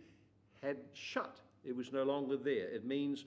had 0.61 0.77
shut. 0.93 1.39
It 1.63 1.75
was 1.75 1.91
no 1.91 2.03
longer 2.03 2.37
there. 2.37 2.69
It 2.69 2.85
means 2.85 3.25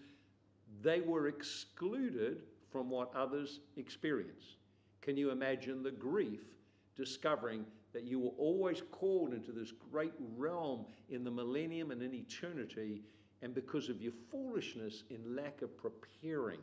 they 0.83 1.01
were 1.01 1.27
excluded 1.27 2.43
from 2.71 2.89
what 2.89 3.15
others 3.15 3.61
experience. 3.77 4.57
Can 5.01 5.17
you 5.17 5.31
imagine 5.31 5.83
the 5.83 5.91
grief 5.91 6.41
discovering 6.97 7.65
that 7.95 8.05
you 8.05 8.19
were 8.19 8.33
always 8.37 8.83
called 8.91 9.33
into 9.33 9.53
this 9.53 9.73
great 9.91 10.13
realm 10.37 10.85
in 11.09 11.25
the 11.25 11.31
millennium 11.31 11.93
and 11.93 12.03
in 12.03 12.13
eternity, 12.13 13.03
and 13.41 13.55
because 13.55 13.89
of 13.89 14.03
your 14.03 14.13
foolishness 14.31 15.05
in 15.11 15.37
lack 15.37 15.63
of 15.63 15.75
preparing, 15.79 16.61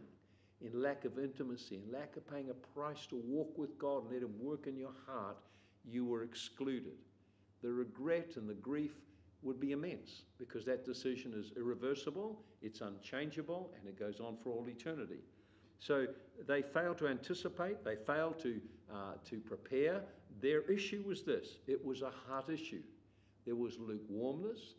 in 0.62 0.82
lack 0.82 1.06
of 1.06 1.18
intimacy, 1.18 1.82
in 1.84 1.92
lack 1.92 2.16
of 2.18 2.30
paying 2.30 2.50
a 2.50 2.54
price 2.54 3.08
to 3.08 3.16
walk 3.26 3.58
with 3.58 3.80
God 3.80 4.04
and 4.04 4.14
let 4.14 4.22
Him 4.22 4.34
work 4.40 4.68
in 4.68 4.78
your 4.78 4.94
heart, 5.08 5.38
you 5.86 6.06
were 6.06 6.24
excluded. 6.24 6.98
The 7.64 7.72
regret 7.72 8.34
and 8.36 8.48
the 8.48 8.54
grief 8.54 8.92
would 9.42 9.60
be 9.60 9.72
immense 9.72 10.24
because 10.38 10.66
that 10.66 10.86
decision 10.86 11.34
is 11.34 11.52
irreversible, 11.56 12.44
it's 12.62 12.82
unchangeable, 12.82 13.72
and 13.78 13.88
it 13.88 13.98
goes 13.98 14.20
on 14.20 14.38
for 14.38 14.52
all 14.52 14.68
eternity. 14.68 15.22
So 15.80 16.06
they 16.48 16.62
fail 16.62 16.94
to 16.96 17.08
anticipate, 17.08 17.84
they 17.84 17.96
fail 17.96 18.36
to, 18.42 18.62
uh, 18.94 19.14
to 19.30 19.40
prepare. 19.40 20.02
Their 20.42 20.62
issue 20.62 21.04
was 21.06 21.24
this 21.24 21.58
it 21.68 21.84
was 21.84 22.02
a 22.02 22.12
heart 22.28 22.50
issue. 22.50 22.84
There 23.46 23.56
was 23.56 23.78
lukewarmness, 23.80 24.76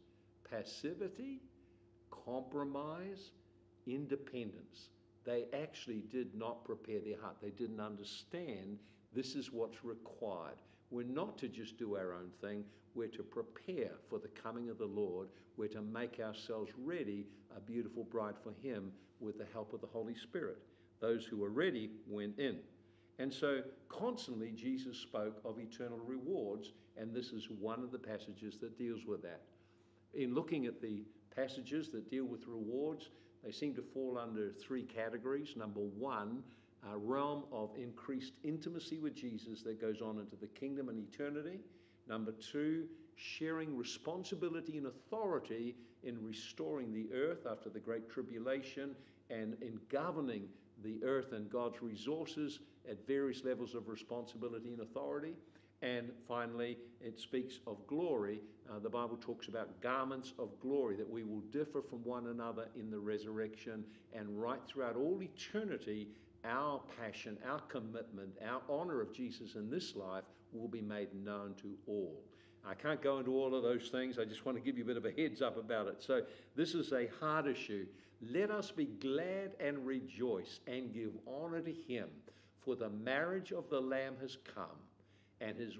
passivity, 0.48 1.40
compromise, 2.10 3.30
independence. 3.86 4.90
They 5.24 5.46
actually 5.52 6.04
did 6.10 6.34
not 6.34 6.64
prepare 6.64 7.00
their 7.00 7.20
heart. 7.20 7.36
They 7.40 7.50
didn't 7.50 7.80
understand 7.80 8.78
this 9.14 9.34
is 9.34 9.52
what's 9.52 9.84
required. 9.84 10.56
We're 10.90 11.06
not 11.06 11.38
to 11.38 11.48
just 11.48 11.78
do 11.78 11.96
our 11.96 12.12
own 12.12 12.30
thing, 12.40 12.64
we're 12.94 13.08
to 13.08 13.22
prepare 13.22 13.92
for 14.08 14.18
the 14.18 14.28
coming 14.28 14.68
of 14.68 14.78
the 14.78 14.86
Lord. 14.86 15.28
We're 15.56 15.68
to 15.68 15.82
make 15.82 16.20
ourselves 16.20 16.70
ready, 16.78 17.26
a 17.56 17.60
beautiful 17.60 18.04
bride 18.04 18.34
for 18.42 18.52
Him, 18.66 18.92
with 19.20 19.38
the 19.38 19.46
help 19.52 19.72
of 19.72 19.80
the 19.80 19.86
Holy 19.86 20.14
Spirit. 20.14 20.58
Those 21.00 21.24
who 21.24 21.38
were 21.38 21.50
ready 21.50 21.90
went 22.08 22.38
in. 22.38 22.58
And 23.22 23.32
so, 23.32 23.60
constantly, 23.88 24.50
Jesus 24.50 24.96
spoke 24.96 25.40
of 25.44 25.60
eternal 25.60 26.00
rewards, 26.04 26.72
and 26.96 27.14
this 27.14 27.28
is 27.28 27.48
one 27.48 27.80
of 27.84 27.92
the 27.92 27.98
passages 27.98 28.56
that 28.60 28.76
deals 28.76 29.06
with 29.06 29.22
that. 29.22 29.42
In 30.12 30.34
looking 30.34 30.66
at 30.66 30.82
the 30.82 31.04
passages 31.32 31.90
that 31.90 32.10
deal 32.10 32.24
with 32.24 32.48
rewards, 32.48 33.10
they 33.44 33.52
seem 33.52 33.76
to 33.76 33.82
fall 33.94 34.18
under 34.18 34.50
three 34.50 34.82
categories. 34.82 35.54
Number 35.56 35.78
one, 35.78 36.42
a 36.92 36.98
realm 36.98 37.44
of 37.52 37.70
increased 37.80 38.32
intimacy 38.42 38.98
with 38.98 39.14
Jesus 39.14 39.62
that 39.62 39.80
goes 39.80 40.02
on 40.02 40.18
into 40.18 40.34
the 40.34 40.48
kingdom 40.48 40.88
and 40.88 40.98
eternity. 40.98 41.60
Number 42.08 42.32
two, 42.32 42.86
sharing 43.14 43.76
responsibility 43.76 44.78
and 44.78 44.88
authority 44.88 45.76
in 46.02 46.20
restoring 46.24 46.92
the 46.92 47.06
earth 47.14 47.46
after 47.48 47.70
the 47.70 47.78
Great 47.78 48.10
Tribulation 48.10 48.96
and 49.30 49.54
in 49.62 49.78
governing 49.88 50.48
the 50.82 51.00
earth 51.04 51.30
and 51.30 51.48
God's 51.48 51.80
resources 51.82 52.58
at 52.88 53.06
various 53.06 53.44
levels 53.44 53.74
of 53.74 53.88
responsibility 53.88 54.72
and 54.72 54.80
authority. 54.80 55.34
And 55.82 56.10
finally, 56.28 56.78
it 57.00 57.18
speaks 57.18 57.58
of 57.66 57.84
glory. 57.88 58.40
Uh, 58.70 58.78
the 58.78 58.88
Bible 58.88 59.16
talks 59.20 59.48
about 59.48 59.80
garments 59.80 60.32
of 60.38 60.48
glory, 60.60 60.94
that 60.96 61.10
we 61.10 61.24
will 61.24 61.40
differ 61.50 61.82
from 61.82 62.04
one 62.04 62.28
another 62.28 62.68
in 62.78 62.90
the 62.90 62.98
resurrection. 62.98 63.84
And 64.12 64.40
right 64.40 64.60
throughout 64.66 64.96
all 64.96 65.20
eternity, 65.20 66.08
our 66.44 66.80
passion, 67.00 67.36
our 67.48 67.60
commitment, 67.60 68.30
our 68.48 68.60
honor 68.68 69.00
of 69.00 69.12
Jesus 69.12 69.54
in 69.56 69.70
this 69.70 69.96
life 69.96 70.24
will 70.52 70.68
be 70.68 70.82
made 70.82 71.08
known 71.14 71.54
to 71.62 71.74
all. 71.86 72.22
I 72.64 72.74
can't 72.74 73.02
go 73.02 73.18
into 73.18 73.32
all 73.32 73.54
of 73.54 73.62
those 73.62 73.88
things. 73.88 74.18
I 74.18 74.24
just 74.24 74.46
want 74.46 74.56
to 74.56 74.62
give 74.62 74.78
you 74.78 74.84
a 74.84 74.86
bit 74.86 74.96
of 74.96 75.04
a 75.04 75.10
heads 75.10 75.42
up 75.42 75.56
about 75.56 75.88
it. 75.88 75.96
So, 76.00 76.22
this 76.54 76.74
is 76.74 76.92
a 76.92 77.08
hard 77.18 77.48
issue. 77.48 77.86
Let 78.30 78.52
us 78.52 78.70
be 78.70 78.86
glad 78.86 79.52
and 79.58 79.84
rejoice 79.84 80.60
and 80.68 80.94
give 80.94 81.10
honor 81.26 81.60
to 81.60 81.72
him, 81.72 82.08
for 82.64 82.76
the 82.76 82.90
marriage 82.90 83.52
of 83.52 83.68
the 83.68 83.80
Lamb 83.80 84.14
has 84.20 84.36
come, 84.54 84.78
and 85.40 85.56
his, 85.56 85.74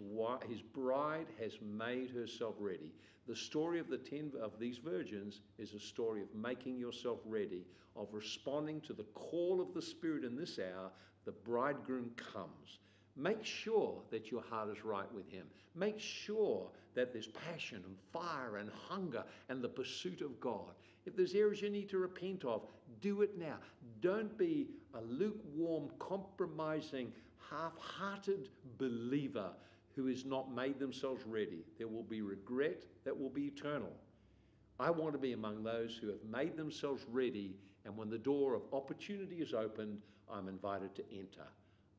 his 0.48 0.62
bride 0.62 1.26
has 1.40 1.52
made 1.60 2.10
herself 2.10 2.54
ready. 2.58 2.92
The 3.28 3.36
story 3.36 3.78
of 3.78 3.88
the 3.88 3.98
ten 3.98 4.32
of 4.42 4.58
these 4.58 4.78
virgins 4.78 5.40
is 5.58 5.74
a 5.74 5.80
story 5.80 6.22
of 6.22 6.34
making 6.34 6.78
yourself 6.78 7.20
ready, 7.24 7.64
of 7.94 8.08
responding 8.12 8.80
to 8.82 8.92
the 8.92 9.04
call 9.14 9.60
of 9.60 9.72
the 9.74 9.82
Spirit 9.82 10.24
in 10.24 10.36
this 10.36 10.58
hour. 10.58 10.90
The 11.24 11.32
bridegroom 11.32 12.10
comes. 12.16 12.78
Make 13.16 13.44
sure 13.44 14.02
that 14.10 14.30
your 14.30 14.42
heart 14.42 14.70
is 14.70 14.84
right 14.84 15.12
with 15.14 15.30
Him. 15.30 15.46
Make 15.76 16.00
sure 16.00 16.68
that 16.94 17.12
there's 17.12 17.28
passion 17.28 17.82
and 17.86 17.96
fire 18.12 18.56
and 18.56 18.70
hunger 18.88 19.22
and 19.48 19.62
the 19.62 19.68
pursuit 19.68 20.20
of 20.20 20.40
God. 20.40 20.74
If 21.06 21.16
there's 21.16 21.34
areas 21.34 21.62
you 21.62 21.70
need 21.70 21.88
to 21.90 21.98
repent 21.98 22.44
of, 22.44 22.62
do 23.00 23.22
it 23.22 23.38
now. 23.38 23.56
Don't 24.00 24.36
be 24.36 24.68
a 24.94 25.00
lukewarm, 25.02 25.88
compromising, 25.98 27.12
half 27.50 27.76
hearted 27.78 28.48
believer 28.78 29.50
who 29.94 30.06
has 30.06 30.24
not 30.24 30.54
made 30.54 30.78
themselves 30.78 31.22
ready. 31.26 31.64
There 31.78 31.88
will 31.88 32.02
be 32.02 32.22
regret 32.22 32.84
that 33.04 33.18
will 33.18 33.30
be 33.30 33.46
eternal. 33.46 33.92
I 34.80 34.90
want 34.90 35.12
to 35.12 35.18
be 35.18 35.32
among 35.32 35.62
those 35.62 35.96
who 36.00 36.08
have 36.08 36.24
made 36.30 36.56
themselves 36.56 37.04
ready, 37.10 37.56
and 37.84 37.96
when 37.96 38.10
the 38.10 38.18
door 38.18 38.54
of 38.54 38.62
opportunity 38.72 39.36
is 39.36 39.52
opened, 39.54 39.98
I'm 40.30 40.48
invited 40.48 40.94
to 40.96 41.04
enter. 41.12 41.46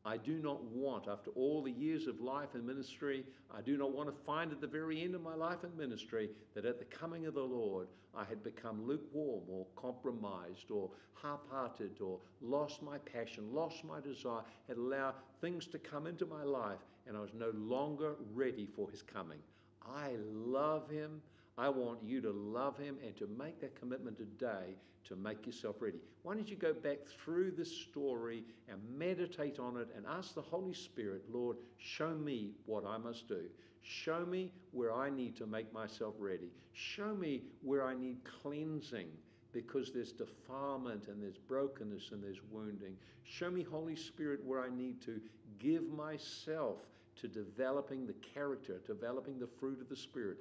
I 0.05 0.17
do 0.17 0.41
not 0.41 0.61
want, 0.63 1.07
after 1.07 1.31
all 1.31 1.61
the 1.61 1.71
years 1.71 2.07
of 2.07 2.19
life 2.19 2.55
and 2.55 2.65
ministry, 2.65 3.23
I 3.55 3.61
do 3.61 3.77
not 3.77 3.93
want 3.93 4.09
to 4.09 4.25
find 4.25 4.51
at 4.51 4.59
the 4.59 4.67
very 4.67 5.01
end 5.01 5.15
of 5.15 5.21
my 5.21 5.33
life 5.33 5.63
and 5.63 5.75
ministry 5.77 6.29
that 6.55 6.65
at 6.65 6.77
the 6.77 6.85
coming 6.85 7.25
of 7.25 7.35
the 7.35 7.43
Lord 7.43 7.87
I 8.13 8.25
had 8.25 8.43
become 8.43 8.85
lukewarm 8.85 9.43
or 9.49 9.65
compromised 9.77 10.69
or 10.69 10.89
half 11.21 11.39
hearted 11.49 12.01
or 12.01 12.19
lost 12.41 12.83
my 12.83 12.97
passion, 12.97 13.53
lost 13.53 13.85
my 13.85 14.01
desire, 14.01 14.43
had 14.67 14.77
allowed 14.77 15.15
things 15.39 15.67
to 15.67 15.79
come 15.79 16.05
into 16.05 16.25
my 16.25 16.43
life 16.43 16.79
and 17.07 17.15
I 17.15 17.21
was 17.21 17.33
no 17.33 17.51
longer 17.55 18.15
ready 18.33 18.65
for 18.65 18.89
his 18.89 19.01
coming. 19.01 19.39
I 19.81 20.11
love 20.33 20.89
him. 20.89 21.21
I 21.57 21.69
want 21.69 21.99
you 22.03 22.21
to 22.21 22.31
love 22.31 22.77
him 22.77 22.97
and 23.05 23.15
to 23.17 23.27
make 23.27 23.61
that 23.61 23.79
commitment 23.79 24.17
today 24.17 24.75
to 25.05 25.15
make 25.15 25.45
yourself 25.45 25.75
ready. 25.81 25.97
Why 26.23 26.33
don't 26.33 26.47
you 26.47 26.55
go 26.55 26.73
back 26.73 26.99
through 27.23 27.51
this 27.51 27.71
story 27.71 28.43
and 28.69 28.79
meditate 28.97 29.59
on 29.59 29.77
it 29.77 29.89
and 29.95 30.05
ask 30.07 30.33
the 30.33 30.41
Holy 30.41 30.73
Spirit, 30.73 31.23
Lord, 31.31 31.57
show 31.77 32.11
me 32.15 32.51
what 32.65 32.85
I 32.85 32.97
must 32.97 33.27
do. 33.27 33.41
Show 33.81 34.25
me 34.25 34.51
where 34.71 34.93
I 34.93 35.09
need 35.09 35.35
to 35.37 35.45
make 35.45 35.73
myself 35.73 36.15
ready. 36.17 36.49
Show 36.71 37.13
me 37.13 37.43
where 37.61 37.83
I 37.83 37.93
need 37.93 38.17
cleansing 38.41 39.09
because 39.51 39.91
there's 39.91 40.13
defilement 40.13 41.07
and 41.07 41.21
there's 41.21 41.37
brokenness 41.37 42.09
and 42.11 42.23
there's 42.23 42.41
wounding. 42.49 42.95
Show 43.23 43.51
me, 43.51 43.61
Holy 43.61 43.95
Spirit, 43.95 44.39
where 44.43 44.63
I 44.63 44.69
need 44.69 45.01
to 45.01 45.21
give 45.59 45.87
myself 45.89 46.77
to 47.17 47.27
developing 47.27 48.07
the 48.07 48.15
character, 48.33 48.81
developing 48.87 49.37
the 49.37 49.47
fruit 49.59 49.79
of 49.79 49.89
the 49.89 49.95
Spirit. 49.95 50.39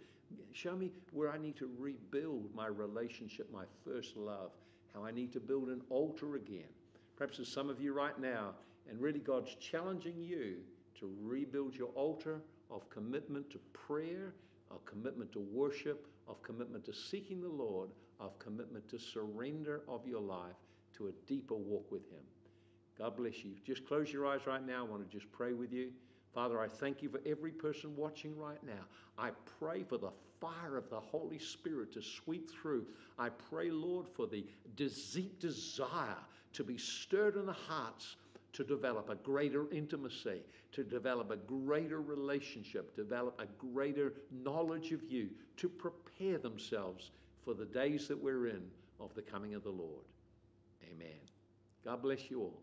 Show 0.53 0.77
me 0.77 0.91
where 1.13 1.31
I 1.31 1.39
need 1.39 1.57
to 1.57 1.71
rebuild 1.79 2.55
my 2.55 2.67
relationship, 2.67 3.51
my 3.53 3.65
first 3.85 4.17
love, 4.17 4.51
how 4.95 5.05
I 5.05 5.11
need 5.11 5.33
to 5.33 5.41
build 5.41 5.69
an 5.69 5.83
altar 5.91 6.37
again. 6.37 6.69
Perhaps 7.17 7.39
there's 7.39 7.53
some 7.53 7.71
of 7.71 7.81
you 7.81 7.93
right 7.93 8.19
now, 8.19 8.55
and 8.89 9.01
really 9.01 9.21
God's 9.21 9.55
challenging 9.57 10.23
you 10.23 10.57
to 10.99 11.13
rebuild 11.23 11.75
your 11.75 11.89
altar 11.89 12.43
of 12.71 12.89
commitment 12.91 13.51
to 13.51 13.59
prayer, 13.73 14.35
of 14.71 14.85
commitment 14.85 15.33
to 15.33 15.41
worship, 15.41 16.07
of 16.29 16.43
commitment 16.43 16.85
to 16.85 16.93
seeking 16.93 17.41
the 17.41 17.49
Lord, 17.49 17.91
of 18.21 18.39
commitment 18.39 18.89
to 18.89 18.99
surrender 18.99 19.83
of 19.89 20.07
your 20.07 20.21
life 20.21 20.57
to 20.97 21.09
a 21.09 21.13
deeper 21.27 21.55
walk 21.55 21.91
with 21.91 22.09
Him. 22.11 22.23
God 22.99 23.17
bless 23.17 23.45
you. 23.45 23.53
Just 23.65 23.87
close 23.87 24.13
your 24.13 24.27
eyes 24.27 24.47
right 24.47 24.65
now. 24.65 24.87
I 24.87 24.89
want 24.89 25.09
to 25.09 25.17
just 25.17 25.31
pray 25.33 25.53
with 25.53 25.73
you. 25.73 25.91
Father, 26.35 26.61
I 26.61 26.69
thank 26.69 27.03
you 27.03 27.09
for 27.09 27.21
every 27.27 27.51
person 27.51 27.95
watching 27.97 28.37
right 28.37 28.63
now. 28.65 28.85
I 29.19 29.31
pray 29.59 29.83
for 29.83 29.99
the 29.99 30.13
fire 30.41 30.77
of 30.77 30.89
the 30.89 30.99
Holy 30.99 31.39
Spirit 31.39 31.93
to 31.93 32.03
sweep 32.03 32.51
through. 32.51 32.87
I 33.19 33.29
pray, 33.29 33.71
Lord, 33.71 34.07
for 34.15 34.27
the 34.27 34.47
deep 34.77 35.39
desire 35.39 36.17
to 36.55 36.65
be 36.65 36.79
stirred 36.79 37.37
in 37.37 37.47
the 37.47 37.53
hearts 37.53 38.17
to 38.55 38.65
develop 38.65 39.09
a 39.09 39.15
greater 39.15 39.71
intimacy, 39.73 40.43
to 40.73 40.85
develop 40.85 41.31
a 41.31 41.37
greater 41.37 42.01
relationship, 42.01 42.95
develop 42.97 43.41
a 43.41 43.47
greater 43.59 44.15
knowledge 44.31 44.93
of 44.93 45.03
you, 45.11 45.29
to 45.57 45.69
prepare 45.69 46.39
themselves 46.39 47.11
for 47.45 47.55
the 47.55 47.65
days 47.65 48.09
that 48.09 48.23
we're 48.23 48.49
in 48.49 48.63
of 49.01 49.15
the 49.15 49.23
coming 49.23 49.55
of 49.55 49.65
the 49.65 49.71
Lord. 49.71 50.05
Amen. 50.91 51.19
God 51.85 52.03
bless 52.03 52.31
you 52.31 52.41
all. 52.41 52.63